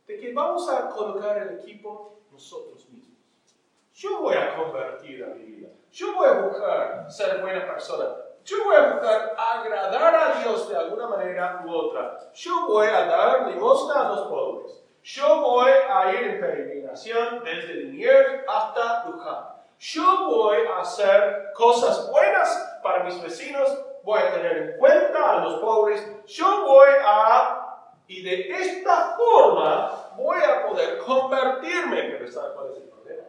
de 0.07 0.19
que 0.19 0.33
vamos 0.33 0.69
a 0.71 0.89
colocar 0.89 1.39
el 1.39 1.59
equipo 1.59 2.21
nosotros 2.33 2.89
mismos. 2.89 3.19
Yo 3.95 4.23
voy 4.23 4.37
a 4.37 4.57
convertir 4.57 5.25
a 5.25 5.29
mi 5.29 5.45
vida. 5.45 5.69
Yo 5.91 6.15
voy 6.15 6.29
a 6.29 6.41
buscar 6.41 7.11
ser 7.11 7.41
buena 7.41 7.67
persona. 7.67 8.17
Yo 8.45 8.65
voy 8.65 8.77
a 8.77 8.93
buscar 8.93 9.35
agradar 9.37 10.15
a 10.15 10.41
Dios 10.41 10.69
de 10.69 10.77
alguna 10.77 11.09
manera 11.09 11.63
u 11.67 11.71
otra. 11.71 12.33
Yo 12.33 12.67
voy 12.67 12.87
a 12.87 13.05
dar 13.05 13.49
limosna 13.49 14.07
a 14.07 14.09
los 14.11 14.29
pobres. 14.29 14.85
Yo 15.03 15.41
voy 15.41 15.71
a 15.71 16.13
ir 16.13 16.29
en 16.29 16.41
desde 17.05 17.75
Liniers 17.75 18.45
hasta 18.49 19.09
Luján. 19.09 19.45
Yo 19.79 20.29
voy 20.29 20.57
a 20.67 20.81
hacer 20.81 21.53
cosas 21.55 22.11
buenas 22.11 22.81
para 22.83 23.05
mis 23.05 23.23
vecinos. 23.23 23.69
Voy 24.03 24.19
a 24.19 24.33
tener 24.33 24.57
en 24.57 24.79
cuenta 24.79 25.33
a 25.33 25.45
los 25.45 25.61
pobres. 25.61 26.05
Yo 26.27 26.65
voy 26.67 26.89
a... 27.05 27.65
Y 28.09 28.23
de 28.23 28.49
esta 28.49 29.17
forma 29.17 30.15
voy 30.17 30.39
a 30.39 30.67
poder 30.67 30.99
convertirme. 30.99 32.03
Pero 32.03 32.31
¿sabes 32.31 32.53
cuál 32.57 32.71
es 32.71 32.77
el 32.79 32.89
problema? 32.89 33.25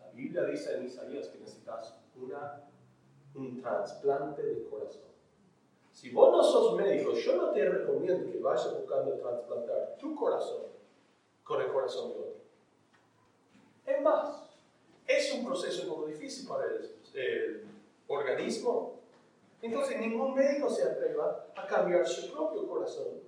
La 0.00 0.08
Biblia 0.10 0.44
dice 0.44 0.76
en 0.76 0.86
Isaías 0.86 1.28
que 1.28 1.38
necesitas 1.38 1.96
una, 2.16 2.62
un 3.34 3.60
trasplante 3.60 4.42
de 4.42 4.68
corazón. 4.68 5.02
Si 5.92 6.10
vos 6.10 6.32
no 6.32 6.42
sos 6.42 6.74
médico, 6.74 7.12
yo 7.12 7.36
no 7.36 7.50
te 7.50 7.64
recomiendo 7.64 8.32
que 8.32 8.38
vayas 8.40 8.74
buscando 8.74 9.12
trasplantar 9.18 9.96
tu 9.96 10.16
corazón 10.16 10.64
con 11.44 11.60
el 11.60 11.68
corazón 11.68 12.14
de 12.14 12.18
otro. 12.18 12.43
Es 13.86 14.00
más, 14.00 14.44
es 15.06 15.34
un 15.34 15.44
proceso 15.44 15.82
un 15.82 15.88
poco 15.88 16.06
difícil 16.06 16.48
para 16.48 16.64
el, 16.64 17.64
organismo. 18.06 19.00
Entonces 19.62 19.98
ningún 19.98 20.34
médico 20.34 20.68
se 20.68 20.82
atreva 20.82 21.46
a 21.56 21.66
cambiar 21.66 22.06
su 22.06 22.30
propio 22.30 22.66
corazón, 22.68 23.22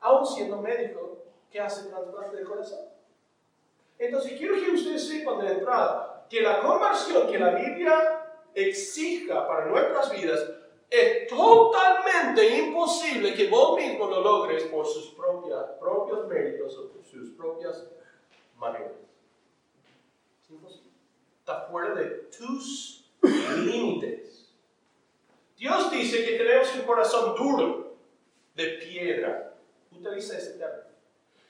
aún 0.00 0.26
siendo 0.26 0.60
médico 0.62 1.18
que 1.50 1.60
hace 1.60 1.88
trasplante 1.90 2.36
de 2.36 2.44
corazón. 2.44 2.86
Entonces 3.98 4.32
quiero 4.38 4.54
que 4.54 4.70
ustedes 4.70 5.06
sepan 5.06 5.40
de 5.40 5.52
entrada 5.52 6.26
que 6.30 6.40
la 6.40 6.62
conversión 6.62 7.30
que 7.30 7.38
la 7.38 7.50
Biblia 7.50 8.26
exija 8.54 9.46
para 9.46 9.66
nuestras 9.66 10.10
vidas 10.10 10.40
es 10.88 11.26
totalmente 11.28 12.58
imposible 12.58 13.34
que 13.34 13.48
vos 13.48 13.76
mismo 13.76 14.06
lo 14.06 14.20
logres 14.20 14.64
por 14.64 14.86
sus 14.86 15.08
propias, 15.14 15.62
propios 15.78 16.26
méritos 16.26 16.78
o 16.78 16.88
por 16.88 17.04
sus 17.04 17.30
propias 17.32 17.86
maneras. 18.56 18.92
Es 20.46 20.50
imposible. 20.50 20.90
Está 21.40 21.62
fuera 21.62 21.94
de 21.94 22.04
tus 22.36 23.10
límites. 23.22 24.54
Dios 25.56 25.90
dice 25.90 26.24
que 26.24 26.38
tenemos 26.38 26.74
un 26.74 26.82
corazón 26.82 27.34
duro, 27.36 27.96
de 28.54 28.64
piedra. 28.78 29.54
Utiliza 29.90 30.38
ese 30.38 30.58
término. 30.58 30.86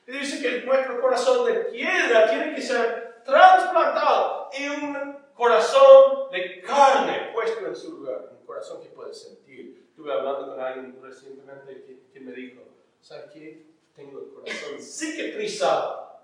Y 0.07 0.11
dice 0.11 0.41
que 0.41 0.65
nuestro 0.65 1.01
corazón 1.01 1.45
de 1.45 1.53
piedra 1.65 2.29
tiene 2.29 2.55
que 2.55 2.61
ser 2.61 3.21
trasplantado 3.25 4.49
en 4.53 4.83
un 4.83 5.17
corazón 5.33 6.31
de 6.31 6.61
carne 6.61 7.31
puesto 7.33 7.67
en 7.67 7.75
su 7.75 7.97
lugar 7.97 8.37
corazón 8.47 8.81
que 8.81 8.89
puedes 8.89 9.21
sentir. 9.21 9.85
Estuve 9.89 10.11
hablando 10.11 10.47
con 10.47 10.59
alguien 10.59 10.99
recientemente 11.01 12.01
que, 12.11 12.19
me 12.19 12.31
dijo, 12.31 12.61
¿sabes 13.01 13.29
qué? 13.31 13.67
Tengo 13.95 14.19
el 14.19 14.33
corazón 14.33 14.79
cicatrizado. 14.81 16.21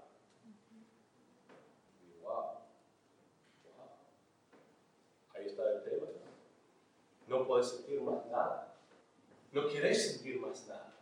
Wow. 2.23 2.33
wow. 2.33 3.89
Ahí 5.35 5.45
está 5.45 5.69
el 5.73 5.83
tema. 5.83 6.07
No 7.33 7.47
puedes 7.47 7.67
sentir 7.67 7.99
más 7.99 8.23
nada. 8.27 8.75
No 9.53 9.67
quieres 9.67 10.13
sentir 10.13 10.39
más 10.39 10.67
nada. 10.67 10.93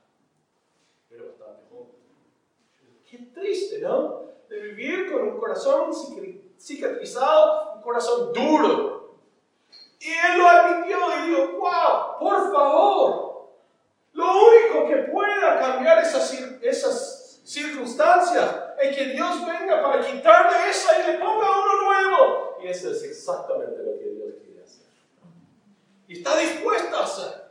Pero 1.10 1.26
bastante 1.28 1.64
joven. 1.70 1.90
Qué 3.10 3.18
triste, 3.34 3.80
¿no? 3.80 4.22
De 4.48 4.62
vivir 4.62 5.12
con 5.12 5.24
un 5.24 5.38
corazón 5.38 5.92
cicatrizado, 6.58 7.74
un 7.76 7.82
corazón 7.82 8.32
duro. 8.32 9.18
Y 10.00 10.08
él 10.08 10.38
lo 10.38 10.48
admitió 10.48 10.98
y 11.18 11.30
dijo, 11.30 11.60
wow, 11.60 12.18
por 12.18 12.54
favor, 12.54 13.50
lo 14.14 14.26
único 14.26 14.88
que 14.88 15.12
pueda 15.12 15.60
cambiar 15.60 16.00
esas, 16.00 16.34
esas 16.62 17.42
circunstancias 17.44 18.56
es 18.82 18.96
que 18.96 19.06
Dios 19.08 19.46
venga 19.46 19.84
para 19.84 20.02
quitarle 20.02 20.70
esa 20.70 20.98
y 20.98 21.12
le 21.12 21.18
ponga 21.20 21.60
uno 21.60 21.82
nuevo. 21.84 22.58
Y 22.64 22.68
eso 22.68 22.90
es 22.90 23.04
exactamente 23.04 23.84
lo 23.84 24.00
que. 24.00 24.11
Y 26.12 26.18
está 26.18 26.36
dispuesto 26.36 26.98
a 26.98 27.04
hacer. 27.06 27.42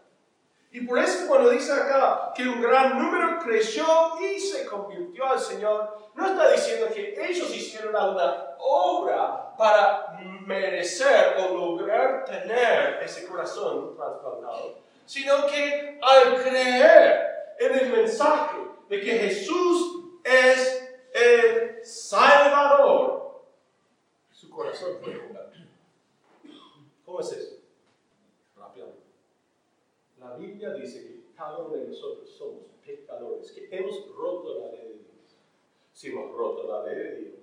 Y 0.70 0.82
por 0.82 0.98
eso 0.98 1.26
cuando 1.26 1.48
dice 1.48 1.72
acá 1.72 2.30
que 2.36 2.46
un 2.46 2.60
gran 2.60 2.98
número 2.98 3.38
creció 3.42 3.86
y 4.20 4.38
se 4.38 4.66
convirtió 4.66 5.24
al 5.24 5.40
Señor, 5.40 6.10
no 6.14 6.26
está 6.26 6.50
diciendo 6.50 6.88
que 6.92 7.14
ellos 7.26 7.56
hicieron 7.56 7.96
alguna 7.96 8.48
obra 8.58 9.56
para 9.56 10.14
merecer 10.44 11.36
o 11.38 11.54
lograr 11.54 12.26
tener 12.26 13.02
ese 13.02 13.26
corazón 13.26 13.96
trasplantado, 13.96 14.80
sino 15.06 15.46
que 15.46 15.98
al 16.02 16.42
creer 16.42 17.54
en 17.58 17.78
el 17.78 17.88
mensaje 17.88 18.58
de 18.90 19.00
que 19.00 19.18
Jesús 19.20 20.04
es 20.22 20.98
el 21.14 21.82
Salvador, 21.82 23.40
su 24.30 24.50
corazón 24.50 24.98
fue. 25.02 25.18
¿Cómo 27.06 27.20
es 27.20 27.32
eso? 27.32 27.59
La 30.20 30.36
Biblia 30.36 30.74
dice 30.74 31.02
que 31.02 31.34
cada 31.34 31.56
uno 31.58 31.74
de 31.76 31.86
nosotros 31.86 32.28
somos 32.30 32.64
pecadores, 32.84 33.52
que 33.52 33.68
hemos 33.70 34.06
roto 34.14 34.60
la 34.60 34.72
ley 34.72 34.88
de 34.88 34.94
Dios. 34.94 35.38
Si 35.94 36.08
hemos 36.08 36.36
roto 36.36 36.68
la 36.68 36.84
ley 36.84 36.94
de 36.94 37.14
Dios, 37.16 37.40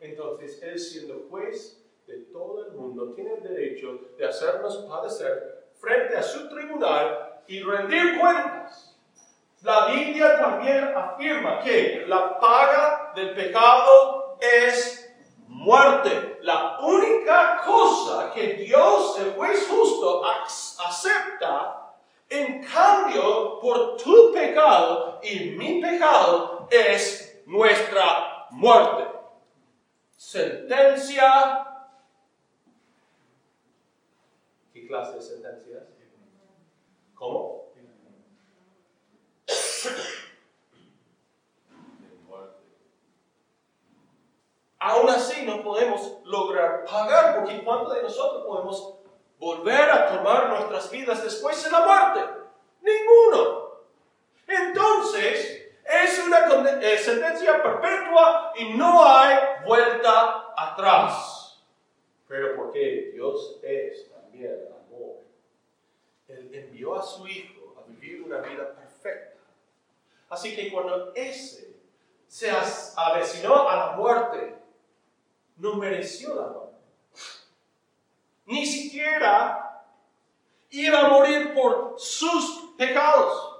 entonces 0.00 0.62
Él 0.62 0.78
siendo 0.78 1.26
juez 1.28 1.84
de 2.06 2.18
todo 2.32 2.66
el 2.66 2.72
mundo 2.72 3.12
tiene 3.14 3.34
el 3.34 3.42
derecho 3.42 3.98
de 4.16 4.26
hacernos 4.26 4.76
padecer 4.88 5.64
frente 5.74 6.16
a 6.16 6.22
su 6.22 6.48
tribunal 6.48 7.42
y 7.48 7.60
rendir 7.62 8.20
cuentas. 8.20 8.96
La 9.62 9.86
Biblia 9.86 10.38
también 10.38 10.92
afirma 10.94 11.60
que 11.64 12.04
la 12.06 12.38
paga 12.38 13.12
del 13.16 13.34
pecado 13.34 14.38
es 14.40 15.12
muerte. 15.48 16.38
La 16.42 16.78
única 16.80 17.62
cosa 17.64 18.30
que 18.32 18.52
Dios, 18.54 19.18
el 19.18 19.32
juez 19.32 19.66
justo, 19.68 20.22
acepta 20.24 21.83
en 22.40 22.64
cambio 22.64 23.58
por 23.60 23.96
tu 23.96 24.32
pecado 24.32 25.20
y 25.22 25.50
mi 25.50 25.80
pecado 25.80 26.68
es 26.70 27.42
nuestra 27.46 28.46
muerte. 28.50 29.04
Sentencia 30.16 31.64
clase 34.86 35.14
de 35.14 35.22
sentencias? 35.22 35.82
¿Cómo? 37.14 37.64
Aún 44.78 45.08
así 45.08 45.46
no 45.46 45.62
podemos 45.62 46.18
lograr 46.24 46.84
pagar, 46.84 47.36
porque 47.36 47.64
¿cuánto 47.64 47.90
de 47.94 48.02
nosotros 48.02 48.44
podemos 48.44 48.98
volver 49.44 49.90
a 49.90 50.08
tomar 50.08 50.48
nuestras 50.48 50.90
vidas 50.90 51.22
después 51.22 51.62
de 51.62 51.70
la 51.70 51.84
muerte? 51.84 52.20
Ninguno. 52.80 53.80
Entonces, 54.46 55.70
es 55.84 56.24
una 56.26 56.80
eh, 56.80 56.98
sentencia 56.98 57.62
perpetua 57.62 58.52
y 58.56 58.72
no 58.72 59.06
hay 59.06 59.36
vuelta 59.66 60.54
atrás. 60.56 61.62
Pero 62.26 62.56
porque 62.56 63.10
Dios 63.12 63.60
es 63.62 64.10
también 64.10 64.74
él 66.26 66.50
envió 66.52 66.96
a 66.96 67.02
su 67.02 67.26
Hijo 67.28 67.74
a 67.78 67.88
vivir 67.88 68.22
una 68.22 68.38
vida 68.38 68.74
perfecta. 68.74 69.36
Así 70.30 70.56
que 70.56 70.72
cuando 70.72 71.12
ese 71.14 71.74
se 72.26 72.50
avecinó 72.96 73.68
a 73.68 73.76
la 73.76 73.96
muerte, 73.96 74.56
no 75.58 75.74
mereció 75.74 76.34
la 76.34 76.48
muerte 76.48 76.63
ni 78.46 78.66
siquiera 78.66 79.82
iba 80.70 81.00
a 81.00 81.08
morir 81.08 81.54
por 81.54 81.94
sus 81.96 82.74
pecados. 82.76 83.50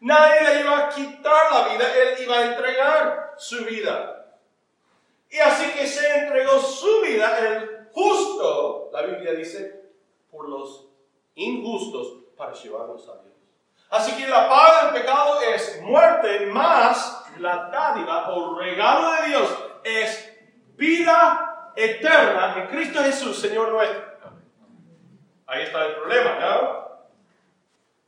Nadie 0.00 0.42
le 0.42 0.60
iba 0.60 0.78
a 0.78 0.88
quitar 0.90 1.52
la 1.52 1.68
vida, 1.68 1.94
él 1.94 2.22
iba 2.22 2.36
a 2.36 2.44
entregar 2.44 3.34
su 3.36 3.64
vida. 3.64 4.36
Y 5.30 5.38
así 5.38 5.70
que 5.72 5.86
se 5.86 6.18
entregó 6.20 6.60
su 6.60 7.00
vida, 7.02 7.38
el 7.38 7.88
justo, 7.92 8.90
la 8.92 9.02
Biblia 9.02 9.32
dice, 9.32 9.90
por 10.30 10.48
los 10.48 10.86
injustos 11.34 12.24
para 12.36 12.52
llevarnos 12.52 13.08
a 13.08 13.22
Dios. 13.22 13.34
Así 13.90 14.12
que 14.16 14.28
la 14.28 14.48
paga 14.48 14.84
del 14.84 15.00
pecado 15.00 15.40
es 15.40 15.80
muerte, 15.82 16.46
más 16.46 17.24
la 17.38 17.68
dádiva 17.70 18.30
o 18.30 18.58
regalo 18.58 19.12
de 19.14 19.28
Dios 19.28 19.58
es 19.84 20.32
vida 20.76 21.57
eterna 21.78 22.54
en 22.58 22.66
Cristo 22.68 23.00
Jesús, 23.00 23.38
Señor 23.38 23.70
nuestro. 23.70 24.02
Ahí 25.46 25.62
está 25.62 25.86
el 25.86 25.94
problema, 25.94 26.38
¿no? 26.38 26.88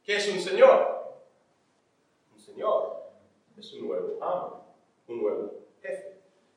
¿Qué 0.04 0.16
es 0.16 0.28
un 0.28 0.40
Señor? 0.40 1.14
Un 2.32 2.40
Señor 2.40 3.04
es 3.56 3.72
un 3.74 3.86
nuevo 3.86 4.18
amo, 4.22 4.74
un 5.06 5.22
nuevo 5.22 5.52
jefe. 5.80 6.16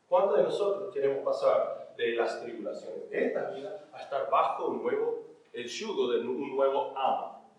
¿Cuántos 0.10 0.38
de 0.38 0.44
nosotros 0.44 0.94
queremos 0.94 1.24
pasar 1.24 1.94
de 1.96 2.16
las 2.16 2.42
tribulaciones 2.42 3.10
de 3.10 3.28
esta 3.28 3.50
vida 3.52 3.86
a 3.94 4.02
estar 4.02 4.30
bajo 4.30 4.68
un 4.68 4.84
nuevo, 4.84 5.24
el 5.54 5.68
yugo 5.68 6.12
de 6.12 6.20
un 6.20 6.56
nuevo 6.56 6.98
amo? 6.98 7.50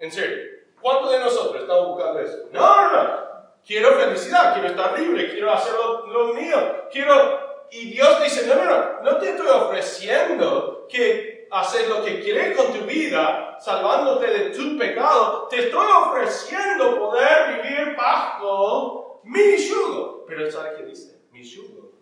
En 0.00 0.10
serio, 0.10 0.64
¿cuántos 0.80 1.12
de 1.12 1.20
nosotros 1.20 1.62
estamos 1.62 1.88
buscando 1.88 2.20
eso? 2.20 2.48
No, 2.52 2.92
no, 2.92 3.04
no. 3.04 3.28
Quiero 3.64 3.92
felicidad, 3.92 4.54
quiero 4.54 4.68
estar 4.68 4.98
libre, 4.98 5.30
quiero 5.30 5.52
hacer 5.52 5.74
lo, 5.74 6.34
mío, 6.34 6.88
quiero... 6.90 7.37
Y 7.70 7.90
Dios 7.92 8.22
dice, 8.22 8.46
no, 8.46 8.54
no, 8.54 8.64
no, 8.64 9.02
no 9.02 9.18
te 9.18 9.30
estoy 9.30 9.48
ofreciendo 9.48 10.86
que 10.88 11.46
hacer 11.50 11.88
lo 11.88 12.04
que 12.04 12.20
quieres 12.20 12.56
con 12.56 12.72
tu 12.72 12.84
vida, 12.84 13.58
salvándote 13.60 14.26
de 14.26 14.50
tu 14.50 14.78
pecado. 14.78 15.48
Te 15.48 15.66
estoy 15.66 15.86
ofreciendo 15.86 16.98
poder 16.98 17.62
vivir 17.62 17.96
bajo 17.96 19.20
mi 19.24 19.56
yugo. 19.56 20.24
Pero 20.26 20.44
él 20.44 20.52
sabe 20.52 20.76
qué 20.76 20.84
dice, 20.84 21.20
mi 21.30 21.42
yugo 21.42 21.92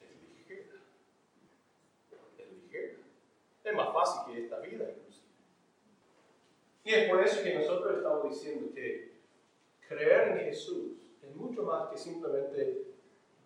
es 0.00 0.10
ligera. 0.38 0.76
Es 2.38 2.52
ligera. 2.52 2.94
Es 3.64 3.74
más 3.74 3.92
fácil 3.92 4.32
que 4.32 4.42
esta 4.42 4.58
vida 4.58 4.86
Y 6.84 6.94
es 6.94 7.08
por 7.08 7.22
eso 7.22 7.42
que 7.42 7.54
nosotros 7.54 7.96
estamos 7.96 8.30
diciendo 8.30 8.72
que 8.74 9.12
creer 9.88 10.28
en 10.28 10.38
Jesús 10.46 10.92
es 11.22 11.34
mucho 11.34 11.62
más 11.62 11.90
que 11.90 11.98
simplemente 11.98 12.89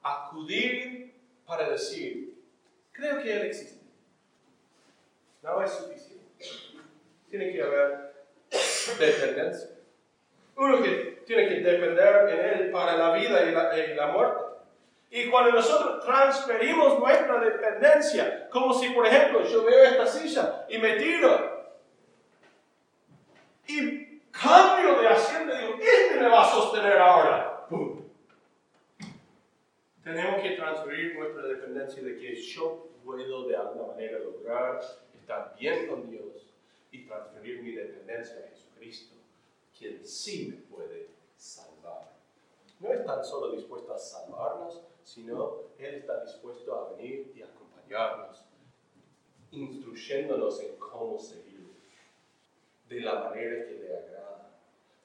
acudir 0.04 1.14
para 1.46 1.70
decir, 1.70 2.34
creo 2.92 3.22
que 3.22 3.32
Él 3.32 3.46
existe. 3.46 3.84
No 5.42 5.62
es 5.62 5.70
suficiente. 5.70 6.24
Tiene 7.28 7.52
que 7.52 7.62
haber 7.62 8.14
dependencia. 8.98 9.70
Uno 10.56 10.82
que 10.82 11.22
tiene 11.26 11.48
que 11.48 11.60
depender 11.60 12.28
en 12.28 12.40
Él 12.40 12.70
para 12.70 12.96
la 12.96 13.12
vida 13.12 13.42
y 13.44 13.50
la, 13.50 13.78
y 13.78 13.94
la 13.94 14.06
muerte. 14.08 14.44
Y 15.10 15.30
cuando 15.30 15.52
nosotros 15.52 16.04
transferimos 16.04 16.98
nuestra 16.98 17.38
dependencia, 17.40 18.48
como 18.50 18.74
si, 18.74 18.90
por 18.90 19.06
ejemplo, 19.06 19.44
yo 19.44 19.64
veo 19.64 19.84
esta 19.84 20.06
silla 20.06 20.66
y 20.68 20.78
me 20.78 20.94
tiro, 20.94 21.54
y 23.66 24.20
cambio 24.30 25.00
de 25.00 25.08
asiento, 25.08 25.56
digo, 25.56 25.78
este 25.80 26.20
me 26.20 26.28
va 26.28 26.42
a 26.42 26.50
sostener 26.50 26.98
ahora. 26.98 27.53
Tenemos 30.04 30.42
que 30.42 30.50
transferir 30.50 31.18
nuestra 31.18 31.42
dependencia 31.46 32.02
de 32.02 32.18
que 32.18 32.34
yo 32.34 32.88
puedo 33.04 33.48
de 33.48 33.56
alguna 33.56 33.86
manera 33.88 34.18
lograr 34.18 34.80
estar 35.18 35.56
bien 35.58 35.88
con 35.88 36.10
Dios 36.10 36.46
y 36.92 37.06
transferir 37.06 37.62
mi 37.62 37.72
dependencia 37.72 38.36
a 38.38 38.48
Jesucristo, 38.48 39.14
quien 39.76 40.06
sí 40.06 40.48
me 40.48 40.76
puede 40.76 41.08
salvar. 41.38 42.12
No 42.80 42.92
es 42.92 43.04
tan 43.06 43.24
solo 43.24 43.52
dispuesto 43.52 43.94
a 43.94 43.98
salvarnos, 43.98 44.82
sino 45.02 45.60
Él 45.78 45.94
está 45.94 46.22
dispuesto 46.22 46.74
a 46.74 46.92
venir 46.92 47.32
y 47.34 47.42
acompañarnos, 47.42 48.44
instruyéndonos 49.52 50.60
en 50.60 50.76
cómo 50.76 51.18
seguir 51.18 51.64
de 52.88 53.00
la 53.00 53.24
manera 53.24 53.66
que 53.66 53.74
le 53.74 53.96
agrada 53.96 54.24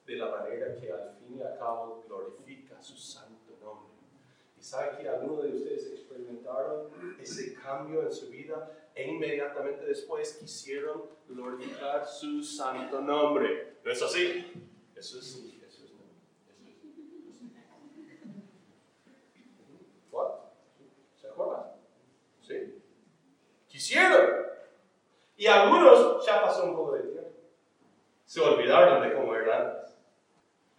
de 0.06 0.16
la 0.16 0.26
manera 0.26 0.74
que 0.74 0.92
al 0.92 1.14
fin 1.18 1.38
y 1.38 1.42
al 1.42 1.56
cabo 1.56 2.02
glorifica 2.06 2.82
su 2.82 2.96
santo 2.96 3.52
nombre. 3.62 3.99
Sabe 4.60 4.98
que 4.98 5.08
algunos 5.08 5.42
de 5.42 5.50
ustedes 5.50 5.86
experimentaron 5.92 6.90
ese 7.20 7.54
cambio 7.54 8.02
en 8.02 8.12
su 8.12 8.28
vida 8.28 8.70
e 8.94 9.08
inmediatamente 9.08 9.84
después 9.84 10.34
quisieron 10.34 11.04
glorificar 11.28 12.06
su 12.06 12.42
santo 12.42 13.00
nombre. 13.00 13.78
¿No 13.82 13.90
es 13.90 14.02
así? 14.02 14.52
Eso 14.94 15.18
es, 15.18 15.26
eso 15.26 15.38
es, 15.38 15.62
eso 15.62 15.84
¿Se 21.20 21.26
acuerdan? 21.28 21.64
¿Sí? 22.42 22.82
Quisieron. 23.66 24.46
Y 25.36 25.46
algunos 25.46 26.24
ya 26.26 26.42
pasó 26.42 26.64
un 26.64 26.76
poco 26.76 26.92
de 26.92 27.02
tiempo. 27.02 27.30
Se 28.26 28.40
olvidaron 28.40 29.08
de 29.08 29.14
cómo 29.14 29.34
eran 29.34 29.80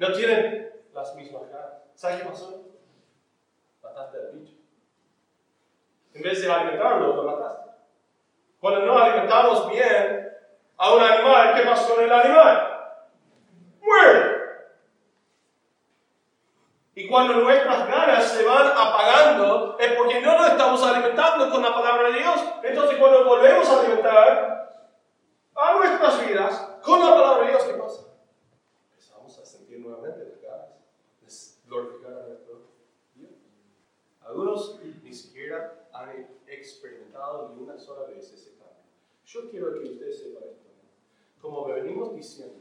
no 0.01 0.11
tienen 0.13 0.71
las 0.95 1.13
mismas 1.13 1.43
caras. 1.51 1.73
¿Sabes 1.93 2.21
qué 2.23 2.27
pasó? 2.27 2.63
Mataste 3.83 4.17
al 4.17 4.31
bicho. 4.31 4.55
En 6.15 6.23
vez 6.23 6.41
de 6.41 6.51
alimentarlo, 6.51 7.17
lo 7.17 7.23
mataste. 7.23 7.69
Cuando 8.59 8.87
no 8.87 8.97
alimentamos 8.97 9.69
bien 9.69 10.27
a 10.75 10.95
un 10.95 11.03
animal, 11.03 11.53
¿qué 11.53 11.61
pasa 11.61 11.93
con 11.93 12.03
el 12.03 12.11
animal? 12.11 12.97
Muere. 13.79 14.41
Y 16.95 17.07
cuando 17.07 17.35
nuestras 17.35 17.87
ganas 17.87 18.23
se 18.27 18.43
van 18.43 18.71
apagando, 18.75 19.77
es 19.77 19.91
porque 19.93 20.19
no 20.19 20.35
nos 20.35 20.47
estamos 20.47 20.81
alimentando 20.81 21.51
con 21.51 21.61
la 21.61 21.75
palabra 21.75 22.09
de 22.09 22.17
Dios. 22.17 22.43
Entonces, 22.63 22.97
cuando 22.97 23.23
volvemos 23.23 23.69
a 23.69 23.79
alimentar 23.81 24.87
a 25.55 25.73
nuestras 25.75 26.27
vidas 26.27 26.79
con 26.81 26.99
la 26.99 27.11
palabra 27.11 27.45
de 27.45 27.51
Dios, 27.51 27.63
¿qué 27.65 27.73
pasa? 27.75 28.11
nuevamente 29.81 30.25
las 30.25 30.41
ganas 30.41 30.69
de 31.21 31.67
glorificar 31.67 32.13
a 32.13 32.27
nuestro 32.27 32.61
Dios. 33.15 33.31
Algunos 34.21 34.79
ni 35.03 35.13
siquiera 35.13 35.87
han 35.91 36.27
experimentado 36.47 37.49
ni 37.49 37.63
una 37.63 37.77
sola 37.77 38.07
vez 38.07 38.31
ese 38.31 38.51
cambio. 38.51 38.77
Yo 39.25 39.49
quiero 39.49 39.73
que 39.73 39.89
ustedes 39.89 40.19
sepan 40.19 40.43
esto. 40.43 40.69
Como 41.41 41.65
venimos 41.65 42.15
diciendo, 42.15 42.55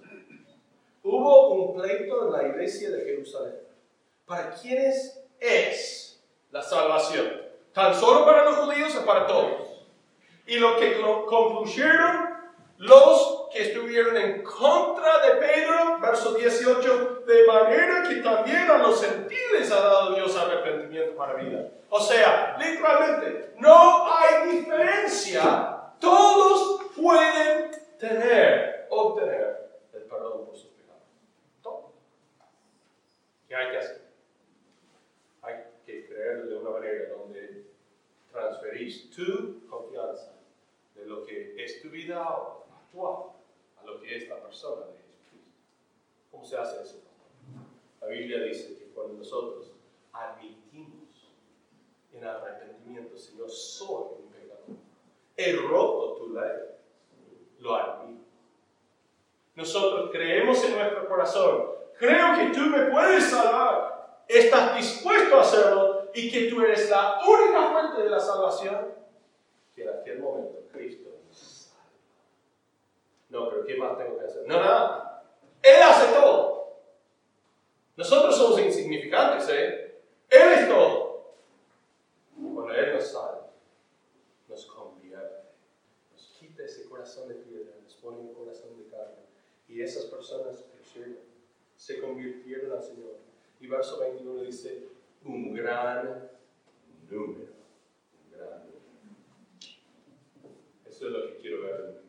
hubo 1.02 1.54
un 1.54 1.80
pleito 1.80 2.26
en 2.26 2.32
la 2.32 2.48
iglesia 2.48 2.90
de 2.90 3.04
Jerusalén. 3.04 3.56
¿Para 4.26 4.54
quiénes 4.54 5.22
es 5.38 6.22
la 6.50 6.62
salvación? 6.62 7.42
¿Tan 7.72 7.94
solo 7.94 8.24
para 8.24 8.44
los 8.44 8.56
judíos 8.56 8.96
o 8.96 9.04
para 9.04 9.26
todos? 9.26 9.86
Y 10.46 10.58
lo 10.58 10.76
que 10.78 11.00
concluyeron 11.00 12.30
los 12.80 13.48
que 13.52 13.62
estuvieron 13.64 14.16
en 14.16 14.42
contra 14.42 15.18
de 15.26 15.34
Pedro, 15.34 15.98
verso 16.00 16.32
18, 16.32 17.24
de 17.26 17.46
manera 17.46 18.08
que 18.08 18.16
también 18.22 18.70
a 18.70 18.78
los 18.78 19.04
gentiles 19.04 19.70
ha 19.70 19.80
dado 19.80 20.14
Dios 20.14 20.34
arrepentimiento 20.34 21.14
para 21.14 21.34
vida. 21.34 21.70
O 21.90 22.00
sea, 22.00 22.56
literalmente, 22.58 23.52
no 23.58 24.10
hay 24.10 24.56
diferencia. 24.56 25.92
Todos 26.00 26.80
pueden 26.96 27.70
tener, 27.98 28.86
obtener 28.88 29.82
el 29.92 30.02
perdón 30.04 30.46
por 30.46 30.56
sus 30.56 30.70
pecados. 30.70 31.02
Todos. 31.62 31.90
¿Qué 33.46 33.56
hay 33.56 33.72
que 33.72 33.76
hacer? 33.76 34.02
Hay 35.42 35.54
que 35.84 36.06
creer 36.06 36.46
de 36.46 36.56
una 36.56 36.70
manera 36.70 37.10
donde 37.10 37.66
transferís 38.32 39.10
tu 39.10 39.68
confianza 39.68 40.32
de 40.94 41.04
lo 41.04 41.24
es 41.64 41.82
tu 41.82 41.88
vida 41.88 42.22
ahora 42.22 42.60
a 43.80 43.84
lo 43.84 44.00
que 44.00 44.16
es 44.16 44.28
la 44.28 44.36
persona 44.36 44.86
de 44.86 44.92
Jesucristo. 44.98 45.60
¿Cómo 46.30 46.44
se 46.44 46.56
hace 46.56 46.82
eso? 46.82 47.00
La 48.00 48.08
Biblia 48.08 48.42
dice 48.44 48.78
que 48.78 48.86
cuando 48.94 49.14
nosotros 49.14 49.72
admitimos 50.12 51.34
en 52.12 52.24
arrepentimiento, 52.24 53.16
Señor, 53.16 53.50
soy 53.50 54.22
un 54.22 54.32
pecador, 54.32 54.64
he 55.36 55.52
roto 55.56 56.16
tu 56.16 56.34
ley, 56.34 56.58
lo 57.58 57.74
admito. 57.74 58.24
Nosotros 59.54 60.10
creemos 60.10 60.64
en 60.64 60.74
nuestro 60.74 61.08
corazón, 61.08 61.70
creo 61.98 62.36
que 62.36 62.54
tú 62.54 62.60
me 62.60 62.84
puedes 62.86 63.24
salvar, 63.24 64.24
estás 64.26 64.76
dispuesto 64.76 65.36
a 65.36 65.42
hacerlo 65.42 66.10
y 66.14 66.30
que 66.30 66.48
tú 66.48 66.62
eres 66.62 66.88
la 66.88 67.20
única 67.26 67.70
fuente 67.72 68.02
de 68.02 68.10
la 68.10 68.20
salvación, 68.20 68.94
que 69.74 69.82
en 69.82 69.88
aquel 69.90 70.20
momento 70.20 70.60
Cristo 70.72 71.10
no, 73.30 73.48
pero 73.48 73.59
¿qué 73.70 73.78
más 73.78 73.96
tengo 73.96 74.18
que 74.18 74.24
hacer? 74.24 74.46
No, 74.46 74.56
nada. 74.56 75.24
Él 75.62 75.82
hace 75.82 76.12
todo. 76.12 76.80
Nosotros 77.96 78.36
somos 78.36 78.60
insignificantes, 78.60 79.48
¿eh? 79.50 80.00
Él 80.28 80.52
es 80.58 80.68
todo. 80.68 81.34
Cuando 82.34 82.72
Él 82.72 82.94
nos 82.94 83.04
sale, 83.04 83.40
nos 84.48 84.66
convierte, 84.66 85.42
nos 86.12 86.36
quita 86.38 86.64
ese 86.64 86.88
corazón 86.88 87.28
de 87.28 87.34
piedra, 87.34 87.72
nos 87.82 87.94
pone 87.96 88.18
un 88.18 88.34
corazón 88.34 88.76
de 88.78 88.88
carne. 88.88 89.16
Y 89.68 89.82
esas 89.82 90.06
personas 90.06 90.64
crecieron, 90.74 91.18
se 91.76 92.00
convirtieron 92.00 92.72
al 92.72 92.82
Señor. 92.82 93.18
Y 93.60 93.66
verso 93.66 94.00
21 94.00 94.42
dice, 94.42 94.88
un 95.24 95.54
gran 95.54 96.30
número. 97.10 97.52
Un 98.24 98.32
gran 98.32 98.64
número. 98.64 98.80
Eso 100.88 101.06
es 101.06 101.12
lo 101.12 101.26
que 101.28 101.36
quiero 101.36 101.62
ver 101.62 102.00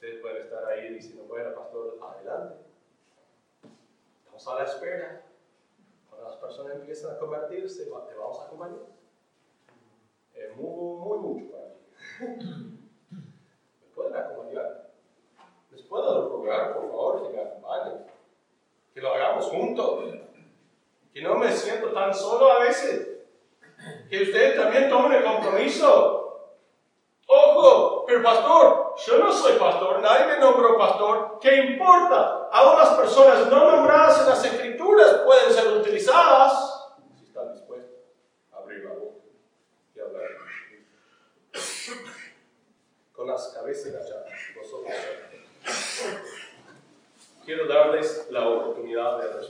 Ustedes 0.00 0.20
pueden 0.20 0.42
estar 0.44 0.64
ahí 0.66 0.94
diciendo, 0.94 1.24
bueno, 1.24 1.52
pastor, 1.56 1.98
adelante. 2.00 2.54
Estamos 4.20 4.46
a 4.46 4.54
la 4.54 4.62
espera. 4.62 5.22
Cuando 6.08 6.28
las 6.28 6.36
personas 6.36 6.76
empiezan 6.76 7.16
a 7.16 7.18
convertirse, 7.18 7.84
te 7.84 7.90
vamos 8.14 8.38
a 8.38 8.44
acompañar. 8.44 8.78
Es 10.32 10.56
muy, 10.56 11.00
muy, 11.00 11.18
mucho 11.18 11.50
para 11.50 11.64
mí. 11.64 12.78
¿Me 13.80 13.88
pueden 13.92 14.14
acompañar? 14.14 14.92
¿Les 15.72 15.82
puedo 15.82 16.28
rogar, 16.28 16.74
por 16.74 16.82
favor, 16.82 17.22
que 17.26 17.36
me 17.36 17.42
acompañen? 17.42 18.06
Que 18.94 19.00
lo 19.00 19.12
hagamos 19.12 19.46
juntos. 19.46 20.04
Que 21.12 21.22
no 21.22 21.34
me 21.34 21.50
siento 21.50 21.92
tan 21.92 22.14
solo 22.14 22.52
a 22.52 22.60
veces. 22.60 23.18
Que 24.08 24.22
ustedes 24.22 24.54
también 24.54 24.88
tomen 24.88 25.14
el 25.14 25.24
compromiso. 25.24 26.54
Ojo, 27.26 28.04
pero 28.06 28.22
pastor, 28.22 28.87
yo 29.06 29.18
no 29.18 29.32
soy 29.32 29.58
pastor, 29.58 30.00
nadie 30.00 30.26
me 30.26 30.38
nombró 30.38 30.76
pastor, 30.76 31.38
¿qué 31.40 31.54
importa? 31.56 32.48
Aún 32.50 32.78
las 32.78 32.90
personas 32.90 33.46
no 33.46 33.76
nombradas 33.76 34.20
en 34.20 34.26
las 34.28 34.44
escrituras 34.44 35.20
pueden 35.24 35.52
ser 35.52 35.68
utilizadas 35.68 36.88
si 37.16 37.26
están 37.26 37.52
dispuestos 37.52 37.98
a 38.52 38.58
abrir 38.58 38.84
la 38.84 38.94
boca 38.94 39.24
y 39.94 40.00
hablar 40.00 40.22
con 43.12 43.26
las 43.28 43.48
cabezas 43.48 43.94
agachadas, 43.94 44.32
vosotros. 44.56 44.94
Quiero 47.44 47.66
darles 47.66 48.26
la 48.30 48.48
oportunidad 48.48 49.18
de 49.18 49.32
responder. 49.32 49.48